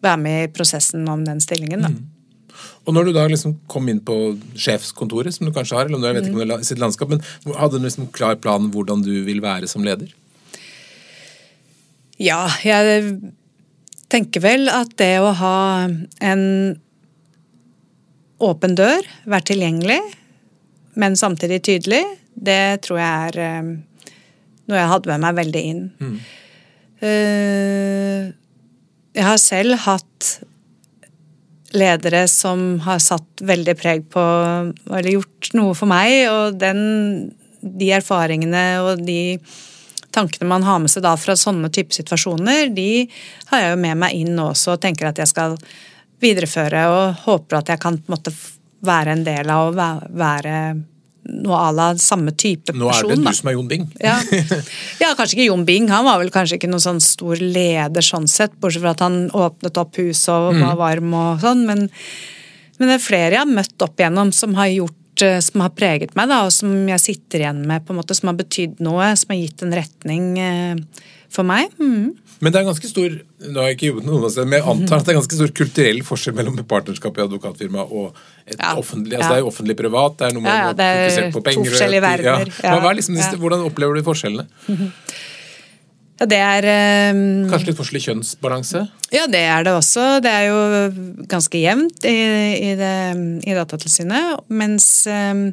være 0.06 0.20
med 0.22 0.44
i 0.46 0.52
prosessen 0.52 1.08
om 1.12 1.24
den 1.26 1.42
stillingen. 1.44 1.84
da. 1.84 1.92
Mm. 1.92 2.04
Og 2.86 2.94
når 2.94 3.08
du 3.08 3.16
da 3.16 3.24
liksom 3.28 3.56
kom 3.70 3.88
inn 3.90 3.98
på 4.06 4.16
sjefskontoret, 4.54 5.34
som 5.34 5.48
du 5.48 5.52
kanskje 5.54 5.76
har, 5.76 5.88
eller 5.88 5.98
om 5.98 6.04
du 6.04 6.06
vet 6.08 6.28
ikke 6.28 6.38
om 6.38 6.44
det 6.44 6.54
er 6.54 6.68
sitt 6.68 6.80
landskap, 6.80 7.10
men 7.10 7.24
hadde 7.58 7.80
du 7.80 7.86
liksom 7.86 8.06
klar 8.14 8.38
plan 8.40 8.70
hvordan 8.72 9.02
du 9.04 9.12
vil 9.26 9.42
være 9.44 9.68
som 9.70 9.84
leder? 9.86 10.12
Ja, 12.22 12.46
jeg 12.64 13.18
tenker 14.12 14.44
vel 14.44 14.70
at 14.72 14.94
det 15.00 15.16
å 15.20 15.34
ha 15.36 15.58
en 16.24 16.44
åpen 18.46 18.76
dør, 18.78 19.04
være 19.26 19.50
tilgjengelig, 19.50 19.98
men 20.96 21.16
samtidig 21.18 21.60
tydelig, 21.66 22.02
det 22.34 22.82
tror 22.86 23.00
jeg 23.00 23.30
er 23.30 23.38
eh, 23.44 23.70
noe 24.66 24.80
jeg 24.80 24.92
hadde 24.92 25.12
med 25.12 25.24
meg 25.24 25.38
veldig 25.38 25.62
inn. 25.70 25.86
Mm. 26.00 26.18
Uh, 26.96 28.20
jeg 29.16 29.24
har 29.24 29.40
selv 29.40 29.76
hatt 29.84 30.30
ledere 31.76 32.22
som 32.30 32.78
har 32.86 33.02
satt 33.04 33.42
veldig 33.44 33.74
preg 33.76 34.06
på 34.08 34.22
Eller 34.22 35.10
gjort 35.10 35.50
noe 35.58 35.74
for 35.76 35.90
meg, 35.90 36.14
og 36.30 36.56
den, 36.60 36.80
de 37.60 37.90
erfaringene 37.98 38.64
og 38.84 39.04
de 39.04 39.20
tankene 40.16 40.48
man 40.48 40.64
har 40.64 40.80
med 40.80 40.92
seg 40.92 41.04
da 41.04 41.12
fra 41.20 41.36
sånne 41.36 41.68
type 41.74 41.92
situasjoner, 41.92 42.70
de 42.72 43.04
har 43.50 43.62
jeg 43.62 43.74
jo 43.74 43.80
med 43.82 44.00
meg 44.00 44.16
inn 44.16 44.38
også 44.40 44.76
og 44.76 44.82
tenker 44.84 45.10
at 45.10 45.20
jeg 45.20 45.28
skal 45.28 45.58
videreføre 46.24 46.86
og 46.88 47.26
håper 47.26 47.58
at 47.58 47.74
jeg 47.74 47.82
kan 47.82 47.98
på 48.00 48.08
en 48.08 48.16
måte 48.16 48.32
være 48.84 49.16
en 49.16 49.24
del 49.26 49.50
av 49.52 49.70
å 49.70 49.88
være 50.16 50.58
noe 51.26 51.58
à 51.58 51.70
la 51.74 51.86
samme 51.98 52.32
type 52.38 52.70
person. 52.70 52.80
Nå 52.80 52.90
er 52.92 53.08
det 53.10 53.16
du 53.24 53.38
som 53.38 53.50
er 53.50 53.56
Jon 53.56 53.70
Bing. 53.70 53.86
ja. 54.02 54.16
ja. 55.02 55.12
kanskje 55.18 55.38
ikke 55.38 55.48
Jon 55.48 55.64
Bing. 55.68 55.88
Han 55.90 56.06
var 56.06 56.20
vel 56.22 56.30
kanskje 56.34 56.60
ikke 56.60 56.70
noen 56.70 56.84
sånn 56.84 57.02
stor 57.02 57.40
leder 57.42 58.04
sånn 58.04 58.28
sett, 58.30 58.54
bortsett 58.60 58.84
fra 58.84 58.94
at 58.94 59.02
han 59.04 59.26
åpnet 59.34 59.80
opp 59.82 59.98
huset 60.00 60.32
og 60.34 60.54
mm. 60.56 60.62
var 60.66 60.78
varm 60.82 61.16
og 61.18 61.42
sånn. 61.42 61.64
Men, 61.68 61.88
men, 62.78 62.86
det 62.86 62.98
er 62.98 63.02
flere 63.02 63.38
jeg 63.38 63.42
har 63.42 63.58
møtt 63.58 63.86
opp 63.86 64.00
igjennom 64.00 64.32
som 64.36 64.54
har 64.58 64.70
gjort 64.72 65.26
eh, 65.26 65.40
som 65.44 65.64
har 65.64 65.74
preget 65.76 66.14
meg, 66.18 66.30
da, 66.32 66.44
og 66.46 66.54
som 66.54 66.72
jeg 66.92 67.02
sitter 67.02 67.44
igjen 67.44 67.64
med, 67.66 67.86
på 67.86 67.94
en 67.94 68.00
måte, 68.02 68.16
som 68.18 68.30
har 68.30 68.38
betydd 68.38 68.82
noe, 68.84 69.10
som 69.18 69.34
har 69.34 69.42
gitt 69.42 69.66
en 69.66 69.76
retning 69.80 70.30
eh, 70.38 71.02
for 71.32 71.48
meg. 71.48 71.74
Mm. 71.80 72.14
Men 72.40 72.52
det 72.52 72.60
er 72.60 72.66
ganske 72.68 72.88
stor 72.90 73.14
nå 73.46 73.60
har 73.62 73.70
jeg 73.70 73.78
ikke 73.78 73.90
jobbet 73.90 74.06
med 74.06 74.12
noen 74.12 74.48
men 74.50 74.58
jeg 74.58 74.66
antar 74.72 74.98
at 75.00 75.06
det 75.06 75.12
er 75.14 75.18
ganske 75.20 75.38
stor 75.38 75.52
kulturell 75.56 76.02
forskjell 76.04 76.34
mellom 76.36 76.58
partnerskap 76.68 77.16
i 77.16 77.22
advokatfirma 77.24 77.86
og 77.86 78.18
et 78.44 78.58
ja, 78.58 78.74
offentlig 78.76 79.16
altså 79.16 79.30
ja. 79.30 79.36
Det 79.36 79.38
er 79.40 79.48
offentlig-privat, 79.52 80.18
det 80.20 80.28
er 80.28 80.36
noe 80.36 80.44
man 80.44 80.52
ja, 80.52 80.66
ja, 80.68 80.74
fokusere 80.74 81.30
på 81.32 81.42
penger. 81.46 81.62
To 81.62 81.72
forskjellige 81.72 82.04
verdener. 82.04 82.52
Ja. 82.62 82.92
Liksom, 83.00 83.16
Hvordan 83.40 83.64
opplever 83.66 83.96
du 83.96 84.04
forskjellene? 84.06 84.46
Ja, 86.16 86.28
det 86.30 86.38
er 86.40 86.66
um, 87.12 87.48
Kanskje 87.50 87.72
litt 87.72 87.80
forskjellig 87.80 88.04
kjønnsbalanse? 88.06 88.86
Ja, 89.12 89.26
det 89.28 89.42
er 89.44 89.66
det 89.66 89.74
også. 89.76 90.04
Det 90.24 90.32
er 90.32 90.46
jo 90.48 90.60
ganske 91.28 91.60
jevnt 91.60 92.06
i, 92.08 92.14
i, 92.56 92.70
det, 92.78 92.94
i 93.44 93.56
Datatilsynet. 93.56 94.46
Mens 94.48 94.88
um, 95.10 95.50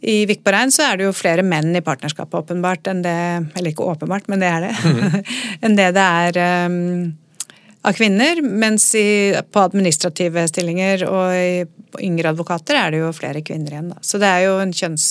i 0.00 0.26
Vikborg 0.26 0.54
Rein 0.54 0.72
så 0.72 0.84
er 0.86 0.98
det 0.98 1.08
jo 1.08 1.14
flere 1.16 1.42
menn 1.42 1.72
i 1.74 1.82
partnerskapet, 1.82 2.44
åpenbart, 2.44 2.86
enn 2.90 3.02
det 3.02 3.14
Eller 3.58 3.72
ikke 3.72 3.88
åpenbart, 3.88 4.28
men 4.30 4.42
det 4.42 4.50
er 4.50 4.68
det. 4.68 4.74
Mm. 4.84 5.24
enn 5.66 5.78
det 5.78 5.88
det 5.96 6.04
er 6.04 6.68
um, 6.68 7.16
av 7.82 7.96
kvinner. 7.98 8.42
Mens 8.42 8.92
i, 8.98 9.34
på 9.52 9.64
administrative 9.66 10.46
stillinger 10.50 11.02
og 11.08 11.34
i, 11.34 11.64
yngre 12.06 12.30
advokater 12.34 12.78
er 12.78 12.94
det 12.94 13.02
jo 13.02 13.16
flere 13.16 13.42
kvinner 13.42 13.74
igjen. 13.74 13.90
Da. 13.94 13.98
Så 14.04 14.22
det 14.22 14.30
er 14.30 14.46
jo 14.48 14.60
en 14.62 14.76
kjønns... 14.76 15.08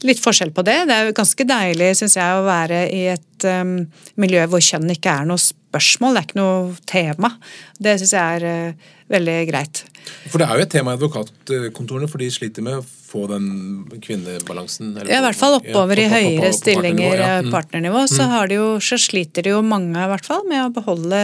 Litt 0.00 0.16
forskjell 0.24 0.48
på 0.56 0.62
det. 0.64 0.78
Det 0.88 0.94
er 0.96 1.08
jo 1.10 1.12
ganske 1.12 1.44
deilig, 1.44 1.90
syns 1.98 2.14
jeg, 2.16 2.36
å 2.38 2.46
være 2.46 2.78
i 2.88 3.02
et 3.12 3.44
um, 3.44 3.74
miljø 4.16 4.46
hvor 4.48 4.62
kjønn 4.64 4.88
ikke 4.94 5.12
er 5.12 5.26
noe 5.28 5.42
spørsmål, 5.42 6.16
det 6.16 6.22
er 6.22 6.28
ikke 6.30 6.38
noe 6.38 6.86
tema. 6.88 7.30
Det 7.76 7.98
syns 8.00 8.14
jeg 8.16 8.38
er 8.38 8.46
uh, 8.48 8.94
veldig 9.10 9.36
greit. 9.50 9.82
For 10.30 10.40
det 10.40 10.46
er 10.46 10.58
jo 10.58 10.64
et 10.66 10.72
tema 10.72 10.94
i 10.94 10.98
advokatkontorene, 10.98 12.08
for 12.10 12.22
de 12.22 12.30
sliter 12.32 12.64
med 12.64 12.80
å 12.80 12.84
få 12.84 13.26
den 13.30 13.46
kvinnebalansen? 14.02 14.92
ja, 15.02 15.18
I 15.18 15.24
hvert 15.24 15.38
fall 15.38 15.58
oppover 15.58 16.00
ja, 16.00 16.08
på, 16.10 16.18
i 16.20 16.26
høyere 16.28 16.52
stillinger, 16.56 16.56
stillinger, 16.56 17.22
ja. 17.22 17.30
mm. 17.44 17.52
partnernivå, 17.54 18.04
så, 18.10 18.26
mm. 18.30 18.36
de 18.50 18.60
jo, 18.60 18.68
så, 18.84 19.00
sliter 19.00 19.46
de 19.46 19.54
jo 19.54 19.62
mange 19.66 19.94
i 19.98 20.10
hvert 20.14 20.26
fall 20.26 20.44
med 20.50 20.64
å 20.64 20.72
beholde 20.74 21.22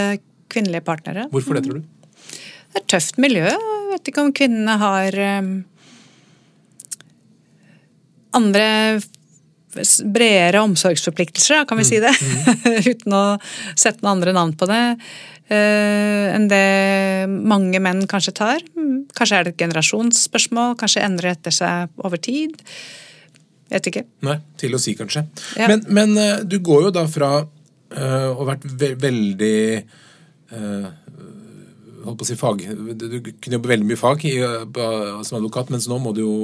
kvinnelige 0.52 0.86
partnere. 0.86 1.26
Hvorfor 1.32 1.58
det, 1.58 1.66
tror 1.66 1.80
du? 1.80 2.12
Det 2.26 2.80
er 2.80 2.84
et 2.84 2.90
tøft 2.92 3.20
miljø. 3.22 3.46
Jeg 3.48 3.90
vet 3.92 4.10
ikke 4.12 4.26
om 4.26 4.32
kvinnene 4.36 4.78
har 4.82 5.20
um, 5.40 5.52
andre 8.36 8.66
bredere 10.04 10.60
omsorgsforpliktelser, 10.64 11.64
kan 11.68 11.78
vi 11.78 11.86
si 11.88 12.00
det. 12.02 12.12
Mm. 12.12 12.36
mm. 12.36 12.76
Uten 12.92 13.16
å 13.16 13.24
sette 13.74 14.02
noen 14.02 14.16
andre 14.16 14.36
navn 14.36 14.54
på 14.58 14.68
det. 14.70 14.82
Uh, 15.46 16.34
enn 16.34 16.48
det 16.50 16.62
mange 17.30 17.78
menn 17.82 18.04
kanskje 18.10 18.34
tar. 18.34 18.62
Kanskje 19.16 19.38
er 19.38 19.46
det 19.46 19.54
et 19.54 19.64
generasjonsspørsmål, 19.64 20.74
kanskje 20.80 21.04
endrer 21.06 21.36
etter 21.36 21.54
seg 21.54 21.92
over 22.02 22.20
tid. 22.22 22.56
Vet 23.70 23.90
ikke. 23.90 24.04
Nei, 24.26 24.38
til 24.58 24.74
å 24.74 24.80
si, 24.82 24.94
kanskje. 24.98 25.26
Ja. 25.58 25.68
Men, 25.70 25.84
men, 25.86 26.16
uh, 26.18 26.40
du 26.42 26.58
går 26.64 26.88
jo 26.88 26.94
da 26.98 27.04
fra 27.10 27.30
uh, 27.42 28.28
å 28.32 28.40
ha 28.40 28.48
vært 28.54 28.66
ve 28.78 28.94
veldig 29.06 29.58
holdt 32.06 32.20
på 32.20 32.22
å 32.22 32.26
si 32.28 32.36
fag, 32.38 32.60
Du 33.02 33.16
kunne 33.42 33.56
jobbe 33.56 33.70
veldig 33.72 33.88
mye 33.88 33.98
fag 33.98 34.22
i, 34.30 34.36
som 34.38 35.40
advokat, 35.40 35.72
mens 35.74 35.88
nå 35.90 35.98
må 35.98 36.12
du 36.14 36.20
jo 36.22 36.36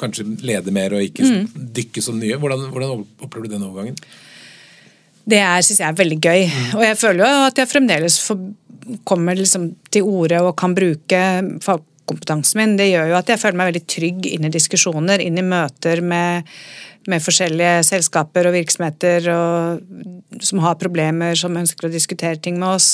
kanskje 0.00 0.24
lede 0.40 0.72
mer 0.74 0.96
og 0.96 1.04
ikke 1.04 1.26
mm. 1.28 1.66
dykke 1.76 2.04
så 2.04 2.14
mye. 2.16 2.38
Hvordan, 2.40 2.64
hvordan 2.72 3.04
opplever 3.20 3.44
du 3.44 3.52
den 3.52 3.66
overgangen? 3.66 3.98
Det 5.28 5.40
syns 5.62 5.80
jeg 5.80 5.88
er 5.88 5.98
veldig 5.98 6.18
gøy. 6.18 6.44
Mm. 6.48 6.68
Og 6.78 6.84
jeg 6.86 6.98
føler 7.00 7.24
jo 7.24 7.46
at 7.46 7.60
jeg 7.62 7.70
fremdeles 7.70 8.18
får, 8.24 8.44
kommer 9.08 9.38
liksom 9.38 9.68
til 9.94 10.08
orde 10.08 10.40
og 10.42 10.56
kan 10.58 10.74
bruke 10.76 11.20
fagkompetansen 11.64 12.62
min. 12.62 12.78
Det 12.80 12.90
gjør 12.90 13.12
jo 13.12 13.18
at 13.20 13.30
jeg 13.30 13.42
føler 13.42 13.60
meg 13.60 13.70
veldig 13.72 13.84
trygg 13.96 14.32
inn 14.32 14.48
i 14.48 14.54
diskusjoner, 14.54 15.22
inn 15.22 15.38
i 15.38 15.46
møter 15.46 16.02
med, 16.02 16.50
med 17.10 17.22
forskjellige 17.22 17.86
selskaper 17.92 18.50
og 18.50 18.58
virksomheter 18.58 19.30
og, 19.36 20.42
som 20.42 20.64
har 20.66 20.80
problemer, 20.80 21.38
som 21.38 21.56
ønsker 21.58 21.88
å 21.88 21.94
diskutere 21.94 22.42
ting 22.42 22.58
med 22.58 22.74
oss. 22.74 22.92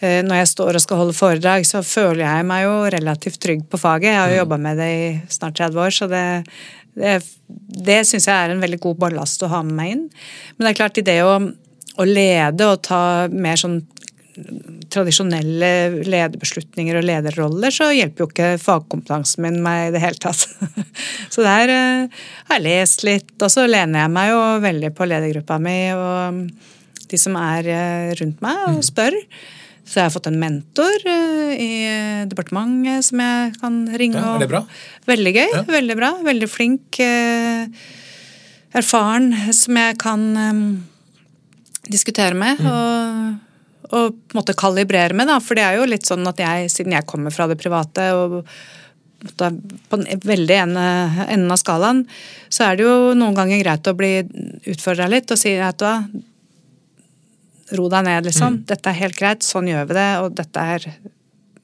Eh, 0.00 0.22
når 0.24 0.38
jeg 0.38 0.52
står 0.54 0.76
og 0.78 0.82
skal 0.82 1.02
holde 1.02 1.16
foredrag, 1.16 1.66
så 1.68 1.82
føler 1.84 2.24
jeg 2.24 2.44
meg 2.48 2.64
jo 2.64 2.76
relativt 2.94 3.40
trygg 3.42 3.66
på 3.68 3.80
faget. 3.80 4.14
Jeg 4.14 4.20
har 4.20 4.30
jo 4.30 4.38
mm. 4.38 4.42
jobba 4.44 4.58
med 4.64 4.80
det 4.80 4.90
i 4.96 5.08
snart 5.28 5.58
30 5.60 5.82
år, 5.82 5.92
så 5.92 6.08
det, 6.08 6.22
det, 6.98 7.20
det 7.86 8.02
syns 8.08 8.26
jeg 8.28 8.34
er 8.34 8.54
en 8.54 8.62
veldig 8.62 8.80
god 8.82 9.00
ballast 9.06 9.42
å 9.44 9.50
ha 9.52 9.62
med 9.66 9.76
meg 9.78 9.94
inn. 9.94 10.04
Men 10.56 10.66
det 10.66 10.72
er 10.72 10.80
klart, 10.80 11.00
i 11.00 11.06
det 11.06 11.20
å, 11.26 11.34
å 11.40 12.08
lede 12.08 12.70
og 12.70 12.82
ta 12.86 13.02
mer 13.32 13.60
sånn 13.60 13.80
tradisjonelle 14.90 15.70
lederbeslutninger 16.06 16.98
og 16.98 17.06
lederroller, 17.06 17.74
så 17.74 17.90
hjelper 17.94 18.24
jo 18.24 18.28
ikke 18.30 18.50
fagkompetansen 18.62 19.44
min 19.44 19.60
meg 19.64 19.88
i 19.88 19.94
det 19.94 20.02
hele 20.02 20.20
tatt. 20.22 20.46
Så 21.34 21.44
der 21.46 21.70
uh, 21.70 22.20
har 22.48 22.58
jeg 22.58 22.66
lest 22.66 23.04
litt, 23.06 23.32
og 23.38 23.50
så 23.52 23.66
lener 23.68 24.04
jeg 24.04 24.12
meg 24.14 24.32
jo 24.32 24.40
veldig 24.64 24.92
på 24.96 25.08
ledergruppa 25.08 25.60
mi 25.62 25.78
og 25.94 26.40
de 27.10 27.18
som 27.18 27.36
er 27.38 27.68
uh, 27.70 28.10
rundt 28.20 28.42
meg, 28.44 28.62
og 28.68 28.80
mm. 28.80 28.86
spør. 28.86 29.18
Så 29.90 29.98
jeg 29.98 30.06
har 30.06 30.14
fått 30.14 30.28
en 30.30 30.38
mentor 30.38 31.02
uh, 31.02 31.50
i 31.54 31.72
departementet 32.30 33.08
som 33.10 33.22
jeg 33.24 33.56
kan 33.58 33.82
ringe. 33.98 34.22
Ja, 34.22 34.36
er 34.36 34.44
det 34.44 34.50
bra? 34.52 34.62
Veldig 35.10 35.34
gøy. 35.34 35.46
Ja. 35.48 35.64
Veldig 35.66 35.98
bra. 35.98 36.12
Veldig 36.30 36.50
flink. 36.50 37.02
erfaren 38.70 39.32
som 39.56 39.78
jeg 39.82 39.98
kan 39.98 40.26
um, 40.38 40.66
diskutere 41.90 42.38
med. 42.38 42.62
Mm. 42.62 42.70
og 42.70 43.46
og 43.90 44.14
på 44.14 44.34
en 44.34 44.38
måte 44.38 44.54
kalibrere 44.58 45.16
med. 45.16 45.30
Da. 45.30 45.40
For 45.42 45.58
det 45.58 45.64
er 45.66 45.80
jo 45.80 45.88
litt 45.90 46.06
sånn 46.08 46.26
at 46.30 46.38
jeg, 46.38 46.70
siden 46.72 46.94
jeg 46.94 47.08
kommer 47.10 47.34
fra 47.34 47.48
det 47.50 47.58
private 47.60 48.10
og 48.14 48.40
på 49.20 49.96
den 50.00 50.20
veldig 50.24 50.56
ene 50.56 50.84
enden 51.26 51.52
av 51.52 51.58
skalaen, 51.60 52.06
så 52.48 52.70
er 52.70 52.78
det 52.78 52.86
jo 52.86 53.12
noen 53.18 53.36
ganger 53.36 53.60
greit 53.60 53.90
å 53.90 53.96
bli 53.96 54.14
utfordra 54.72 55.10
litt 55.12 55.28
og 55.28 55.36
si 55.36 55.52
at 55.60 55.84
ro 57.78 57.88
deg 57.92 58.06
ned, 58.06 58.26
liksom. 58.28 58.60
Mm. 58.60 58.66
Dette 58.70 58.90
er 58.90 59.00
helt 59.00 59.18
greit, 59.18 59.46
sånn 59.46 59.70
gjør 59.70 59.88
vi 59.90 59.96
det, 59.98 60.10
og 60.24 60.36
dette 60.38 60.66
er 60.74 60.86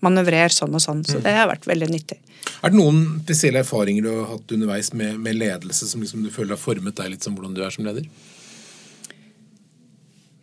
manøvrer 0.04 0.52
sånn 0.52 0.76
og 0.76 0.82
sånn. 0.82 1.02
Så 1.06 1.18
mm. 1.18 1.24
det 1.24 1.34
har 1.38 1.50
vært 1.50 1.68
veldig 1.68 1.90
nyttig. 1.92 2.20
Er 2.62 2.72
det 2.72 2.78
noen 2.78 3.02
spesielle 3.24 3.62
erfaringer 3.64 4.06
du 4.06 4.10
har 4.12 4.30
hatt 4.34 4.54
underveis 4.54 4.92
med, 4.96 5.18
med 5.22 5.38
ledelse 5.38 5.88
som 5.90 6.02
liksom 6.04 6.24
du 6.24 6.32
føler 6.34 6.54
har 6.54 6.62
formet 6.62 6.96
deg 6.98 7.14
litt 7.14 7.26
som 7.26 7.36
hvordan 7.36 7.56
du 7.56 7.62
er 7.64 7.74
som 7.74 7.86
leder? 7.86 8.06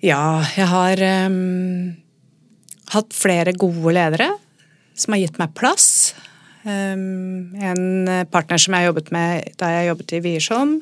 Ja, 0.04 0.43
jeg 0.58 0.67
har 0.67 0.99
um, 1.32 1.93
hatt 2.91 3.15
flere 3.15 3.56
gode 3.56 3.95
ledere 3.95 4.34
som 4.99 5.15
har 5.15 5.23
gitt 5.23 5.39
meg 5.39 5.56
plass. 5.58 6.13
Um, 6.63 7.56
en 7.56 8.12
partner 8.32 8.60
som 8.60 8.76
jeg 8.76 8.89
jobbet 8.89 9.12
med 9.15 9.54
da 9.60 9.71
jeg 9.71 9.91
jobbet 9.93 10.15
i 10.15 10.23
Wiersholm, 10.28 10.78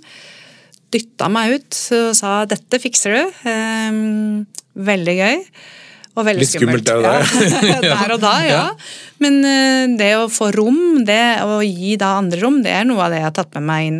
dytta 0.91 1.29
meg 1.31 1.57
ut 1.57 1.83
og 1.97 2.15
sa 2.17 2.41
'dette 2.45 2.81
fikser 2.83 3.15
du'. 3.17 3.37
Um, 3.47 4.47
veldig 4.75 5.15
gøy. 5.19 5.37
Og 6.11 6.25
veldig 6.27 6.43
Litt 6.43 6.51
skummelt, 6.51 6.83
det 6.83 6.95
ja. 6.99 7.77
Der 7.93 8.11
og 8.11 8.19
da, 8.19 8.33
ja. 8.43 8.63
Men 9.23 9.37
uh, 9.45 9.95
det 9.95 10.09
å 10.19 10.27
få 10.31 10.49
rom, 10.51 11.05
det 11.07 11.39
å 11.45 11.61
gi 11.63 11.95
da 11.99 12.17
andre 12.19 12.41
rom, 12.41 12.59
det 12.65 12.73
er 12.75 12.87
noe 12.87 13.05
av 13.05 13.13
det 13.13 13.21
jeg 13.21 13.29
har 13.29 13.35
tatt 13.37 13.53
med 13.55 13.67
meg 13.69 13.87
inn 13.87 13.99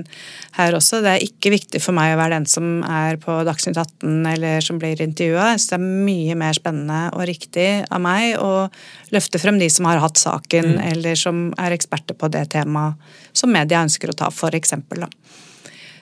her 0.58 0.76
også. 0.76 1.00
Det 1.06 1.14
er 1.14 1.24
ikke 1.24 1.54
viktig 1.54 1.80
for 1.80 1.96
meg 1.96 2.12
å 2.12 2.20
være 2.20 2.36
den 2.36 2.48
som 2.52 2.82
er 2.84 3.16
på 3.22 3.38
Dagsnytt 3.48 3.80
18 3.80 4.28
eller 4.34 4.66
som 4.66 4.82
blir 4.82 5.00
intervjua. 5.04 5.54
Det 5.56 5.78
er 5.78 5.86
mye 5.86 6.36
mer 6.40 6.58
spennende 6.58 7.06
og 7.16 7.24
riktig 7.30 7.70
av 7.88 8.04
meg 8.04 8.36
å 8.44 8.68
løfte 9.16 9.40
frem 9.40 9.62
de 9.62 9.70
som 9.72 9.88
har 9.88 10.04
hatt 10.04 10.20
saken, 10.20 10.76
mm. 10.76 10.84
eller 10.92 11.20
som 11.20 11.48
er 11.62 11.78
eksperter 11.78 12.20
på 12.20 12.28
det 12.34 12.50
temaet 12.58 13.00
som 13.32 13.56
media 13.56 13.80
ønsker 13.86 14.12
å 14.12 14.18
ta, 14.26 14.28
for 14.36 14.52
eksempel. 14.58 15.08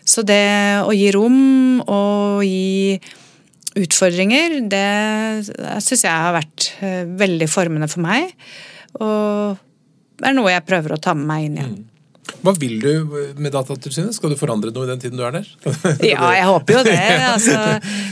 Så 0.10 0.26
det 0.26 0.44
å 0.82 0.94
gi 0.96 1.12
rom 1.14 1.82
og 1.86 2.42
gi 2.46 2.98
utfordringer, 3.80 4.60
det 4.72 4.88
syns 5.86 6.06
jeg 6.08 6.10
har 6.10 6.34
vært 6.36 6.72
eh, 6.82 7.04
veldig 7.20 7.48
formende 7.52 7.90
for 7.92 8.04
meg. 8.04 8.34
Og 8.98 9.60
det 10.20 10.32
er 10.32 10.36
noe 10.36 10.52
jeg 10.52 10.68
prøver 10.68 10.96
å 10.96 11.02
ta 11.02 11.16
med 11.16 11.30
meg 11.30 11.46
inn 11.46 11.60
igjen. 11.60 11.78
Mm. 11.78 11.88
Hva 12.40 12.54
vil 12.56 12.76
du 12.80 13.16
med 13.42 13.52
Datatilsynet? 13.52 14.14
Skal 14.16 14.34
du 14.34 14.38
forandre 14.40 14.72
noe 14.72 14.86
i 14.86 14.90
den 14.92 15.02
tiden 15.02 15.20
du 15.20 15.24
er 15.26 15.34
der? 15.40 15.48
ja, 16.06 16.30
jeg 16.38 16.46
håper 16.48 16.78
jo 16.78 16.84
det. 16.88 17.00
Altså. 17.30 17.56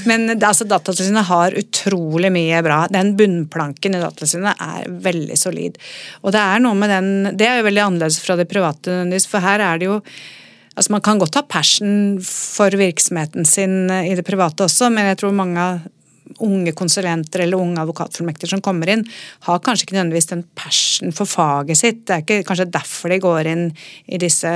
Men 0.10 0.34
altså, 0.36 0.68
Datatilsynet 0.68 1.30
har 1.30 1.56
utrolig 1.58 2.32
mye 2.34 2.62
bra. 2.66 2.80
Den 2.92 3.14
bunnplanken 3.20 3.96
i 3.96 4.02
Datatilsynet 4.02 4.64
er 4.64 4.90
veldig 5.06 5.38
solid. 5.40 5.78
Og 6.24 6.34
det 6.36 6.42
er 6.42 6.64
noe 6.64 6.78
med 6.78 6.92
den 6.92 7.38
Det 7.40 7.48
er 7.48 7.62
jo 7.62 7.68
veldig 7.70 7.86
annerledes 7.86 8.20
fra 8.24 8.38
det 8.40 8.50
private, 8.52 9.00
for 9.30 9.44
her 9.44 9.64
er 9.64 9.80
det 9.80 9.90
jo 9.90 10.02
Altså 10.78 10.94
Man 10.94 11.02
kan 11.02 11.18
godt 11.18 11.40
ha 11.40 11.42
passion 11.42 12.20
for 12.24 12.74
virksomheten 12.78 13.48
sin 13.50 13.90
i 13.90 14.14
det 14.18 14.26
private 14.26 14.68
også, 14.68 14.92
men 14.94 15.10
jeg 15.10 15.18
tror 15.24 15.34
mange 15.34 15.64
unge 16.44 16.74
konsulenter 16.78 17.46
eller 17.46 17.58
unge 17.58 17.82
advokatfullmekter 17.82 18.52
som 18.52 18.62
kommer 18.62 18.92
inn, 18.92 19.06
har 19.48 19.62
kanskje 19.64 19.88
ikke 19.88 19.96
nødvendigvis 19.96 20.30
den 20.30 20.44
passion 20.60 21.16
for 21.16 21.30
faget 21.30 21.80
sitt. 21.80 22.04
Det 22.06 22.14
er 22.14 22.24
ikke 22.24 22.48
kanskje 22.50 22.70
derfor 22.76 23.14
de 23.14 23.20
går 23.24 23.50
inn 23.50 23.68
i 24.06 24.20
disse 24.22 24.52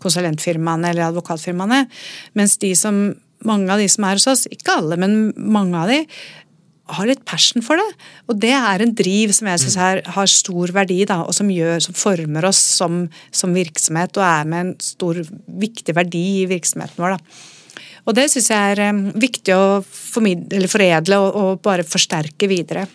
konsulentfirmaene 0.00 0.92
eller 0.92 1.10
advokatfirmaene. 1.10 1.82
Mens 2.38 2.56
de 2.62 2.72
som, 2.78 3.00
mange 3.44 3.74
av 3.74 3.82
de 3.82 3.88
som 3.92 4.06
er 4.06 4.20
hos 4.20 4.28
oss, 4.30 4.46
ikke 4.54 4.78
alle, 4.78 4.96
men 5.00 5.18
mange 5.36 5.82
av 5.82 5.92
de, 5.92 6.00
har 6.88 7.08
litt 7.08 7.24
passion 7.28 7.64
for 7.64 7.80
det. 7.80 7.86
Og 8.28 8.38
det 8.40 8.54
er 8.56 8.82
en 8.84 8.94
driv 8.96 9.32
som 9.36 9.50
jeg 9.50 9.62
syns 9.62 9.76
mm. 9.78 10.10
har 10.16 10.32
stor 10.32 10.72
verdi, 10.74 11.02
da, 11.08 11.20
og 11.26 11.36
som, 11.36 11.50
gjør, 11.52 11.82
som 11.84 11.96
former 11.96 12.48
oss 12.48 12.60
som, 12.78 13.04
som, 13.34 13.54
virksomhet 13.56 14.18
og 14.20 14.24
er 14.24 14.48
med 14.48 14.64
en 14.64 14.74
stor, 14.82 15.20
viktig 15.60 15.94
verdi 15.96 16.24
i 16.42 16.48
virksomheten 16.50 17.04
vår. 17.04 17.16
Da. 17.16 17.82
Og 18.08 18.16
det 18.16 18.28
syns 18.32 18.48
jeg 18.52 18.76
er 18.76 18.86
um, 18.88 19.02
viktig 19.20 19.56
å 19.56 19.80
foredle 19.84 21.20
og, 21.20 21.28
og, 21.28 21.50
bare 21.64 21.84
forsterke 21.86 22.48
videre. 22.50 22.86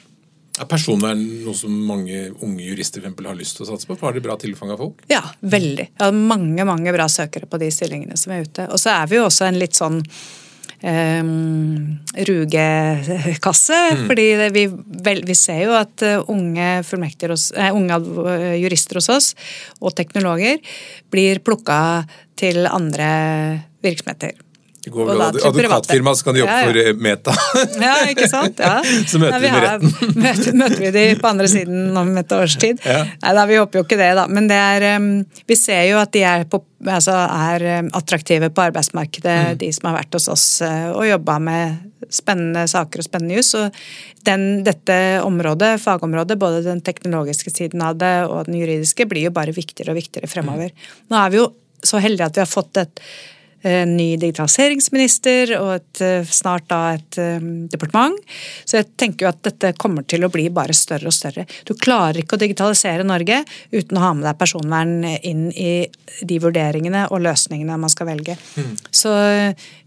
Er 0.62 0.70
personvern 0.70 1.22
noe 1.42 1.58
som 1.58 1.74
mange 1.88 2.28
unge 2.46 2.66
jurister 2.68 3.02
for 3.02 3.08
eksempel, 3.08 3.30
har 3.32 3.38
lyst 3.38 3.58
til 3.58 3.66
å 3.66 3.72
satse 3.72 3.90
på? 3.90 3.98
Har 4.02 4.14
de 4.14 4.22
bra 4.22 4.38
tilfang 4.42 4.74
av 4.74 4.82
folk? 4.82 5.02
Ja, 5.10 5.24
veldig. 5.42 5.88
Jeg 5.90 6.02
har 6.02 6.14
mange 6.14 6.66
mange 6.70 6.94
bra 6.94 7.08
søkere 7.10 7.50
på 7.50 7.58
de 7.62 7.72
stillingene 7.74 8.18
som 8.22 8.36
er 8.36 8.46
ute. 8.46 8.68
Og 8.70 8.82
så 8.82 8.94
er 8.94 9.10
vi 9.10 9.18
jo 9.18 9.28
også 9.30 9.50
en 9.50 9.58
litt 9.62 9.78
sånn 9.78 10.02
um, 10.84 12.00
rugekasse. 12.28 13.80
Mm. 13.94 14.06
fordi 14.08 14.28
vi, 14.54 14.66
vel, 15.08 15.24
vi, 15.26 15.36
ser 15.38 15.64
jo 15.66 15.76
at 15.78 16.06
unge, 16.28 16.70
hos, 17.32 17.52
eh, 17.56 17.74
unge 17.74 18.00
jurister 18.62 19.00
hos 19.00 19.10
oss 19.10 19.34
og 19.80 19.96
teknologer 19.98 20.60
blir 21.14 21.42
plukka 21.44 22.04
til 22.40 22.68
andre 22.68 23.10
virksomheter. 23.84 24.36
Det 24.84 24.92
går 24.92 25.06
vel 25.08 25.22
advokatfirma, 25.24 26.12
så 26.16 26.26
kan 26.28 26.36
de 26.36 26.42
jobbe 26.42 26.52
ja, 26.52 26.64
ja. 26.66 26.92
for 26.92 27.04
Meta. 27.06 27.34
ja, 27.80 27.94
ikke 28.12 28.28
sant? 28.28 28.60
Ja. 28.60 28.82
Så 29.12 29.22
møter 29.22 29.40
vi, 29.40 29.48
vi 29.48 29.54
med 29.54 29.64
retten. 29.64 29.94
Møter, 30.26 30.58
møter, 30.60 30.82
vi 30.82 30.92
de 30.92 31.04
på 31.22 31.30
andre 31.30 31.48
siden 31.48 31.96
om 32.02 32.12
et 32.20 32.36
års 32.36 32.58
tid? 32.60 32.84
Nei 32.84 33.32
da, 33.38 33.46
vi 33.48 33.62
håper 33.62 33.80
jo 33.80 33.86
ikke 33.88 34.00
det, 34.02 34.10
da. 34.20 34.28
Men 34.28 34.52
det 34.52 34.60
er, 34.60 35.08
vi 35.48 35.58
ser 35.60 35.86
jo 35.88 36.02
at 36.02 36.12
de 36.12 36.26
er, 36.28 36.44
på, 36.52 36.60
altså 36.84 37.16
er 37.16 37.68
attraktive 37.96 38.52
på 38.52 38.66
arbeidsmarkedet, 38.66 39.40
mm. 39.54 39.58
de 39.64 39.72
som 39.72 39.88
har 39.88 40.02
vært 40.02 40.20
hos 40.20 40.28
oss 40.36 40.48
eh, 40.68 40.90
og 40.92 41.08
jobba 41.08 41.40
med 41.48 42.10
spennende 42.12 42.66
saker 42.68 43.00
og 43.00 43.08
spennende 43.08 43.40
jus. 43.40 43.54
Og 43.56 43.84
den, 44.28 44.48
dette 44.68 44.98
området, 45.24 45.78
fagområdet, 45.84 46.40
både 46.44 46.64
den 46.68 46.84
teknologiske 46.84 47.56
siden 47.56 47.88
av 47.88 47.96
det 48.04 48.16
og 48.28 48.50
den 48.50 48.60
juridiske, 48.60 49.08
blir 49.08 49.30
jo 49.30 49.36
bare 49.36 49.56
viktigere 49.56 49.96
og 49.96 50.02
viktigere 50.02 50.32
fremover. 50.32 50.76
Mm. 50.76 51.06
Nå 51.14 51.24
er 51.24 51.32
vi 51.32 51.40
jo 51.46 51.54
så 51.84 52.04
heldige 52.04 52.28
at 52.28 52.36
vi 52.36 52.44
har 52.44 52.52
fått 52.52 52.84
et 52.84 53.08
ny 53.64 54.14
digitaliseringsminister 54.20 55.56
og 55.60 55.72
et, 55.78 56.02
eh, 56.04 56.28
snart 56.28 56.68
da 56.72 56.82
et 56.98 57.20
um, 57.22 57.68
departement. 57.72 58.18
Så 58.66 58.82
jeg 58.82 58.90
tenker 59.00 59.26
jo 59.26 59.32
at 59.32 59.42
dette 59.48 59.74
kommer 59.80 60.06
til 60.08 60.26
å 60.26 60.32
bli 60.34 60.50
bare 60.54 60.76
større 60.76 61.08
og 61.08 61.16
større. 61.16 61.46
Du 61.68 61.74
klarer 61.80 62.22
ikke 62.22 62.38
å 62.38 62.44
digitalisere 62.44 63.08
Norge 63.08 63.44
uten 63.72 64.00
å 64.00 64.06
ha 64.06 64.14
med 64.18 64.28
deg 64.28 64.40
personvern 64.40 64.96
inn 65.22 65.50
i 65.52 65.86
de 66.22 66.40
vurderingene 66.44 67.08
og 67.10 67.24
løsningene 67.24 67.80
man 67.80 67.92
skal 67.92 68.12
velge. 68.12 68.38
Mm. 68.58 68.74
Så 68.92 69.14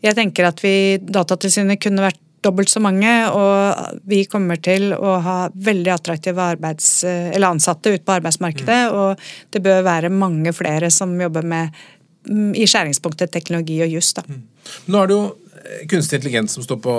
jeg 0.04 0.16
tenker 0.16 0.48
at 0.48 0.62
vi, 0.64 0.76
Datatilsynet 0.96 1.82
kunne 1.82 2.06
vært 2.08 2.22
dobbelt 2.46 2.70
så 2.70 2.80
mange, 2.82 3.10
og 3.32 4.00
vi 4.08 4.22
kommer 4.30 4.60
til 4.62 4.92
å 4.94 5.16
ha 5.24 5.36
veldig 5.50 5.92
attraktive 5.94 6.44
arbeids, 6.54 6.88
ansatte 7.06 7.94
ute 7.94 8.04
på 8.06 8.16
arbeidsmarkedet. 8.18 8.80
Mm. 8.86 8.96
Og 9.00 9.54
det 9.54 9.62
bør 9.64 9.86
være 9.86 10.12
mange 10.12 10.54
flere 10.56 10.90
som 10.94 11.14
jobber 11.20 11.46
med 11.46 11.84
i 12.26 12.66
skjæringspunktet 12.66 13.32
teknologi 13.34 13.80
og 13.84 13.96
juss. 13.96 14.14
Mm. 14.26 14.44
Nå 14.90 15.02
er 15.02 15.10
det 15.10 15.16
jo 15.16 15.24
eh, 15.26 15.82
kunstig 15.90 16.20
intelligens 16.20 16.56
som 16.56 16.66
står 16.66 16.78
på 16.84 16.94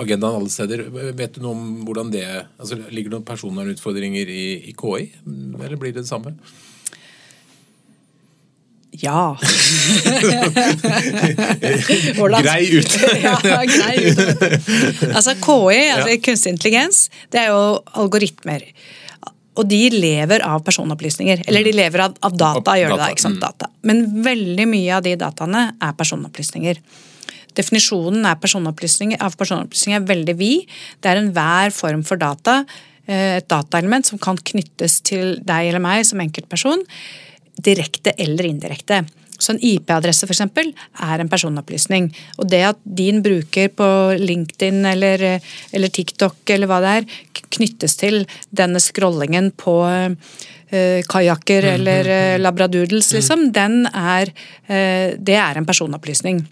agendaen 0.00 0.40
alle 0.40 0.52
steder. 0.52 0.86
Vet 1.16 1.36
du 1.36 1.44
noe 1.44 1.54
om 1.56 1.62
hvordan 1.88 2.12
det 2.14 2.26
altså, 2.30 2.80
Ligger 2.88 3.10
det 3.10 3.18
noen 3.18 3.28
personvernutfordringer 3.28 4.32
i, 4.32 4.42
i 4.70 4.72
KI, 4.76 5.06
eller 5.26 5.80
blir 5.80 5.94
det 5.94 6.04
det 6.04 6.10
samme? 6.10 6.30
Ja. 9.00 9.38
grei 12.42 12.64
ut. 12.74 12.96
ja, 13.22 13.36
grei 13.70 14.10
ut. 14.10 14.18
Altså 15.14 15.36
KI, 15.38 15.78
altså 15.94 16.16
kunstig 16.24 16.50
intelligens, 16.56 16.96
det 17.32 17.38
er 17.44 17.48
jo 17.54 17.62
algoritmer. 18.02 18.60
Og 19.58 19.66
de 19.66 19.80
lever 19.92 20.44
av 20.46 20.62
personopplysninger. 20.66 21.44
Eller 21.50 21.66
de 21.66 21.72
lever 21.74 22.04
av, 22.04 22.16
av 22.22 22.36
data, 22.38 22.76
gjør 22.78 22.94
det 22.94 22.98
da, 23.02 23.08
ikke 23.12 23.24
sant? 23.24 23.40
Mm. 23.40 23.46
Data. 23.46 23.70
Men 23.86 24.04
veldig 24.24 24.66
mye 24.70 24.98
av 24.98 25.06
de 25.06 25.16
dataene 25.18 25.64
er 25.74 25.96
personopplysninger. 25.98 26.82
Definisjonen 27.58 28.28
av 28.30 28.38
personopplysninger 28.38 29.18
er 29.98 30.06
veldig 30.06 30.36
vid. 30.38 30.70
Det 31.02 31.10
er 31.10 31.22
enhver 31.22 31.74
form 31.74 32.04
for 32.06 32.20
data, 32.20 32.60
eh, 33.06 33.40
et 33.40 33.48
dataelement 33.50 34.06
som 34.06 34.22
kan 34.22 34.38
knyttes 34.38 35.00
til 35.02 35.40
deg 35.42 35.72
eller 35.72 35.82
meg 35.82 36.06
som 36.06 36.22
enkeltperson, 36.22 36.86
direkte 37.60 38.14
eller 38.18 38.46
indirekte. 38.46 39.02
Så 39.40 39.54
en 39.54 39.62
IP-adresse 39.64 40.28
f.eks. 40.28 40.44
er 40.44 41.22
en 41.22 41.32
personopplysning. 41.32 42.10
Og 42.38 42.48
det 42.52 42.62
at 42.70 42.80
din 42.84 43.22
bruker 43.24 43.72
på 43.72 43.88
LinkedIn 44.20 44.84
eller, 44.92 45.26
eller, 45.72 45.92
TikTok 45.92 46.54
eller 46.54 46.70
hva 46.70 46.80
det 46.84 46.94
er, 47.00 47.08
knyttes 47.50 47.96
til 48.00 48.22
denne 48.54 48.80
scrollingen 48.82 49.50
på 49.58 49.76
uh, 49.88 51.00
kajakker 51.10 51.66
mm, 51.66 51.72
eller 51.74 52.10
uh, 52.10 52.40
labradoodles, 52.42 53.12
liksom, 53.16 53.48
mm. 53.48 53.54
den 53.56 53.80
er, 53.90 54.30
uh, 54.70 55.16
det 55.18 55.38
er 55.40 55.58
en 55.58 55.66
personopplysning. 55.68 56.44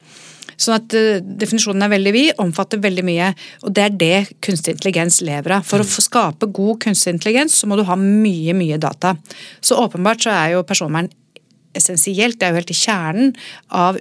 Sånn 0.59 0.75
at 0.81 0.97
uh, 0.99 1.21
Definisjonen 1.23 1.87
er 1.87 1.93
veldig 1.93 2.15
vid, 2.15 2.33
omfatter 2.43 2.83
veldig 2.83 3.07
mye. 3.07 3.31
og 3.63 3.75
Det 3.77 3.85
er 3.85 3.95
det 4.01 4.17
kunstig 4.45 4.75
intelligens 4.75 5.21
lever 5.23 5.59
av. 5.61 5.67
For 5.69 5.85
mm. 5.85 5.87
å 5.87 6.07
skape 6.09 6.51
god 6.51 6.83
kunstig 6.89 7.15
intelligens 7.15 7.61
så 7.61 7.71
må 7.71 7.79
du 7.79 7.87
ha 7.87 7.99
mye 7.99 8.57
mye 8.59 8.81
data. 8.83 9.15
Så 9.63 9.79
åpenbart 9.79 10.27
så 10.27 10.35
er 10.35 10.57
jo 10.57 10.67
personvern 10.67 11.11
essensielt. 11.77 12.39
Det 12.39 12.47
er 12.47 12.55
jo 12.55 12.61
helt 12.61 12.75
i 12.75 12.79
kjernen 12.79 13.35
av 13.75 13.99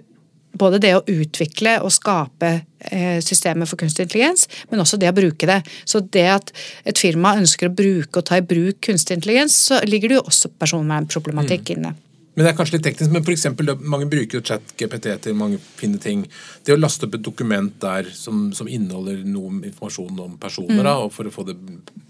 både 0.57 0.80
det 0.82 0.93
å 0.97 1.03
utvikle 1.05 1.78
og 1.86 1.93
skape 1.93 2.51
systemet 3.26 3.70
for 3.70 3.80
kunstig 3.80 4.07
intelligens, 4.07 4.47
men 4.72 4.82
også 4.82 4.99
det 5.01 5.11
å 5.11 5.18
bruke 5.18 5.49
det. 5.49 5.59
Så 5.86 6.01
det 6.13 6.26
at 6.34 6.51
et 6.88 6.97
firma 7.01 7.36
ønsker 7.38 7.70
å 7.70 7.76
bruke 7.78 8.22
og 8.22 8.28
ta 8.30 8.39
i 8.39 8.45
bruk 8.45 8.82
kunstig 8.88 9.20
intelligens, 9.20 9.57
så 9.70 9.82
ligger 9.86 10.13
det 10.13 10.20
jo 10.20 10.28
også 10.30 10.53
personvernproblematikk 10.57 11.70
mm. 11.70 11.74
inne. 11.78 11.93
Men 12.38 12.45
det 12.45 12.51
er 12.51 12.57
kanskje 12.59 12.77
litt 12.77 12.85
teknisk, 12.85 13.09
men 13.15 13.23
for 13.25 13.33
eksempel, 13.33 13.71
Mange 13.81 14.05
bruker 14.09 14.38
jo 14.38 14.43
chat-GPT 14.45 15.07
til 15.25 15.33
mange 15.38 15.57
fine 15.79 15.97
ting. 16.01 16.21
Det 16.65 16.75
å 16.75 16.77
laste 16.77 17.07
opp 17.07 17.15
et 17.17 17.23
dokument 17.25 17.71
der 17.81 18.11
som, 18.13 18.51
som 18.53 18.69
inneholder 18.69 19.23
noe 19.25 19.55
informasjon 19.65 20.19
om 20.21 20.35
personer, 20.41 20.77
mm. 20.77 20.83
da, 20.85 20.93
og 21.01 21.09
for 21.15 21.25
å 21.25 21.33
få 21.33 21.47
det 21.47 21.55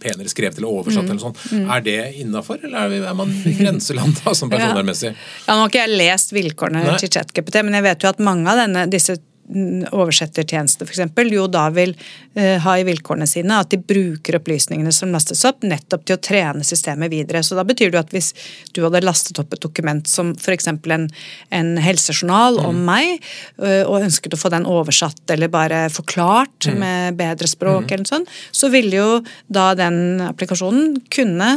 penere 0.03 0.27
skrevet 0.27 0.59
eller 0.59 0.81
oversatt, 0.81 1.07
mm. 1.07 1.13
eller 1.13 1.23
sånn, 1.23 1.37
mm. 1.61 1.71
er 1.77 1.85
det 1.85 1.97
innafor, 2.25 2.59
eller 2.67 2.97
er 2.99 3.15
man 3.15 3.31
i 3.31 3.55
grenseland 3.55 4.19
da, 4.19 4.35
som 4.35 4.51
personvernmessig? 4.53 5.13
Ja. 5.13 5.47
ja, 5.47 5.55
nå 5.55 5.63
har 5.63 5.71
ikke 5.71 5.85
jeg 5.85 6.01
lest 6.03 6.35
vilkårene 6.35 6.83
Nei. 6.83 6.99
til 6.99 7.13
chat-GPT, 7.15 7.63
men 7.63 7.79
jeg 7.79 7.87
vet 7.87 8.03
jo 8.03 8.11
at 8.11 8.23
mange 8.27 8.51
av 8.51 8.65
denne, 8.65 8.83
disse 8.91 9.15
oversettertjeneste 9.47 10.83
f.eks. 10.83 11.31
jo 11.31 11.45
da 11.47 11.67
vil 11.71 11.93
uh, 11.95 12.57
ha 12.63 12.73
i 12.77 12.83
vilkårene 12.87 13.27
sine 13.29 13.61
at 13.61 13.71
de 13.71 13.79
bruker 13.79 14.35
opplysningene 14.39 14.91
som 14.91 15.13
lastes 15.15 15.45
opp, 15.47 15.63
nettopp 15.63 16.03
til 16.07 16.17
å 16.17 16.21
trene 16.21 16.65
systemet 16.67 17.11
videre. 17.13 17.43
Så 17.43 17.55
da 17.55 17.63
betyr 17.67 17.93
det 17.93 18.01
at 18.01 18.15
hvis 18.15 18.33
du 18.75 18.83
hadde 18.83 19.03
lastet 19.05 19.39
opp 19.39 19.55
et 19.55 19.63
dokument 19.63 20.03
som 20.07 20.33
f.eks. 20.35 20.67
En, 20.67 21.07
en 21.55 21.71
helsejournal 21.81 22.59
mm. 22.59 22.67
om 22.67 22.81
meg, 22.89 23.23
uh, 23.63 23.83
og 23.87 24.03
ønsket 24.03 24.35
å 24.35 24.41
få 24.41 24.51
den 24.53 24.67
oversatt 24.67 25.35
eller 25.35 25.51
bare 25.53 25.85
forklart 25.93 26.67
mm. 26.67 26.79
med 26.83 27.19
bedre 27.19 27.47
språk, 27.47 27.87
mm. 27.87 27.93
eller 27.95 28.11
sånt, 28.11 28.35
så 28.51 28.71
ville 28.73 28.99
jo 28.99 29.09
da 29.47 29.69
den 29.77 30.19
applikasjonen 30.27 30.97
kunne 31.13 31.47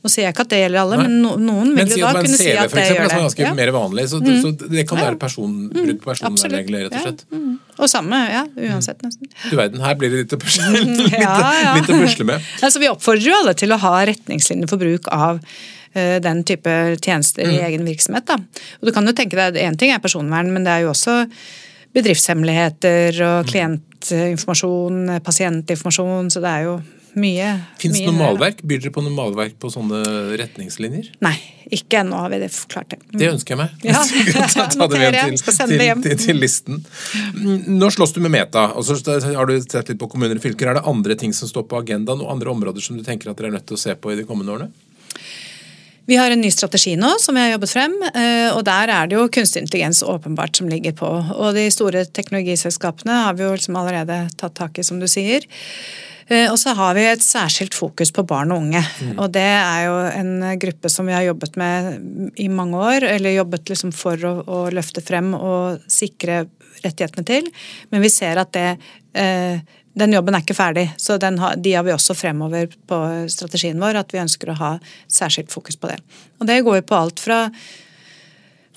Nå 0.00 0.08
sier 0.08 0.26
jeg 0.26 0.32
ikke 0.32 0.44
at 0.46 0.52
det 0.52 0.58
gjelder 0.62 0.80
alle, 0.80 0.96
Nei. 0.96 1.04
men 1.06 1.16
no, 1.20 1.32
noen 1.40 1.72
vil 1.76 1.90
jo 1.92 2.06
da 2.06 2.22
kunne 2.22 2.38
si 2.38 2.48
at 2.54 2.72
det 2.72 2.86
gjør 2.86 3.02
det. 3.02 3.02
Men 3.02 3.10
si 3.10 3.12
at 3.12 3.12
er 3.12 3.22
ganske 3.24 3.50
mer 3.58 3.72
vanlig, 3.74 4.06
så, 4.08 4.20
mm. 4.22 4.38
så, 4.40 4.70
det 4.72 4.84
kan 4.88 5.00
være 5.00 5.18
personbrudd 5.20 5.98
på 6.00 6.08
personvernregler, 6.08 6.86
rett 6.86 6.96
og 6.96 7.04
slett. 7.04 7.24
Og 7.80 7.88
samme, 7.90 8.18
ja. 8.28 8.44
Uansett, 8.70 9.00
nesten. 9.04 9.30
Du 9.48 9.56
verden, 9.56 9.80
her 9.84 9.96
blir 9.98 10.12
det 10.12 10.24
litt 10.24 10.36
å 10.36 10.40
pusle, 10.40 10.68
litt, 10.76 11.14
ja, 11.14 11.34
ja. 11.62 11.74
litt 11.78 11.90
å 11.90 11.98
pusle 12.02 12.26
med. 12.28 12.48
Altså, 12.64 12.82
vi 12.82 12.90
oppfordrer 12.90 13.30
jo 13.30 13.38
alle 13.40 13.56
til 13.58 13.72
å 13.72 13.80
ha 13.80 13.94
retningslinjer 14.10 14.70
for 14.70 14.82
bruk 14.82 15.08
av 15.14 15.40
uh, 15.40 16.16
den 16.22 16.44
type 16.48 16.76
tjenester 17.00 17.48
mm. 17.48 17.56
i 17.56 17.64
egen 17.70 17.88
virksomhet. 17.88 18.28
Da. 18.28 18.38
Og 18.80 18.90
du 18.90 18.94
kan 18.96 19.08
jo 19.08 19.16
tenke 19.16 19.38
deg, 19.38 19.58
Én 19.64 19.80
ting 19.80 19.94
er 19.94 20.02
personvern, 20.02 20.52
men 20.54 20.66
det 20.66 20.76
er 20.76 20.86
jo 20.86 20.92
også 20.92 21.22
bedriftshemmeligheter 21.96 23.16
og 23.26 23.36
mm. 23.42 23.50
klientinformasjon, 23.50 25.16
pasientinformasjon, 25.26 26.30
så 26.30 26.44
det 26.44 26.56
er 26.56 26.68
jo 26.68 26.80
mye. 27.18 27.48
Fins 27.80 27.98
det 27.98 28.06
noe 28.06 28.18
malverk? 28.18 28.60
Byr 28.66 28.82
dere 28.82 28.92
på 28.94 29.02
noe 29.04 29.14
malverk 29.14 29.56
på 29.62 29.70
sånne 29.72 30.00
retningslinjer? 30.40 31.10
Nei, 31.24 31.34
ikke 31.74 32.02
ennå 32.02 32.20
har 32.22 32.32
vi 32.32 32.40
det 32.42 32.50
forklart 32.54 32.94
det. 32.94 33.00
Det 33.12 33.30
ønsker 33.32 33.56
jeg 33.56 33.60
meg. 33.62 33.86
Ja. 33.86 34.02
ta, 34.54 34.66
ta 34.70 34.88
det 34.90 35.00
med 35.00 35.18
til, 35.18 35.58
til, 35.58 36.04
til, 36.04 36.20
til, 36.24 36.40
listen. 36.42 36.82
Nå 37.66 37.90
slåss 37.94 38.14
du 38.16 38.22
med 38.24 38.34
Meta, 38.34 38.70
og 38.76 38.86
så 38.86 38.98
har 39.26 39.50
du 39.50 39.56
sett 39.64 39.92
litt 39.92 40.00
på 40.00 40.10
kommuner 40.12 40.38
og 40.38 40.44
fylker. 40.44 40.70
Er 40.70 40.80
det 40.80 40.86
andre 40.90 41.18
ting 41.18 41.34
som 41.36 41.50
står 41.50 41.66
på 41.70 41.80
agendaen, 41.82 42.22
og 42.22 42.32
andre 42.34 42.54
områder 42.54 42.84
som 42.84 42.98
du 42.98 43.06
tenker 43.06 43.32
at 43.32 43.40
dere 43.40 43.52
er 43.52 43.58
nødt 43.58 43.68
til 43.70 43.78
å 43.78 43.84
se 43.88 43.96
på 43.96 44.14
i 44.14 44.20
de 44.20 44.28
kommende 44.28 44.56
årene? 44.56 44.72
Vi 46.10 46.16
har 46.16 46.30
en 46.30 46.40
ny 46.40 46.50
strategi 46.50 46.96
nå 46.98 47.12
som 47.22 47.36
vi 47.36 47.42
har 47.44 47.52
jobbet 47.52 47.70
frem, 47.70 47.92
eh, 48.08 48.48
og 48.50 48.64
der 48.66 48.90
er 48.90 49.06
det 49.06 49.14
jo 49.14 49.28
kunstig 49.30 49.60
intelligens 49.62 50.00
åpenbart 50.02 50.58
som 50.58 50.66
ligger 50.66 50.96
på. 50.98 51.10
Og 51.36 51.54
de 51.54 51.68
store 51.70 52.02
teknologiselskapene 52.02 53.18
har 53.28 53.36
vi 53.38 53.44
jo 53.44 53.52
liksom 53.54 53.78
allerede 53.78 54.24
tatt 54.40 54.56
tak 54.58 54.80
i, 54.80 54.86
som 54.86 54.98
du 54.98 55.06
sier. 55.06 55.46
Eh, 56.30 56.46
og 56.50 56.58
så 56.62 56.74
har 56.78 56.94
vi 56.94 57.04
et 57.10 57.24
særskilt 57.24 57.74
fokus 57.74 58.12
på 58.14 58.24
barn 58.28 58.54
og 58.54 58.62
unge. 58.62 58.82
Mm. 59.02 59.16
Og 59.18 59.32
det 59.34 59.48
er 59.48 59.82
jo 59.88 59.96
en 60.12 60.32
gruppe 60.62 60.92
som 60.92 61.10
vi 61.10 61.16
har 61.16 61.26
jobbet 61.26 61.58
med 61.60 62.32
i 62.38 62.48
mange 62.52 62.78
år, 62.78 63.08
eller 63.16 63.34
jobbet 63.34 63.72
liksom 63.72 63.92
for 63.96 64.24
å, 64.28 64.36
å 64.46 64.62
løfte 64.74 65.02
frem 65.04 65.34
og 65.34 65.82
sikre 65.90 66.44
rettighetene 66.84 67.26
til. 67.26 67.50
Men 67.90 68.04
vi 68.04 68.12
ser 68.14 68.40
at 68.40 68.54
det 68.56 68.70
eh, 69.18 69.60
den 70.00 70.14
jobben 70.14 70.36
er 70.36 70.44
ikke 70.44 70.54
ferdig, 70.54 70.84
så 71.02 71.16
har, 71.18 71.56
de 71.58 71.72
har 71.74 71.82
vi 71.84 71.92
også 71.92 72.14
fremover 72.14 72.70
på 72.88 72.98
strategien 73.32 73.80
vår. 73.82 73.98
At 73.98 74.14
vi 74.14 74.22
ønsker 74.22 74.52
å 74.52 74.58
ha 74.60 74.72
særskilt 75.10 75.50
fokus 75.52 75.76
på 75.76 75.90
det. 75.90 75.98
Og 76.38 76.46
det 76.48 76.60
går 76.64 76.78
jo 76.78 76.86
på 76.86 76.98
alt 76.98 77.22
fra 77.22 77.40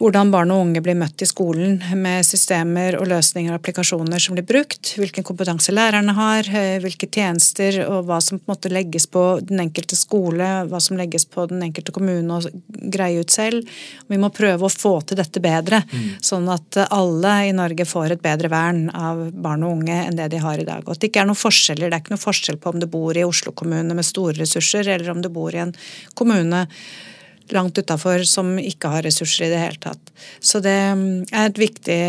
hvordan 0.01 0.31
barn 0.33 0.49
og 0.49 0.63
unge 0.63 0.81
blir 0.81 0.97
møtt 0.97 1.21
i 1.21 1.27
skolen 1.29 1.75
med 1.99 2.25
systemer 2.25 2.95
og 2.97 3.05
løsninger 3.11 3.53
og 3.53 3.59
applikasjoner 3.59 4.21
som 4.21 4.33
blir 4.33 4.45
brukt, 4.49 4.95
hvilken 4.97 5.25
kompetanse 5.25 5.73
lærerne 5.75 6.15
har, 6.17 6.49
eh, 6.49 6.79
hvilke 6.81 7.05
tjenester 7.05 7.77
og 7.85 8.07
hva 8.07 8.17
som 8.21 8.39
på 8.39 8.47
en 8.47 8.55
måte 8.55 8.71
legges 8.73 9.05
på 9.05 9.23
den 9.45 9.61
enkelte 9.61 9.95
skole, 9.95 10.65
hva 10.65 10.81
som 10.81 10.97
legges 10.97 11.27
på 11.29 11.45
den 11.47 11.61
enkelte 11.61 11.93
kommune 11.93 12.39
å 12.39 12.41
greie 12.89 13.21
ut 13.21 13.29
selv. 13.29 13.69
Vi 14.09 14.17
må 14.17 14.33
prøve 14.33 14.65
å 14.65 14.73
få 14.73 15.05
til 15.05 15.17
dette 15.21 15.39
bedre, 15.39 15.83
mm. 15.85 16.09
sånn 16.21 16.49
at 16.49 16.89
alle 16.89 17.35
i 17.49 17.53
Norge 17.53 17.85
får 17.85 18.17
et 18.17 18.25
bedre 18.25 18.49
vern 18.49 18.89
av 18.89 19.29
barn 19.31 19.63
og 19.63 19.77
unge 19.77 20.07
enn 20.07 20.17
det 20.17 20.31
de 20.33 20.41
har 20.41 20.57
i 20.57 20.65
dag. 20.65 20.81
Og 20.87 20.97
at 20.97 20.99
det 20.99 21.11
ikke 21.11 21.21
er 21.21 21.29
noen 21.29 21.43
forskjeller. 21.43 21.89
Det 21.89 21.93
er 21.93 22.01
ikke 22.01 22.17
noen 22.17 22.27
forskjell 22.27 22.57
på 22.57 22.73
om 22.73 22.81
du 22.81 22.89
bor 22.89 23.13
i 23.13 23.23
Oslo 23.27 23.53
kommune 23.53 23.93
med 23.93 24.09
store 24.09 24.41
ressurser, 24.41 24.89
eller 24.89 25.13
om 25.13 25.21
du 25.21 25.29
bor 25.29 25.53
i 25.53 25.61
en 25.67 25.75
kommune 26.17 26.67
langt 27.51 27.77
utafor 27.77 28.23
som 28.27 28.53
ikke 28.59 28.91
har 28.93 29.05
ressurser 29.05 29.47
i 29.47 29.51
det 29.51 29.61
hele 29.61 29.79
tatt. 29.81 30.13
Så 30.39 30.61
det 30.63 30.75
mm, 30.95 31.25
er 31.31 31.49
et 31.49 31.59
viktig, 31.59 31.99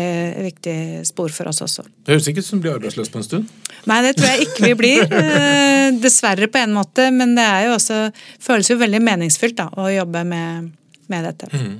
viktig 0.45 0.77
spor 1.07 1.33
for 1.35 1.51
oss 1.51 1.63
også. 1.65 1.85
Det 2.05 2.15
høres 2.15 2.29
ikke 2.31 2.43
ut 2.43 2.49
som 2.49 2.61
du 2.61 2.67
blir 2.67 2.77
arbeidsløs 2.77 3.11
på 3.11 3.19
en 3.21 3.27
stund? 3.27 3.49
Nei, 3.89 3.99
det 4.05 4.15
tror 4.17 4.31
jeg 4.31 4.47
ikke 4.47 4.69
vi 4.69 4.77
blir. 4.83 5.03
Eh, 5.25 5.91
dessverre 6.01 6.47
på 6.49 6.57
en 6.57 6.73
måte, 6.73 7.07
men 7.13 7.35
det 7.37 7.43
er 7.45 7.65
jo 7.67 7.75
også, 7.75 7.97
føles 8.41 8.69
jo 8.71 8.77
veldig 8.79 9.01
meningsfylt 9.03 9.57
da, 9.57 9.67
å 9.77 9.85
jobbe 9.91 10.23
med, 10.27 10.71
med 11.11 11.27
dette. 11.27 11.49
Mm. 11.51 11.75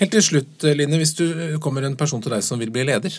Helt 0.00 0.12
til 0.12 0.24
slutt, 0.24 0.66
Line, 0.76 0.98
hvis 1.00 1.14
du 1.16 1.24
kommer 1.62 1.86
en 1.86 1.96
person 1.98 2.20
til 2.22 2.34
deg 2.34 2.44
som 2.44 2.60
vil 2.60 2.72
bli 2.74 2.84
leder. 2.88 3.14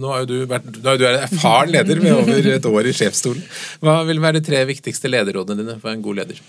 Nå 0.00 0.12
har 0.12 0.22
jo 0.22 0.28
du 0.30 0.36
vært 0.48 0.68
nå 0.78 0.92
er 0.92 1.00
du 1.00 1.06
erfaren 1.08 1.72
leder 1.74 2.02
med 2.02 2.14
over 2.14 2.50
et 2.52 2.68
år 2.70 2.90
i 2.90 2.94
sjefsstolen. 2.96 3.42
Hva 3.84 3.98
vil 4.08 4.22
være 4.22 4.38
de 4.38 4.46
tre 4.46 4.62
viktigste 4.68 5.10
lederrådene 5.10 5.64
dine 5.64 5.78
for 5.82 5.92
en 5.92 6.04
god 6.04 6.22
leder? 6.22 6.42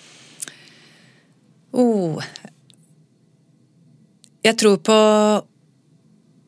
Oh, 1.77 2.21
jeg 4.45 4.57
tror 4.59 4.77
på 4.85 4.97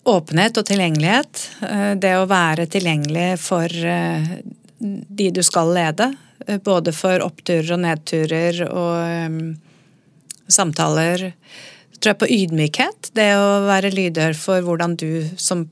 åpenhet 0.09 0.57
og 0.57 0.67
tilgjengelighet. 0.67 1.43
Eh, 1.69 1.93
det 2.01 2.15
å 2.17 2.27
være 2.29 2.67
tilgjengelig 2.71 3.29
for 3.41 3.69
eh, 3.69 4.35
de 4.79 5.31
du 5.35 5.41
skal 5.45 5.73
lede. 5.75 6.11
Eh, 6.45 6.61
både 6.63 6.93
for 6.95 7.23
oppturer 7.25 7.73
og 7.75 7.83
nedturer 7.85 8.61
og 8.69 9.55
samtaler. 10.49 11.29
Jeg 11.29 11.99
tror 11.99 12.13
jeg 12.13 12.21
på 12.21 12.31
ydmykhet. 12.37 13.11
Det 13.17 13.31
å 13.37 13.49
være 13.67 13.93
lydhør 13.93 14.37
for 14.39 14.65
hvordan 14.65 14.95
du 14.99 15.11
som 15.37 15.67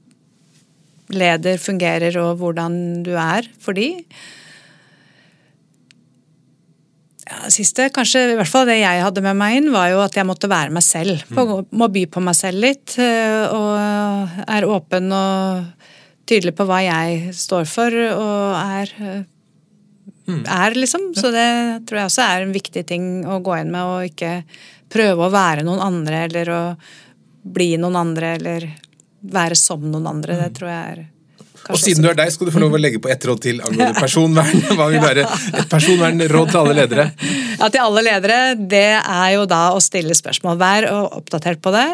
leder 1.07 1.55
fungerer 1.61 2.17
og 2.19 2.41
hvordan 2.41 3.05
du 3.05 3.13
er 3.15 3.47
for 3.63 3.77
de. 3.77 4.03
Ja, 7.27 7.49
siste, 7.51 7.89
kanskje 7.91 8.21
i 8.31 8.35
hvert 8.39 8.47
fall 8.47 8.67
det 8.69 8.77
jeg 8.79 9.03
hadde 9.03 9.23
med 9.25 9.35
meg 9.35 9.57
inn, 9.57 9.71
var 9.73 9.89
jo 9.91 9.99
at 9.99 10.15
jeg 10.15 10.27
måtte 10.27 10.47
være 10.47 10.71
meg 10.71 10.85
selv. 10.85 11.25
På, 11.35 11.61
Må 11.75 11.89
by 11.91 12.05
på 12.11 12.23
meg 12.23 12.37
selv 12.37 12.63
litt. 12.63 12.95
Eh, 13.03 13.51
og 13.51 14.45
er 14.47 14.67
åpen 14.67 15.11
og 15.11 15.89
tydelig 16.27 16.53
på 16.55 16.67
hva 16.67 16.79
jeg 16.85 17.33
står 17.35 17.67
for 17.67 17.97
og 18.13 18.55
er, 18.55 18.93
mm. 20.27 20.41
er 20.43 20.79
liksom. 20.79 21.09
Så 21.19 21.33
det 21.35 21.49
tror 21.89 22.01
jeg 22.01 22.11
også 22.13 22.29
er 22.29 22.45
en 22.45 22.55
viktig 22.55 22.85
ting 22.87 23.11
å 23.27 23.41
gå 23.43 23.59
inn 23.59 23.75
med, 23.75 23.83
og 23.83 24.07
ikke 24.07 24.33
prøve 24.91 25.27
å 25.27 25.33
være 25.33 25.67
noen 25.67 25.83
andre 25.83 26.23
eller 26.29 26.53
å 26.53 26.63
bli 27.47 27.73
noen 27.79 27.99
andre 27.99 28.33
eller 28.39 28.71
være 29.27 29.59
som 29.59 29.83
noen 29.83 30.07
andre. 30.15 30.39
Det 30.39 30.51
mm. 30.51 30.57
tror 30.59 30.71
jeg 30.71 30.95
er 30.95 31.05
og 31.73 31.79
siden 31.81 32.05
du 32.05 32.09
er 32.11 32.17
deg, 32.17 32.31
skal 32.33 32.49
du 32.49 32.53
få 32.55 32.61
lov 32.63 32.77
å 32.77 32.81
legge 32.81 33.01
på 33.03 33.11
ett 33.11 33.27
råd 33.27 33.43
til 33.43 33.61
angående 33.61 33.99
personvern. 34.05 34.65
Hva 34.77 34.89
vil 34.93 35.03
være 35.03 35.27
et 35.27 35.69
personvernråd 35.71 36.51
til 36.53 36.63
alle 36.63 36.79
ledere? 36.81 37.11
Ja, 37.57 37.71
Til 37.73 37.81
alle 37.81 38.03
ledere, 38.05 38.41
det 38.53 38.99
er 38.99 39.29
jo 39.33 39.47
da 39.49 39.71
å 39.73 39.79
stille 39.81 40.13
spørsmål. 40.13 40.59
Vær 40.61 40.85
oppdatert 40.93 41.57
på 41.63 41.71
det. 41.73 41.87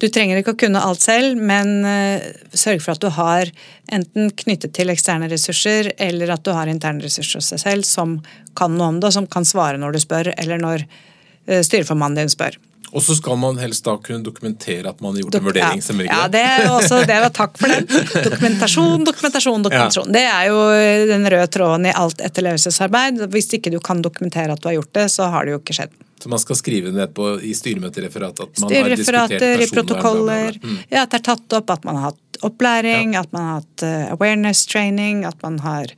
Du 0.00 0.06
trenger 0.08 0.40
ikke 0.40 0.54
å 0.54 0.60
kunne 0.62 0.80
alt 0.80 1.02
selv, 1.04 1.36
men 1.36 1.82
uh, 1.84 2.24
sørg 2.56 2.80
for 2.80 2.94
at 2.94 3.02
du 3.04 3.10
har 3.12 3.50
enten 3.92 4.32
knyttet 4.32 4.72
til 4.76 4.92
eksterne 4.92 5.28
ressurser, 5.28 5.92
eller 6.00 6.32
at 6.32 6.44
du 6.46 6.54
har 6.56 6.70
interne 6.72 7.04
ressurser 7.04 7.42
hos 7.42 7.52
deg 7.52 7.60
selv 7.60 7.88
som 7.88 8.16
kan 8.56 8.72
noe 8.78 8.94
om 8.94 9.02
det, 9.02 9.10
og 9.10 9.18
som 9.18 9.28
kan 9.28 9.44
svare 9.44 9.80
når 9.80 9.98
du 9.98 10.02
spør, 10.06 10.32
eller 10.40 10.62
når 10.62 10.86
uh, 10.88 11.60
styreformannen 11.66 12.22
din 12.22 12.32
spør. 12.32 12.56
Og 12.90 13.02
så 13.06 13.14
skal 13.14 13.38
man 13.38 13.58
helst 13.62 13.84
da 13.86 13.94
kunne 14.02 14.24
dokumentere 14.26 14.90
at 14.90 15.00
man 15.00 15.14
har 15.14 15.22
gjort 15.22 15.36
Dok 15.36 15.40
en 15.40 15.46
vurdering. 15.46 15.82
Ja, 16.04 16.04
ja 16.10 16.28
det, 16.32 16.42
er 16.42 16.68
også, 16.72 17.00
det 17.06 17.18
var 17.22 17.32
takk 17.34 17.56
for 17.60 17.70
den. 17.70 17.86
Dokumentasjon, 18.26 19.06
dokumentasjon, 19.06 19.64
dokumentasjon. 19.66 20.10
Ja. 20.10 20.16
Det 20.16 20.24
er 20.26 20.50
jo 20.50 21.08
den 21.12 21.26
røde 21.30 21.50
tråden 21.54 21.86
i 21.86 21.94
alt 21.94 22.22
etterlevelsesarbeid. 22.26 23.22
Hvis 23.30 23.52
ikke 23.58 23.72
du 23.74 23.78
kan 23.84 24.02
dokumentere 24.02 24.56
at 24.56 24.62
du 24.62 24.70
har 24.70 24.80
gjort 24.80 24.94
det, 24.98 25.06
så 25.14 25.30
har 25.30 25.46
det 25.46 25.54
jo 25.54 25.60
ikke 25.62 25.76
skjedd. 25.80 25.94
Så 26.20 26.28
man 26.28 26.42
skal 26.42 26.56
skrive 26.58 26.90
ned 26.92 27.14
på, 27.16 27.30
i 27.40 27.54
styremøtereferatet 27.56 28.42
at 28.44 28.60
man 28.60 28.74
har 28.74 28.90
diskutert 28.92 29.30
personvern? 29.30 29.62
i 29.62 29.70
protokoller. 29.74 30.58
Mm. 30.62 30.82
Ja, 30.90 31.04
at 31.06 31.14
det 31.14 31.22
er 31.22 31.28
tatt 31.30 31.56
opp, 31.56 31.70
at 31.72 31.86
man 31.88 31.96
har 31.96 32.10
hatt 32.10 32.42
opplæring, 32.44 33.14
ja. 33.16 33.22
at 33.24 33.32
man 33.32 33.46
har 33.46 33.62
hatt 33.62 33.86
uh, 33.86 34.12
awareness 34.16 34.66
training, 34.68 35.24
at 35.28 35.40
man 35.44 35.58
har 35.64 35.94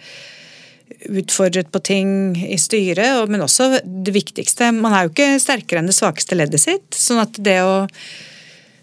utfordret 1.11 1.70
på 1.72 1.82
ting 1.84 2.11
i 2.36 2.59
styret, 2.61 3.30
men 3.30 3.45
også 3.45 3.82
det 3.82 4.14
viktigste 4.14 4.72
Man 4.76 4.95
er 4.95 5.07
jo 5.07 5.14
ikke 5.14 5.40
sterkere 5.43 5.82
enn 5.82 5.90
det 5.90 5.97
svakeste 5.97 6.38
leddet 6.38 6.62
sitt. 6.62 6.93
sånn 6.97 7.22
at 7.22 7.40
det 7.43 7.61
å 7.64 7.74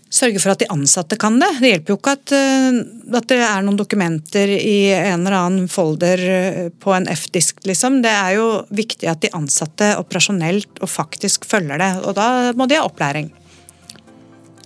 sørge 0.09 0.41
for 0.41 0.53
at 0.53 0.61
de 0.63 0.69
ansatte 0.73 1.17
kan 1.21 1.37
det. 1.41 1.49
Det 1.61 1.71
hjelper 1.73 1.93
jo 1.93 1.97
ikke 1.99 2.15
at, 2.17 2.33
eh, 2.33 2.79
at 3.17 3.27
det 3.29 3.39
er 3.45 3.65
noen 3.65 3.77
dokumenter 3.79 4.51
i 4.57 4.91
en 4.95 5.21
eller 5.21 5.37
annen 5.37 5.67
folder 5.71 6.23
eh, 6.25 6.69
på 6.73 6.93
en 6.95 7.07
F-disk, 7.13 7.61
liksom. 7.69 8.01
Det 8.05 8.13
er 8.13 8.37
jo 8.39 8.47
viktig 8.73 9.09
at 9.11 9.21
de 9.25 9.33
ansatte 9.37 9.93
operasjonelt 10.01 10.81
og 10.81 10.89
faktisk 10.89 11.45
følger 11.49 11.81
det. 11.81 11.91
Og 12.09 12.17
da 12.17 12.29
må 12.57 12.69
de 12.69 12.79
ha 12.79 12.87
opplæring. 12.89 13.29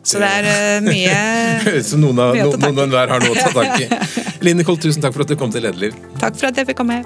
Så 0.04 0.20
det 0.20 0.28
er 0.28 0.48
uh, 0.52 0.84
mye 0.84 1.14
Høres 1.64 1.86
ut 1.88 1.94
som 1.94 2.04
noen 2.04 2.20
av 2.20 2.36
noen 2.36 2.92
hver 2.92 3.14
har 3.14 3.24
noe 3.24 3.32
å 3.32 3.40
ta 3.40 3.54
tak 3.56 3.86
i. 3.86 3.88
Line 4.44 4.68
Kold, 4.68 4.84
tusen 4.84 5.04
takk 5.04 5.16
for 5.16 5.24
at 5.24 5.32
du 5.32 5.40
kom 5.40 5.54
til 5.54 5.64
Lederliv. 5.64 5.96
Takk 6.20 6.36
for 6.36 6.52
at 6.52 6.60
jeg 6.60 6.74
fikk 6.74 6.84
komme. 6.84 7.06